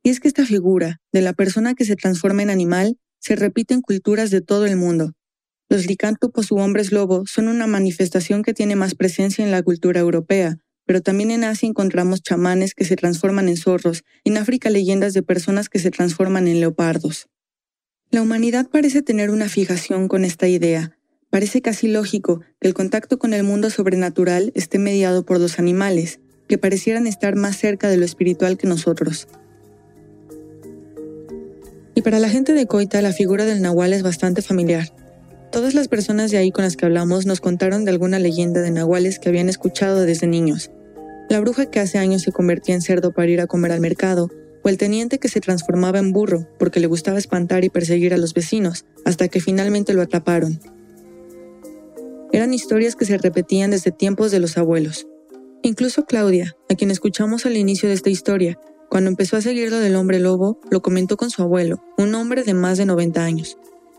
Y 0.01 0.09
es 0.09 0.19
que 0.19 0.27
esta 0.27 0.47
figura 0.47 0.99
de 1.13 1.21
la 1.21 1.33
persona 1.33 1.75
que 1.75 1.85
se 1.85 1.95
transforma 1.95 2.41
en 2.41 2.49
animal 2.49 2.97
se 3.19 3.35
repite 3.35 3.75
en 3.75 3.81
culturas 3.81 4.31
de 4.31 4.41
todo 4.41 4.65
el 4.65 4.77
mundo. 4.77 5.13
Los 5.69 5.85
licántropos 5.85 6.51
u 6.51 6.57
hombres 6.57 6.91
lobo 6.91 7.23
son 7.27 7.47
una 7.47 7.67
manifestación 7.67 8.41
que 8.41 8.55
tiene 8.55 8.75
más 8.75 8.95
presencia 8.95 9.45
en 9.45 9.51
la 9.51 9.61
cultura 9.61 9.99
europea, 9.99 10.57
pero 10.87 11.01
también 11.01 11.29
en 11.29 11.43
Asia 11.43 11.69
encontramos 11.69 12.23
chamanes 12.23 12.73
que 12.73 12.83
se 12.83 12.95
transforman 12.95 13.47
en 13.47 13.57
zorros, 13.57 14.03
en 14.23 14.37
África 14.37 14.71
leyendas 14.71 15.13
de 15.13 15.21
personas 15.21 15.69
que 15.69 15.77
se 15.77 15.91
transforman 15.91 16.47
en 16.47 16.61
leopardos. 16.61 17.27
La 18.09 18.21
humanidad 18.21 18.67
parece 18.71 19.01
tener 19.01 19.29
una 19.29 19.49
fijación 19.49 20.07
con 20.07 20.23
esta 20.23 20.47
idea. 20.47 20.97
Parece 21.29 21.61
casi 21.61 21.89
lógico 21.89 22.39
que 22.61 22.67
el 22.69 22.73
contacto 22.73 23.19
con 23.19 23.33
el 23.33 23.43
mundo 23.43 23.69
sobrenatural 23.69 24.53
esté 24.55 24.79
mediado 24.79 25.25
por 25.25 25.41
los 25.41 25.59
animales, 25.59 26.21
que 26.47 26.57
parecieran 26.57 27.05
estar 27.05 27.35
más 27.35 27.57
cerca 27.57 27.89
de 27.89 27.97
lo 27.97 28.05
espiritual 28.05 28.57
que 28.57 28.65
nosotros. 28.65 29.27
Y 31.95 32.01
para 32.01 32.19
la 32.19 32.29
gente 32.29 32.53
de 32.53 32.65
Coita 32.65 33.01
la 33.01 33.11
figura 33.11 33.43
del 33.43 33.61
nahual 33.61 33.91
es 33.91 34.03
bastante 34.03 34.41
familiar. 34.41 34.93
Todas 35.51 35.73
las 35.73 35.89
personas 35.89 36.31
de 36.31 36.37
ahí 36.37 36.51
con 36.51 36.63
las 36.63 36.77
que 36.77 36.85
hablamos 36.85 37.25
nos 37.25 37.41
contaron 37.41 37.83
de 37.83 37.91
alguna 37.91 38.19
leyenda 38.19 38.61
de 38.61 38.71
nahuales 38.71 39.19
que 39.19 39.27
habían 39.27 39.49
escuchado 39.49 40.05
desde 40.05 40.27
niños. 40.27 40.71
La 41.29 41.41
bruja 41.41 41.69
que 41.69 41.81
hace 41.81 41.97
años 41.97 42.21
se 42.21 42.31
convertía 42.31 42.73
en 42.73 42.81
cerdo 42.81 43.11
para 43.11 43.29
ir 43.29 43.41
a 43.41 43.47
comer 43.47 43.73
al 43.73 43.81
mercado, 43.81 44.29
el 44.69 44.77
teniente 44.77 45.19
que 45.19 45.29
se 45.29 45.41
transformaba 45.41 45.99
en 45.99 46.11
burro 46.13 46.47
porque 46.59 46.79
le 46.79 46.87
gustaba 46.87 47.17
espantar 47.17 47.63
y 47.63 47.69
perseguir 47.69 48.13
a 48.13 48.17
los 48.17 48.33
vecinos, 48.33 48.85
hasta 49.05 49.27
que 49.27 49.39
finalmente 49.39 49.93
lo 49.93 50.01
atraparon. 50.01 50.59
Eran 52.31 52.53
historias 52.53 52.95
que 52.95 53.05
se 53.05 53.17
repetían 53.17 53.71
desde 53.71 53.91
tiempos 53.91 54.31
de 54.31 54.39
los 54.39 54.57
abuelos. 54.57 55.07
Incluso 55.63 56.05
Claudia, 56.05 56.55
a 56.69 56.75
quien 56.75 56.91
escuchamos 56.91 57.45
al 57.45 57.57
inicio 57.57 57.89
de 57.89 57.95
esta 57.95 58.09
historia, 58.09 58.59
cuando 58.89 59.09
empezó 59.09 59.37
a 59.37 59.41
seguir 59.41 59.69
lo 59.69 59.79
del 59.79 59.95
hombre 59.95 60.19
lobo, 60.19 60.59
lo 60.69 60.81
comentó 60.81 61.17
con 61.17 61.29
su 61.29 61.41
abuelo, 61.41 61.83
un 61.97 62.13
hombre 62.15 62.43
de 62.43 62.53
más 62.53 62.77
de 62.77 62.85
90 62.85 63.23
años. 63.23 63.57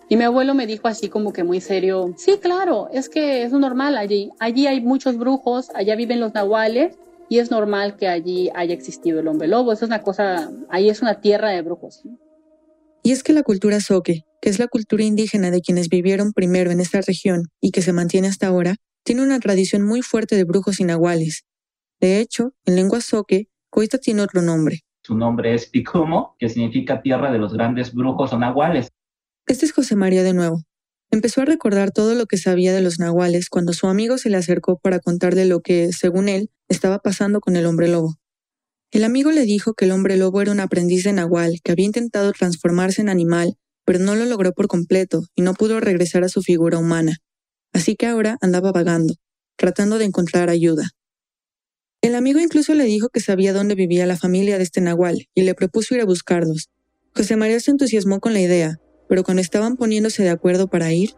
Y 0.09 0.17
mi 0.17 0.25
abuelo 0.25 0.55
me 0.55 0.67
dijo 0.67 0.89
así 0.89 1.09
como 1.09 1.33
que 1.33 1.45
muy 1.45 1.61
serio, 1.61 2.15
sí, 2.17 2.39
claro, 2.41 2.89
es 2.93 3.09
que 3.09 3.43
es 3.43 3.53
normal 3.53 3.99
allí. 3.99 4.31
Allí 4.39 4.67
hay 4.67 4.81
muchos 4.81 5.19
brujos, 5.19 5.71
allá 5.75 5.97
viven 5.97 6.21
los 6.21 6.33
nahuales 6.33 6.97
y 7.29 7.39
es 7.39 7.51
normal 7.51 7.97
que 7.97 8.09
allí 8.09 8.51
haya 8.55 8.75
existido 8.75 9.21
el 9.21 9.29
hombre 9.29 9.49
lobo. 9.49 9.73
Eso 9.73 9.85
es 9.85 9.89
una 9.89 10.03
cosa, 10.03 10.51
ahí 10.71 10.89
es 10.89 11.03
una 11.03 11.21
tierra 11.21 11.51
de 11.51 11.63
brujos. 11.63 12.03
Y 13.03 13.13
es 13.13 13.23
que 13.23 13.33
la 13.33 13.43
cultura 13.43 13.81
soque, 13.81 14.25
que 14.41 14.51
es 14.51 14.59
la 14.59 14.69
cultura 14.69 15.05
indígena 15.05 15.51
de 15.51 15.61
quienes 15.61 15.89
vivieron 15.89 16.33
primero 16.33 16.71
en 16.71 16.81
esta 16.81 17.01
región 17.01 17.45
y 17.61 17.71
que 17.71 17.83
se 17.83 17.93
mantiene 17.93 18.29
hasta 18.29 18.49
ahora, 18.49 18.77
tiene 19.05 19.23
una 19.23 19.41
tradición 19.41 19.83
muy 19.83 20.03
fuerte 20.03 20.37
de 20.37 20.45
brujos 20.45 20.81
y 20.81 20.85
nahuales. 20.85 21.45
De 22.01 22.21
hecho, 22.21 22.53
en 22.65 22.77
lengua 22.77 23.01
soque, 23.01 23.49
Coita 23.71 23.99
tiene 23.99 24.23
otro 24.23 24.43
nombre. 24.43 24.81
Su 25.03 25.17
nombre 25.17 25.55
es 25.55 25.67
Picumo, 25.67 26.37
que 26.39 26.49
significa 26.49 27.01
tierra 27.01 27.33
de 27.33 27.39
los 27.39 27.55
grandes 27.55 27.95
brujos 27.95 28.33
o 28.33 28.39
nahuales. 28.39 28.89
Este 29.47 29.65
es 29.65 29.73
José 29.73 29.97
María 29.97 30.23
de 30.23 30.35
nuevo. 30.35 30.63
Empezó 31.11 31.41
a 31.41 31.47
recordar 31.47 31.91
todo 31.91 32.15
lo 32.15 32.27
que 32.27 32.37
sabía 32.37 32.75
de 32.75 32.83
los 32.83 32.99
nahuales 32.99 33.49
cuando 33.49 33.73
su 33.73 33.87
amigo 33.87 34.19
se 34.19 34.29
le 34.29 34.37
acercó 34.37 34.79
para 34.79 35.01
contarle 35.01 35.47
lo 35.47 35.61
que, 35.61 35.93
según 35.93 36.29
él, 36.29 36.51
estaba 36.69 36.99
pasando 36.99 37.41
con 37.41 37.57
el 37.57 37.67
hombre 37.67 37.89
lobo. 37.89 38.17
El 38.91 39.05
amigo 39.05 39.31
le 39.31 39.43
dijo 39.43 39.75
que 39.75 39.85
el 39.85 39.91
hombre 39.93 40.17
lobo 40.17 40.41
era 40.41 40.53
un 40.53 40.61
aprendiz 40.61 41.05
de 41.05 41.13
nahual 41.13 41.61
que 41.63 41.73
había 41.73 41.87
intentado 41.87 42.33
transformarse 42.33 43.03
en 43.03 43.09
animal, 43.09 43.57
pero 43.85 43.99
no 43.99 44.15
lo 44.15 44.25
logró 44.25 44.53
por 44.53 44.67
completo 44.67 45.23
y 45.35 45.43
no 45.43 45.55
pudo 45.55 45.81
regresar 45.81 46.25
a 46.25 46.29
su 46.29 46.43
figura 46.43 46.79
humana. 46.79 47.17
Así 47.73 47.97
que 47.97 48.07
ahora 48.07 48.39
andaba 48.41 48.73
vagando, 48.73 49.15
tratando 49.57 49.99
de 49.99 50.07
encontrar 50.07 50.49
ayuda. 50.49 50.91
El 52.01 52.15
amigo 52.15 52.39
incluso 52.39 52.75
le 52.75 52.85
dijo 52.85 53.09
que 53.09 53.21
sabía 53.21 53.53
dónde 53.53 53.75
vivía 53.75 54.07
la 54.07 54.17
familia 54.17 54.57
de 54.57 54.65
este 54.65 54.81
nahual 54.81 55.27
y 55.35 55.43
le 55.43 55.55
propuso 55.55 55.95
ir 55.95 56.01
a 56.01 56.07
buscarlos. 56.07 56.69
José 57.15 57.37
María 57.37 57.59
se 57.61 57.73
entusiasmó 57.73 58.21
con 58.21 58.33
la 58.33 58.41
idea, 58.41 58.79
pero 59.09 59.25
cuando 59.25 59.41
estaban 59.41 59.77
poniéndose 59.77 60.23
de 60.23 60.31
acuerdo 60.31 60.69
para 60.69 60.93
ir, 60.93 61.15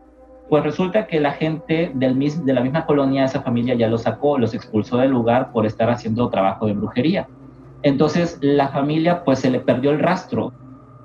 pues 0.51 0.65
resulta 0.65 1.07
que 1.07 1.21
la 1.21 1.31
gente 1.33 1.93
del 1.95 2.19
de 2.19 2.53
la 2.53 2.61
misma 2.61 2.85
colonia, 2.85 3.25
esa 3.25 3.41
familia 3.41 3.77
ya 3.77 3.87
los 3.87 4.03
sacó, 4.03 4.37
los 4.37 4.53
expulsó 4.53 4.99
del 4.99 5.13
lugar 5.13 5.53
por 5.53 5.65
estar 5.65 5.89
haciendo 5.89 6.29
trabajo 6.29 6.67
de 6.67 6.73
brujería. 6.73 7.29
Entonces 7.83 8.37
la 8.41 8.69
familia 8.69 9.23
pues 9.25 9.39
se 9.39 9.49
le 9.49 9.61
perdió 9.61 9.93
el 9.93 10.01
rastro. 10.01 10.53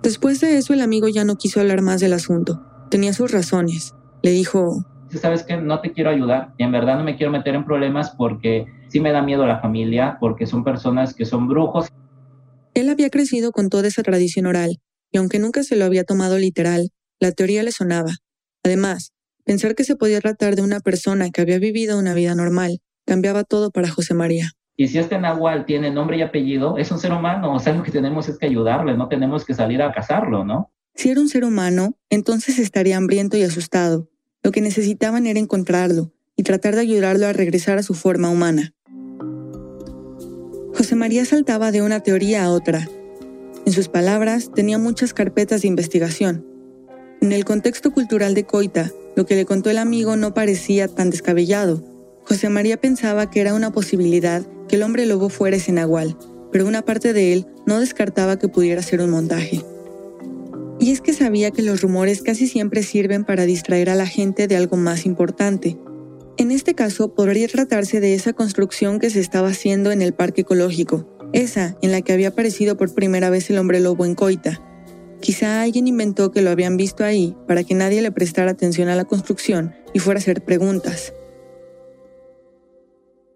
Después 0.02 0.42
de 0.42 0.58
eso 0.58 0.74
el 0.74 0.82
amigo 0.82 1.08
ya 1.08 1.24
no 1.26 1.36
quiso 1.36 1.60
hablar 1.62 1.84
más 1.84 2.02
del 2.02 2.14
asunto. 2.14 2.60
Tenía 2.90 3.14
sus 3.14 3.32
razones. 3.32 3.94
Le 4.24 4.32
dijo, 4.32 4.84
sabes 5.12 5.44
que 5.44 5.58
no 5.58 5.80
te 5.80 5.92
quiero 5.92 6.10
ayudar 6.10 6.54
y 6.58 6.64
en 6.64 6.72
verdad 6.72 6.98
no 6.98 7.04
me 7.04 7.16
quiero 7.16 7.32
meter 7.32 7.54
en 7.54 7.66
problemas 7.66 8.10
porque 8.18 8.66
sí 8.90 9.00
me 9.00 9.12
da 9.12 9.22
miedo 9.22 9.46
la 9.46 9.60
familia, 9.60 10.18
porque 10.20 10.48
son 10.48 10.64
personas 10.64 11.14
que 11.14 11.26
son 11.26 11.48
brujos. 11.48 11.88
Él 12.74 12.90
había 12.90 13.12
crecido 13.12 13.52
con 13.52 13.70
toda 13.70 13.88
esa 13.88 14.02
tradición 14.02 14.48
oral 14.48 14.80
y 15.12 15.20
aunque 15.20 15.38
nunca 15.38 15.62
se 15.62 15.76
lo 15.76 15.86
había 15.86 16.04
tomado 16.04 16.40
literal, 16.40 16.90
la 17.20 17.32
teoría 17.32 17.62
le 17.62 17.72
sonaba. 17.72 18.12
Además, 18.64 19.14
pensar 19.46 19.76
que 19.76 19.84
se 19.84 19.96
podía 19.96 20.20
tratar 20.20 20.56
de 20.56 20.62
una 20.62 20.80
persona 20.80 21.30
que 21.30 21.42
había 21.42 21.60
vivido 21.60 21.98
una 21.98 22.14
vida 22.14 22.36
normal 22.36 22.80
cambiaba 23.06 23.44
todo 23.44 23.72
para 23.72 23.90
José 23.90 24.14
María. 24.14 24.52
Y 24.76 24.88
si 24.88 24.98
este 24.98 25.20
nahual 25.20 25.66
tiene 25.66 25.92
nombre 25.92 26.18
y 26.18 26.22
apellido, 26.22 26.78
es 26.78 26.92
un 26.92 27.00
ser 27.00 27.14
humano, 27.14 27.54
o 27.54 27.60
sea, 27.60 27.74
lo 27.74 27.84
que 27.84 27.92
tenemos 27.92 28.28
es 28.28 28.38
que 28.38 28.48
ayudarle, 28.48 28.98
no 28.98 29.08
tenemos 29.08 29.46
que 29.46 29.54
salir 29.54 29.82
a 29.82 29.94
cazarlo, 29.94 30.44
¿no? 30.44 30.74
Si 30.96 31.10
era 31.10 31.22
un 31.22 31.30
ser 31.30 31.46
humano, 31.46 31.98
entonces 32.10 32.60
estaría 32.60 32.98
hambriento 32.98 33.38
y 33.38 33.44
asustado. 33.44 34.10
Lo 34.44 34.52
que 34.52 34.62
necesitaban 34.62 35.28
era 35.28 35.40
encontrarlo 35.40 36.12
y 36.36 36.44
tratar 36.44 36.76
de 36.76 36.82
ayudarlo 36.82 37.28
a 37.28 37.34
regresar 37.34 37.78
a 37.78 37.84
su 37.84 37.94
forma 37.94 38.30
humana. 38.30 38.74
José 40.74 40.96
María 40.96 41.24
saltaba 41.24 41.72
de 41.72 41.82
una 41.82 42.02
teoría 42.02 42.44
a 42.44 42.50
otra, 42.50 42.90
en 43.66 43.74
sus 43.74 43.88
palabras, 43.88 44.52
tenía 44.54 44.78
muchas 44.78 45.16
carpetas 45.16 45.64
de 45.64 45.68
investigación. 45.68 46.46
En 47.20 47.32
el 47.32 47.46
contexto 47.46 47.92
cultural 47.92 48.36
de 48.36 48.44
Coita, 48.44 48.92
lo 49.15 49.25
que 49.25 49.36
le 49.36 49.45
contó 49.45 49.69
el 49.69 49.78
amigo 49.78 50.15
no 50.15 50.34
parecía 50.34 50.88
tan 50.88 51.10
descabellado. 51.10 51.84
José 52.25 52.49
María 52.49 52.78
pensaba 52.78 53.30
que 53.30 53.41
era 53.41 53.54
una 53.54 53.71
posibilidad 53.71 54.45
que 54.67 54.75
el 54.75 54.84
hombre 54.84 55.06
lobo 55.06 55.30
fuera 55.30 55.58
ese 55.58 55.71
nahual, 55.71 56.17
pero 56.51 56.67
una 56.67 56.82
parte 56.82 57.13
de 57.13 57.34
él 57.34 57.47
no 57.65 57.80
descartaba 57.80 58.39
que 58.39 58.47
pudiera 58.47 58.82
ser 58.82 59.01
un 59.01 59.12
montaje. 59.12 59.63
Y 60.80 60.91
es 60.91 61.01
que 61.01 61.13
sabía 61.13 61.51
que 61.51 61.62
los 61.62 61.82
rumores 61.82 62.21
casi 62.21 62.47
siempre 62.47 62.84
sirven 62.84 63.23
para 63.23 63.45
distraer 63.45 63.89
a 63.89 63.95
la 63.95 64.08
gente 64.08 64.47
de 64.47 64.56
algo 64.56 64.75
más 64.75 65.06
importante. 65.06 65.78
En 66.38 66.51
este 66.51 66.75
caso, 66.75 67.13
podría 67.13 67.47
tratarse 67.47 68.01
de 68.01 68.13
esa 68.13 68.34
construcción 68.34 68.99
que 68.99 69.10
se 69.10 69.21
estaba 69.21 69.47
haciendo 69.49 69.91
en 69.91 70.01
el 70.01 70.13
parque 70.13 70.41
ecológico, 70.41 71.08
esa 71.32 71.78
en 71.82 71.91
la 71.91 72.01
que 72.01 72.12
había 72.12 72.30
aparecido 72.30 72.75
por 72.75 72.93
primera 72.93 73.30
vez 73.30 73.49
el 73.49 73.58
hombre 73.58 73.80
lobo 73.80 74.06
en 74.06 74.15
Coita. 74.15 74.62
Quizá 75.26 75.64
alguien 75.64 75.88
inventó 75.88 76.30
que 76.30 76.44
lo 76.44 76.52
habían 76.52 76.78
visto 76.78 77.04
ahí 77.04 77.36
para 77.48 77.64
que 77.64 77.74
nadie 77.74 78.00
le 78.04 78.12
prestara 78.12 78.52
atención 78.52 78.90
a 78.90 78.96
la 78.96 79.06
construcción 79.06 79.74
y 79.92 79.98
fuera 79.98 80.20
a 80.20 80.22
hacer 80.22 80.44
preguntas. 80.44 81.16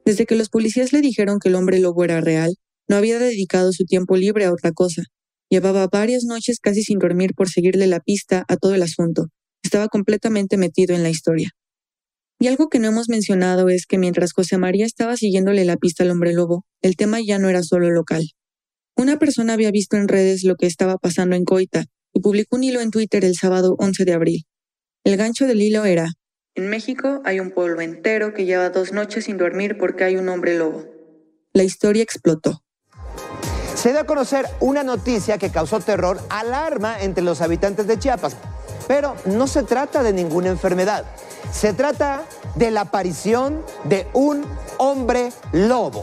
Desde 0.06 0.28
que 0.28 0.36
los 0.36 0.50
policías 0.50 0.94
le 0.94 1.02
dijeron 1.02 1.40
que 1.40 1.50
el 1.50 1.56
hombre 1.56 1.80
lobo 1.80 2.04
era 2.04 2.22
real, 2.22 2.54
no 2.88 2.96
había 2.96 3.18
dedicado 3.18 3.72
su 3.72 3.86
tiempo 3.86 4.18
libre 4.18 4.46
a 4.46 4.54
otra 4.54 4.72
cosa. 4.72 5.02
Llevaba 5.50 5.88
varias 5.88 6.26
noches 6.26 6.60
casi 6.62 6.84
sin 6.84 7.00
dormir 7.00 7.34
por 7.36 7.50
seguirle 7.50 7.88
la 7.88 8.02
pista 8.02 8.46
a 8.48 8.56
todo 8.58 8.76
el 8.76 8.84
asunto. 8.84 9.30
Estaba 9.64 9.88
completamente 9.88 10.58
metido 10.58 10.94
en 10.96 11.02
la 11.02 11.10
historia. 11.10 11.50
Y 12.40 12.50
algo 12.50 12.70
que 12.70 12.78
no 12.78 12.90
hemos 12.90 13.10
mencionado 13.10 13.68
es 13.68 13.88
que 13.88 13.98
mientras 13.98 14.34
José 14.34 14.60
María 14.60 14.86
estaba 14.86 15.18
siguiéndole 15.18 15.66
la 15.66 15.78
pista 15.78 16.04
al 16.04 16.12
hombre 16.12 16.34
lobo, 16.34 16.66
el 16.84 16.96
tema 16.96 17.20
ya 17.20 17.40
no 17.40 17.50
era 17.50 17.64
solo 17.64 17.90
local. 17.90 18.30
Una 19.00 19.18
persona 19.18 19.54
había 19.54 19.72
visto 19.72 19.96
en 19.96 20.10
redes 20.10 20.44
lo 20.44 20.58
que 20.58 20.66
estaba 20.66 20.98
pasando 20.98 21.34
en 21.38 21.46
Coita 21.46 21.86
y 22.14 22.20
publicó 22.20 22.58
un 22.58 22.66
hilo 22.66 22.82
en 22.82 22.92
Twitter 22.92 23.24
el 23.24 23.34
sábado 23.34 23.78
11 23.80 24.04
de 24.04 24.14
abril. 24.14 24.46
El 25.06 25.16
gancho 25.16 25.48
del 25.48 25.62
hilo 25.62 25.86
era, 25.86 26.10
en 26.54 26.68
México 26.68 27.22
hay 27.24 27.40
un 27.40 27.52
pueblo 27.52 27.80
entero 27.80 28.34
que 28.34 28.44
lleva 28.44 28.72
dos 28.72 28.92
noches 28.92 29.24
sin 29.24 29.38
dormir 29.38 29.78
porque 29.78 30.04
hay 30.04 30.18
un 30.18 30.28
hombre 30.28 30.58
lobo. 30.58 30.84
La 31.54 31.64
historia 31.64 32.04
explotó. 32.04 32.62
se 33.74 33.92
dio 33.92 34.02
a 34.02 34.04
conocer 34.04 34.46
una 34.60 34.84
noticia 34.84 35.38
que 35.38 35.50
causó 35.50 35.80
terror, 35.80 36.20
alarma 36.30 37.02
entre 37.02 37.24
los 37.24 37.40
habitantes 37.40 37.88
de 37.88 37.98
Chiapas. 37.98 38.36
Pero 38.86 39.16
no 39.26 39.48
se 39.48 39.64
trata 39.64 40.04
de 40.04 40.12
ninguna 40.12 40.50
enfermedad. 40.50 41.06
Se 41.54 41.72
trata 41.72 42.26
de 42.56 42.70
la 42.70 42.82
aparición 42.82 43.64
de 43.86 44.08
un 44.12 44.44
hombre 44.78 45.32
lobo. 45.54 46.02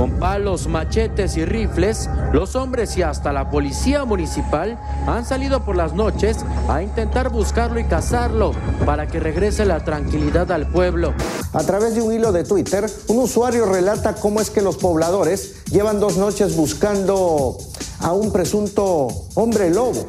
Con 0.00 0.18
palos, 0.18 0.66
machetes 0.66 1.36
y 1.36 1.44
rifles, 1.44 2.08
los 2.32 2.56
hombres 2.56 2.96
y 2.96 3.02
hasta 3.02 3.34
la 3.34 3.50
policía 3.50 4.06
municipal 4.06 4.80
han 5.06 5.26
salido 5.26 5.62
por 5.62 5.76
las 5.76 5.92
noches 5.92 6.38
a 6.70 6.82
intentar 6.82 7.28
buscarlo 7.28 7.78
y 7.78 7.84
cazarlo 7.84 8.52
para 8.86 9.08
que 9.08 9.20
regrese 9.20 9.66
la 9.66 9.84
tranquilidad 9.84 10.50
al 10.52 10.72
pueblo. 10.72 11.12
A 11.52 11.62
través 11.64 11.94
de 11.94 12.00
un 12.00 12.14
hilo 12.14 12.32
de 12.32 12.44
Twitter, 12.44 12.86
un 13.08 13.18
usuario 13.18 13.66
relata 13.66 14.14
cómo 14.14 14.40
es 14.40 14.48
que 14.48 14.62
los 14.62 14.78
pobladores 14.78 15.66
llevan 15.66 16.00
dos 16.00 16.16
noches 16.16 16.56
buscando 16.56 17.58
a 17.98 18.14
un 18.14 18.32
presunto 18.32 19.08
hombre 19.34 19.68
lobo. 19.68 20.06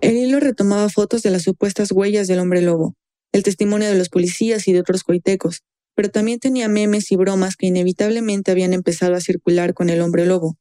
El 0.00 0.16
hilo 0.16 0.40
retomaba 0.40 0.88
fotos 0.88 1.22
de 1.22 1.30
las 1.30 1.42
supuestas 1.42 1.92
huellas 1.92 2.26
del 2.26 2.40
hombre 2.40 2.62
lobo, 2.62 2.94
el 3.30 3.44
testimonio 3.44 3.86
de 3.86 3.94
los 3.96 4.08
policías 4.08 4.66
y 4.66 4.72
de 4.72 4.80
otros 4.80 5.04
coitecos, 5.04 5.62
pero 5.98 6.10
también 6.10 6.38
tenía 6.38 6.68
memes 6.68 7.10
y 7.10 7.16
bromas 7.16 7.56
que 7.56 7.66
inevitablemente 7.66 8.52
habían 8.52 8.72
empezado 8.72 9.16
a 9.16 9.20
circular 9.20 9.74
con 9.74 9.90
el 9.90 10.00
hombre 10.00 10.26
lobo. 10.26 10.56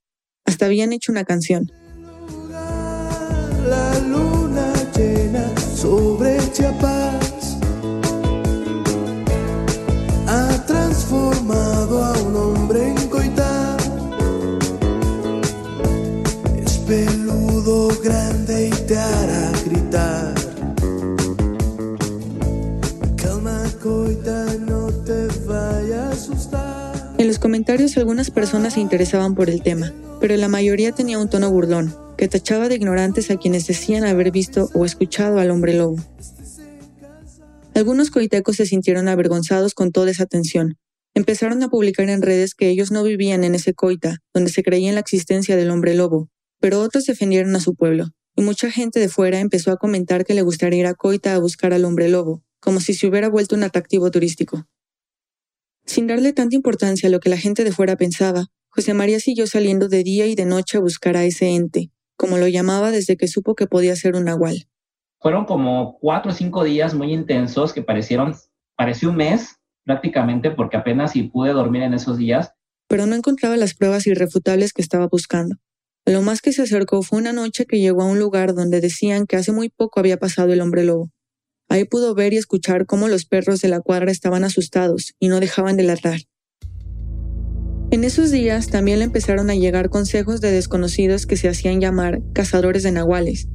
Hasta 0.45 0.65
habían 0.65 0.93
hecho 0.93 1.11
una 1.11 1.25
canción. 1.25 1.71
La 3.69 3.99
luna 3.99 4.73
llena 4.95 5.55
sobre 5.75 6.39
Chiapas 6.53 7.55
ha 10.25 10.65
transformado 10.65 12.03
a 12.03 12.13
un 12.17 12.35
hombre 12.35 12.88
en 12.88 13.07
coita. 13.07 13.77
Es 16.65 16.79
peludo, 16.79 17.89
grande 18.03 18.69
y 18.69 18.88
te 18.88 18.97
hará 18.97 19.51
gritar. 19.67 20.33
Calma, 23.17 23.61
coita, 23.83 24.46
En 27.28 27.32
los 27.32 27.39
comentarios 27.39 27.97
algunas 27.97 28.32
personas 28.32 28.75
se 28.75 28.80
interesaban 28.80 29.36
por 29.36 29.49
el 29.49 29.61
tema, 29.61 29.91
pero 30.21 30.38
la 30.38 30.47
mayoría 30.47 30.93
tenía 30.93 31.19
un 31.19 31.30
tono 31.30 31.51
burlón, 31.51 31.93
que 32.17 32.30
tachaba 32.30 32.69
de 32.69 32.75
ignorantes 32.75 33.30
a 33.30 33.36
quienes 33.36 33.67
decían 33.67 34.05
haber 34.05 34.32
visto 34.32 34.69
o 34.73 34.86
escuchado 34.86 35.38
al 35.38 35.51
hombre 35.51 35.73
lobo. 35.73 35.97
Algunos 37.75 38.11
coitecos 38.11 38.55
se 38.55 38.65
sintieron 38.65 39.09
avergonzados 39.09 39.73
con 39.73 39.91
toda 39.91 40.09
esa 40.09 40.23
atención. 40.23 40.78
Empezaron 41.15 41.61
a 41.63 41.67
publicar 41.67 42.07
en 42.07 42.21
redes 42.21 42.55
que 42.55 42.69
ellos 42.69 42.91
no 42.91 43.03
vivían 43.03 43.43
en 43.43 43.55
ese 43.55 43.73
coita, 43.73 44.19
donde 44.34 44.49
se 44.49 44.63
creía 44.63 44.88
en 44.88 44.95
la 44.95 45.01
existencia 45.01 45.57
del 45.57 45.69
hombre 45.69 45.95
lobo, 45.95 46.30
pero 46.61 46.80
otros 46.80 47.07
defendieron 47.07 47.53
a 47.57 47.59
su 47.59 47.75
pueblo, 47.75 48.07
y 48.38 48.41
mucha 48.41 48.71
gente 48.71 49.01
de 49.01 49.09
fuera 49.09 49.41
empezó 49.41 49.71
a 49.71 49.78
comentar 49.78 50.23
que 50.23 50.34
le 50.34 50.43
gustaría 50.43 50.80
ir 50.80 50.88
a 50.88 50.93
coita 50.93 51.36
a 51.36 51.39
buscar 51.39 51.73
al 51.73 51.84
hombre 51.84 52.07
lobo, 52.07 52.41
como 52.61 52.80
si 52.80 52.93
se 52.93 53.05
hubiera 53.05 53.28
vuelto 53.28 53.53
un 53.53 53.63
atractivo 53.63 54.11
turístico. 54.11 54.65
Sin 55.88 56.05
darle 56.05 56.33
tanta 56.33 56.55
importancia 56.55 57.07
a 57.07 57.11
lo 57.11 57.21
que 57.21 57.29
la 57.29 57.38
gente 57.38 57.63
de 57.63 57.71
fuera 57.71 57.95
pensaba, 57.95 58.47
José 58.67 58.93
María 58.93 59.19
siguió 59.21 59.47
saliendo 59.47 59.88
de 59.88 60.03
día 60.03 60.27
y 60.27 60.35
de 60.35 60.45
noche 60.45 60.77
a 60.77 60.81
buscar 60.81 61.15
a 61.15 61.23
ese 61.23 61.55
ente, 61.55 61.91
como 62.17 62.38
lo 62.38 62.47
llamaba 62.47 62.91
desde 62.91 63.15
que 63.15 63.29
supo 63.29 63.55
que 63.55 63.67
podía 63.67 63.95
ser 63.95 64.15
un 64.15 64.25
nahual. 64.25 64.67
Fueron 65.19 65.45
como 65.45 65.97
cuatro 65.99 66.31
o 66.31 66.35
cinco 66.35 66.65
días 66.65 66.93
muy 66.93 67.13
intensos 67.13 67.73
que 67.73 67.81
parecieron, 67.81 68.35
pareció 68.75 69.09
un 69.09 69.15
mes 69.15 69.55
prácticamente 69.85 70.51
porque 70.51 70.75
apenas 70.75 71.13
si 71.13 71.23
pude 71.23 71.53
dormir 71.53 71.81
en 71.81 71.93
esos 71.93 72.17
días. 72.17 72.51
Pero 72.89 73.05
no 73.05 73.15
encontraba 73.15 73.55
las 73.55 73.73
pruebas 73.73 74.05
irrefutables 74.07 74.73
que 74.73 74.81
estaba 74.81 75.07
buscando. 75.07 75.55
Lo 76.05 76.21
más 76.21 76.41
que 76.41 76.51
se 76.51 76.61
acercó 76.61 77.01
fue 77.01 77.19
una 77.19 77.31
noche 77.31 77.65
que 77.65 77.79
llegó 77.79 78.01
a 78.01 78.05
un 78.05 78.19
lugar 78.19 78.53
donde 78.53 78.81
decían 78.81 79.25
que 79.25 79.38
hace 79.38 79.53
muy 79.53 79.69
poco 79.69 80.01
había 80.01 80.17
pasado 80.17 80.51
el 80.51 80.61
hombre 80.61 80.83
lobo. 80.83 81.09
Ahí 81.70 81.86
pudo 81.86 82.15
ver 82.15 82.34
y 82.34 82.38
escuchar 82.38 82.86
cómo 82.86 83.07
los 83.07 83.26
perros 83.26 83.61
de 83.61 83.68
la 83.68 83.82
cuadra 83.82 84.11
estaban 84.11 84.43
asustados 84.43 85.15
y 85.20 85.28
no 85.28 85.39
dejaban 85.39 85.78
de 85.78 85.84
ladrar. 85.84 86.22
En 87.89 88.03
esos 88.03 88.32
días 88.32 88.68
también 88.68 88.99
le 88.99 89.05
empezaron 89.05 89.49
a 89.49 89.55
llegar 89.55 89.89
consejos 89.89 90.41
de 90.41 90.51
desconocidos 90.51 91.26
que 91.26 91.38
se 91.38 91.47
hacían 91.47 91.80
llamar 91.80 92.22
cazadores 92.34 92.84
de 92.84 92.91
nahuales. 92.91 93.47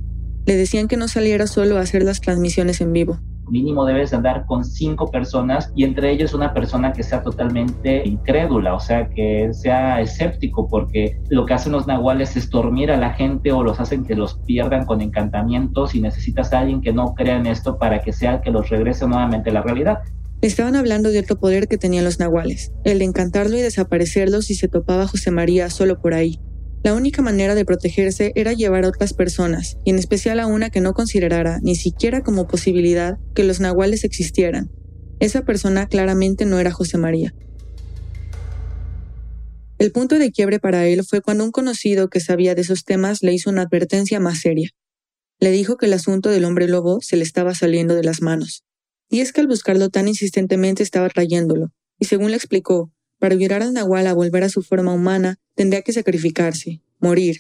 Le 0.47 0.57
decían 0.57 0.89
que 0.89 0.97
no 0.97 1.07
saliera 1.07 1.47
solo 1.47 1.77
a 1.77 1.83
hacer 1.83 2.03
las 2.03 2.21
transmisiones 2.21 2.81
en 2.81 2.93
vivo. 2.93 3.21
Mínimo 3.53 3.85
debes 3.85 4.15
andar 4.15 4.47
con 4.47 4.65
cinco 4.65 5.11
personas 5.11 5.71
y 5.77 5.85
entre 5.85 6.11
ellos 6.11 6.33
una 6.33 6.55
persona 6.55 6.91
que 6.95 7.03
sea 7.03 7.23
totalmente 7.23 8.03
incrédula, 8.09 8.75
o 8.75 8.81
sea, 8.81 9.11
que 9.11 9.51
sea 9.53 10.01
escéptico, 10.01 10.67
porque 10.69 11.21
lo 11.29 11.45
que 11.45 11.53
hacen 11.53 11.73
los 11.73 11.87
nahuales 11.87 12.35
es 12.35 12.49
dormir 12.49 12.91
a 12.91 12.97
la 12.97 13.13
gente 13.13 13.53
o 13.53 13.63
los 13.63 13.79
hacen 13.79 14.07
que 14.07 14.15
los 14.15 14.39
pierdan 14.47 14.87
con 14.87 15.03
encantamientos 15.03 15.95
y 15.95 16.01
necesitas 16.01 16.51
a 16.55 16.61
alguien 16.61 16.81
que 16.81 16.95
no 16.95 17.13
crea 17.13 17.37
en 17.37 17.45
esto 17.45 17.77
para 17.77 18.01
que 18.01 18.15
sea 18.15 18.37
el 18.37 18.41
que 18.41 18.51
los 18.51 18.71
regrese 18.71 19.07
nuevamente 19.07 19.51
a 19.51 19.53
la 19.53 19.61
realidad. 19.61 19.99
Estaban 20.41 20.75
hablando 20.75 21.11
de 21.11 21.19
otro 21.19 21.39
poder 21.39 21.69
que 21.69 21.77
tenían 21.77 22.07
los 22.07 22.19
nahuales, 22.19 22.73
el 22.85 23.01
de 23.01 23.05
encantarlo 23.05 23.59
y 23.59 23.61
desaparecerlo 23.61 24.41
si 24.41 24.55
se 24.55 24.69
topaba 24.69 25.07
José 25.07 25.31
María 25.31 25.69
solo 25.69 26.01
por 26.01 26.15
ahí. 26.15 26.41
La 26.83 26.95
única 26.95 27.23
manera 27.23 27.55
de 27.55 27.65
protegerse 27.65 28.33
era 28.35 28.55
llevar 28.55 28.85
a 28.85 28.89
otras 28.89 29.15
personas, 29.15 29.77
y 29.85 29.91
en 29.91 29.99
especial 29.99 30.41
a 30.41 30.47
una 30.47 30.71
que 30.71 30.81
no 30.81 30.95
considerara 30.95 31.61
ni 31.63 31.77
siquiera 31.77 32.23
como 32.23 32.49
posibilidad 32.49 33.19
que 33.35 33.45
los 33.45 33.61
nahuales 33.61 34.03
existieran. 34.03 34.71
Esa 35.21 35.45
persona 35.45 35.87
claramente 35.87 36.45
no 36.45 36.59
era 36.59 36.73
José 36.73 36.99
María. 36.99 37.33
El 39.79 39.93
punto 39.93 40.19
de 40.19 40.33
quiebre 40.33 40.59
para 40.59 40.87
él 40.87 41.05
fue 41.05 41.21
cuando 41.21 41.45
un 41.45 41.53
conocido 41.53 42.09
que 42.09 42.19
sabía 42.19 42.57
de 42.57 42.63
esos 42.63 42.85
temas 42.85 43.23
le 43.23 43.33
hizo 43.33 43.51
una 43.51 43.63
advertencia 43.63 44.19
más 44.19 44.41
seria. 44.41 44.71
Le 45.39 45.53
dijo 45.53 45.77
que 45.77 45.87
el 45.87 45.93
asunto 45.93 46.31
del 46.31 46.45
hombre 46.45 46.67
lobo 46.67 47.01
se 47.01 47.17
le 47.17 47.23
estaba 47.23 47.55
saliendo 47.55 47.95
de 47.95 48.03
las 48.03 48.23
manos. 48.23 48.65
Y 49.09 49.21
es 49.21 49.33
que 49.33 49.41
al 49.41 49.47
buscarlo 49.47 49.89
tan 49.89 50.09
insistentemente 50.09 50.83
estaba 50.83 51.09
trayéndolo, 51.09 51.73
y 52.01 52.07
según 52.07 52.31
le 52.31 52.37
explicó, 52.37 52.91
para 53.21 53.37
ayudar 53.37 53.63
al 53.63 53.73
nahual 53.73 54.09
a 54.09 54.15
volver 54.15 54.43
a 54.43 54.49
su 54.49 54.63
forma 54.63 54.93
humana, 54.93 55.39
tendría 55.55 55.83
que 55.83 55.93
sacrificarse, 55.93 56.81
morir. 57.01 57.37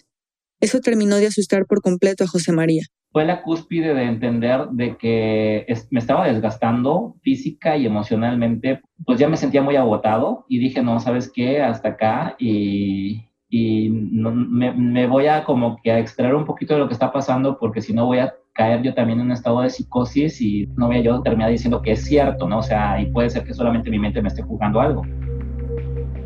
Eso 0.60 0.80
terminó 0.80 1.16
de 1.16 1.26
asustar 1.26 1.66
por 1.66 1.80
completo 1.80 2.24
a 2.24 2.28
José 2.28 2.52
María. 2.52 2.82
Fue 3.10 3.24
la 3.26 3.42
cúspide 3.42 3.94
de 3.94 4.04
entender 4.04 4.68
de 4.70 4.96
que 4.96 5.66
me 5.90 5.98
estaba 5.98 6.28
desgastando 6.28 7.16
física 7.22 7.76
y 7.76 7.84
emocionalmente, 7.84 8.80
pues 9.04 9.18
ya 9.18 9.28
me 9.28 9.36
sentía 9.36 9.60
muy 9.60 9.76
agotado 9.76 10.46
y 10.48 10.58
dije, 10.58 10.82
no, 10.82 10.98
¿sabes 10.98 11.30
qué? 11.30 11.60
Hasta 11.60 11.90
acá 11.90 12.36
y, 12.38 13.26
y 13.50 13.90
me, 13.90 14.72
me, 14.72 15.06
voy 15.06 15.26
a 15.26 15.44
como 15.44 15.78
que 15.82 15.92
a 15.92 15.98
extraer 15.98 16.34
un 16.34 16.46
poquito 16.46 16.72
de 16.72 16.80
lo 16.80 16.88
que 16.88 16.94
está 16.94 17.12
pasando 17.12 17.58
porque 17.58 17.82
si 17.82 17.92
no 17.92 18.06
voy 18.06 18.18
a 18.18 18.32
caer 18.54 18.82
yo 18.82 18.94
también 18.94 19.20
en 19.20 19.26
un 19.26 19.32
estado 19.32 19.60
de 19.60 19.70
psicosis 19.70 20.40
y 20.40 20.66
no 20.76 20.86
voy 20.86 20.98
a 20.98 21.02
yo 21.02 21.22
terminar 21.22 21.50
diciendo 21.50 21.82
que 21.82 21.92
es 21.92 22.04
cierto, 22.04 22.48
¿no? 22.48 22.58
O 22.58 22.62
sea, 22.62 23.00
y 23.00 23.06
puede 23.06 23.28
ser 23.28 23.44
que 23.44 23.52
solamente 23.52 23.90
mi 23.90 23.98
mente 23.98 24.22
me 24.22 24.28
esté 24.28 24.42
jugando 24.42 24.80
algo. 24.80 25.02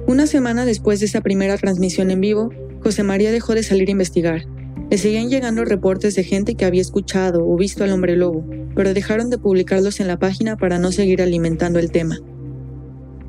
Una 0.09 0.29
semana 0.29 0.65
después 0.65 1.01
de 1.01 1.07
esa 1.07 1.21
primera 1.21 1.57
transmisión 1.59 2.13
en 2.13 2.21
vivo, 2.21 2.51
José 2.81 3.03
María 3.03 3.33
dejó 3.33 3.57
de 3.57 3.65
salir 3.65 3.89
a 3.89 3.91
investigar. 3.91 4.45
Le 4.89 4.99
seguían 4.99 5.29
llegando 5.31 5.65
reportes 5.65 6.15
de 6.15 6.23
gente 6.23 6.55
que 6.55 6.65
había 6.65 6.81
escuchado 6.81 7.45
o 7.45 7.57
visto 7.57 7.83
al 7.83 7.91
hombre 7.91 8.15
lobo, 8.15 8.45
pero 8.77 8.95
dejaron 8.95 9.31
de 9.31 9.39
publicarlos 9.39 9.99
en 9.99 10.07
la 10.07 10.17
página 10.17 10.57
para 10.57 10.79
no 10.79 10.93
seguir 10.93 11.23
alimentando 11.23 11.81
el 11.81 11.91
tema. 11.91 12.21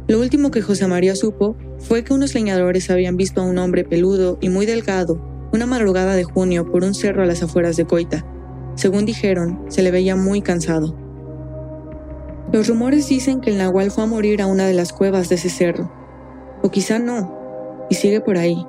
Lo 0.07 0.19
último 0.19 0.51
que 0.51 0.61
José 0.61 0.85
María 0.87 1.15
supo 1.15 1.57
fue 1.79 2.03
que 2.03 2.13
unos 2.13 2.35
leñadores 2.35 2.91
habían 2.91 3.17
visto 3.17 3.41
a 3.41 3.45
un 3.45 3.57
hombre 3.57 3.83
peludo 3.83 4.37
y 4.39 4.49
muy 4.49 4.67
delgado 4.67 5.19
una 5.51 5.65
madrugada 5.65 6.15
de 6.15 6.25
junio 6.25 6.71
por 6.71 6.83
un 6.83 6.93
cerro 6.93 7.23
a 7.23 7.25
las 7.25 7.41
afueras 7.41 7.75
de 7.75 7.85
Coita. 7.85 8.23
Según 8.75 9.05
dijeron, 9.05 9.65
se 9.69 9.81
le 9.81 9.89
veía 9.89 10.15
muy 10.15 10.43
cansado. 10.43 10.95
Los 12.53 12.67
rumores 12.67 13.09
dicen 13.09 13.41
que 13.41 13.49
el 13.49 13.57
nahual 13.57 13.89
fue 13.89 14.03
a 14.03 14.07
morir 14.07 14.43
a 14.43 14.45
una 14.45 14.67
de 14.67 14.73
las 14.73 14.93
cuevas 14.93 15.27
de 15.27 15.35
ese 15.35 15.49
cerro, 15.49 15.91
o 16.67 16.69
quizá 16.69 16.99
no, 16.99 17.87
y 17.89 17.95
sigue 17.95 18.19
por 18.19 18.37
ahí, 18.37 18.67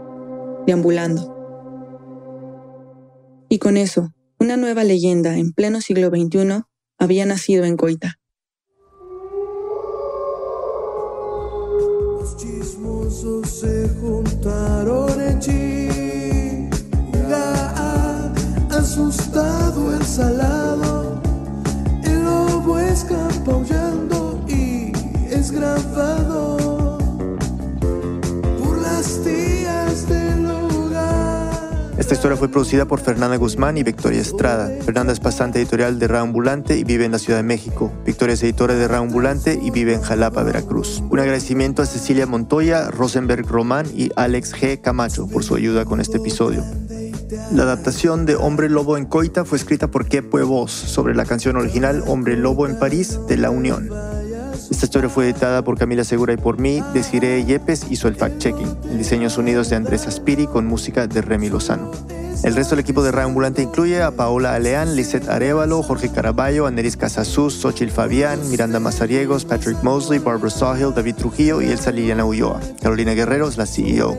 deambulando. 0.66 1.34
Y 3.48 3.58
con 3.58 3.76
eso, 3.76 4.12
una 4.38 4.56
nueva 4.56 4.84
leyenda 4.84 5.36
en 5.36 5.52
pleno 5.52 5.80
siglo 5.80 6.08
XXI 6.10 6.62
había 6.96 7.26
nacido 7.26 7.64
en 7.64 7.76
Coita. 7.76 8.20
Los 12.20 12.36
chismosos 12.36 13.50
se 13.50 13.88
juntaron 14.00 15.20
en 15.20 15.40
Chinga, 15.40 16.62
asustado 18.70 19.92
el 19.92 20.04
salado, 20.04 21.20
el 22.04 22.22
lobo 22.22 22.78
escapa 22.78 23.60
y 24.46 24.92
es 25.32 25.50
grabado. 25.50 26.57
Esta 31.98 32.14
historia 32.14 32.36
fue 32.36 32.48
producida 32.48 32.86
por 32.86 32.98
Fernanda 32.98 33.36
Guzmán 33.36 33.76
y 33.76 33.84
Victoria 33.84 34.20
Estrada. 34.20 34.72
Fernanda 34.84 35.12
es 35.12 35.20
pasante 35.20 35.60
editorial 35.60 36.00
de 36.00 36.08
Raambulante 36.08 36.76
y 36.76 36.82
vive 36.82 37.04
en 37.04 37.12
la 37.12 37.20
Ciudad 37.20 37.38
de 37.38 37.44
México. 37.44 37.92
Victoria 38.04 38.34
es 38.34 38.42
editora 38.42 38.74
de 38.74 38.88
Raambulante 38.88 39.56
y 39.62 39.70
vive 39.70 39.94
en 39.94 40.02
Jalapa, 40.02 40.42
Veracruz. 40.42 41.00
Un 41.10 41.20
agradecimiento 41.20 41.80
a 41.80 41.86
Cecilia 41.86 42.26
Montoya, 42.26 42.90
Rosenberg 42.90 43.46
Román 43.46 43.86
y 43.94 44.10
Alex 44.16 44.52
G. 44.52 44.80
Camacho 44.80 45.28
por 45.28 45.44
su 45.44 45.54
ayuda 45.54 45.84
con 45.84 46.00
este 46.00 46.16
episodio. 46.16 46.64
La 47.52 47.62
adaptación 47.62 48.26
de 48.26 48.34
Hombre 48.34 48.68
Lobo 48.68 48.96
en 48.96 49.04
Coita 49.04 49.44
fue 49.44 49.58
escrita 49.58 49.92
por 49.92 50.06
Kepue 50.06 50.42
Voz 50.42 50.72
sobre 50.72 51.14
la 51.14 51.24
canción 51.24 51.56
original 51.56 52.02
Hombre 52.08 52.36
Lobo 52.36 52.66
en 52.66 52.80
París 52.80 53.20
de 53.28 53.36
La 53.36 53.50
Unión. 53.50 54.17
Esta 54.70 54.84
historia 54.84 55.08
fue 55.08 55.24
editada 55.24 55.62
por 55.62 55.78
Camila 55.78 56.04
Segura 56.04 56.34
y 56.34 56.36
por 56.36 56.58
mí. 56.58 56.82
Desiree 56.92 57.44
Yepes 57.44 57.86
hizo 57.90 58.06
el 58.06 58.16
fact-checking. 58.16 58.90
El 58.90 58.98
diseño 58.98 59.30
sonidos 59.30 59.70
de 59.70 59.76
Andrés 59.76 60.06
Aspiri 60.06 60.46
con 60.46 60.66
música 60.66 61.06
de 61.06 61.22
Remy 61.22 61.48
Lozano. 61.48 61.90
El 62.44 62.54
resto 62.54 62.76
del 62.76 62.84
equipo 62.84 63.02
de 63.02 63.20
Ambulante 63.20 63.62
incluye 63.62 64.00
a 64.00 64.12
Paola 64.12 64.54
Aleán, 64.54 64.94
Lisette 64.94 65.28
Arevalo, 65.28 65.82
Jorge 65.82 66.10
Caraballo, 66.10 66.66
Aneris 66.66 66.96
Casasuz, 66.96 67.54
Xochil 67.54 67.90
Fabián, 67.90 68.48
Miranda 68.48 68.78
Mazariegos, 68.78 69.44
Patrick 69.44 69.82
Mosley, 69.82 70.20
Barbara 70.20 70.50
Sawhill, 70.50 70.94
David 70.94 71.16
Trujillo 71.16 71.60
y 71.60 71.70
Elsa 71.70 71.90
Liliana 71.90 72.24
Ulloa. 72.24 72.60
Carolina 72.80 73.14
Guerrero 73.14 73.48
es 73.48 73.56
la 73.56 73.66
CEO. 73.66 74.16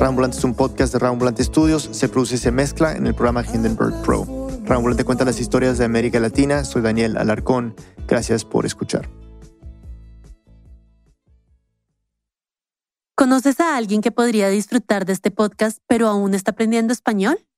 Ambulante 0.00 0.38
es 0.38 0.44
un 0.44 0.54
podcast 0.54 0.94
de 0.94 1.06
Ambulante 1.06 1.44
Studios. 1.44 1.90
Se 1.92 2.08
produce 2.08 2.36
y 2.36 2.38
se 2.38 2.52
mezcla 2.52 2.92
en 2.92 3.06
el 3.06 3.14
programa 3.14 3.44
Hindenburg 3.44 4.00
Pro. 4.02 4.26
Ambulante 4.68 5.04
cuenta 5.04 5.26
las 5.26 5.40
historias 5.40 5.76
de 5.76 5.84
América 5.84 6.20
Latina. 6.20 6.64
Soy 6.64 6.80
Daniel 6.80 7.18
Alarcón. 7.18 7.74
Gracias 8.06 8.46
por 8.46 8.64
escuchar. 8.64 9.08
¿Conoces 13.18 13.58
a 13.58 13.76
alguien 13.76 14.00
que 14.00 14.12
podría 14.12 14.48
disfrutar 14.48 15.04
de 15.04 15.12
este 15.12 15.32
podcast 15.32 15.80
pero 15.88 16.06
aún 16.06 16.34
está 16.34 16.52
aprendiendo 16.52 16.92
español? 16.92 17.48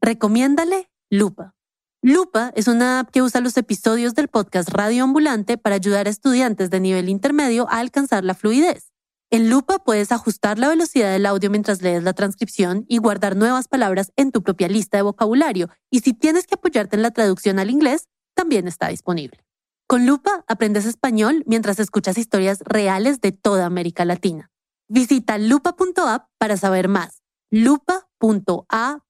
Recomiéndale 0.00 0.88
Lupa. 1.10 1.56
Lupa 2.00 2.52
es 2.54 2.68
una 2.68 3.00
app 3.00 3.10
que 3.10 3.20
usa 3.20 3.40
los 3.40 3.56
episodios 3.56 4.14
del 4.14 4.28
podcast 4.28 4.68
Radio 4.68 5.02
Ambulante 5.02 5.58
para 5.58 5.74
ayudar 5.74 6.06
a 6.06 6.10
estudiantes 6.10 6.70
de 6.70 6.78
nivel 6.78 7.08
intermedio 7.08 7.68
a 7.70 7.80
alcanzar 7.80 8.22
la 8.22 8.34
fluidez. 8.34 8.92
En 9.32 9.50
Lupa 9.50 9.80
puedes 9.80 10.12
ajustar 10.12 10.60
la 10.60 10.68
velocidad 10.68 11.10
del 11.10 11.26
audio 11.26 11.50
mientras 11.50 11.82
lees 11.82 12.04
la 12.04 12.12
transcripción 12.12 12.84
y 12.86 12.98
guardar 12.98 13.34
nuevas 13.34 13.66
palabras 13.66 14.12
en 14.14 14.30
tu 14.30 14.44
propia 14.44 14.68
lista 14.68 14.96
de 14.96 15.02
vocabulario. 15.02 15.70
Y 15.90 16.02
si 16.02 16.12
tienes 16.12 16.46
que 16.46 16.54
apoyarte 16.54 16.94
en 16.94 17.02
la 17.02 17.10
traducción 17.10 17.58
al 17.58 17.70
inglés, 17.70 18.06
también 18.34 18.68
está 18.68 18.90
disponible. 18.90 19.44
Con 19.88 20.06
Lupa 20.06 20.44
aprendes 20.46 20.86
español 20.86 21.42
mientras 21.48 21.80
escuchas 21.80 22.16
historias 22.16 22.60
reales 22.64 23.20
de 23.20 23.32
toda 23.32 23.66
América 23.66 24.04
Latina. 24.04 24.52
Visita 24.88 25.38
lupa.app 25.38 26.28
para 26.38 26.56
saber 26.56 26.88
más. 26.88 27.22
lupa.app 27.50 29.04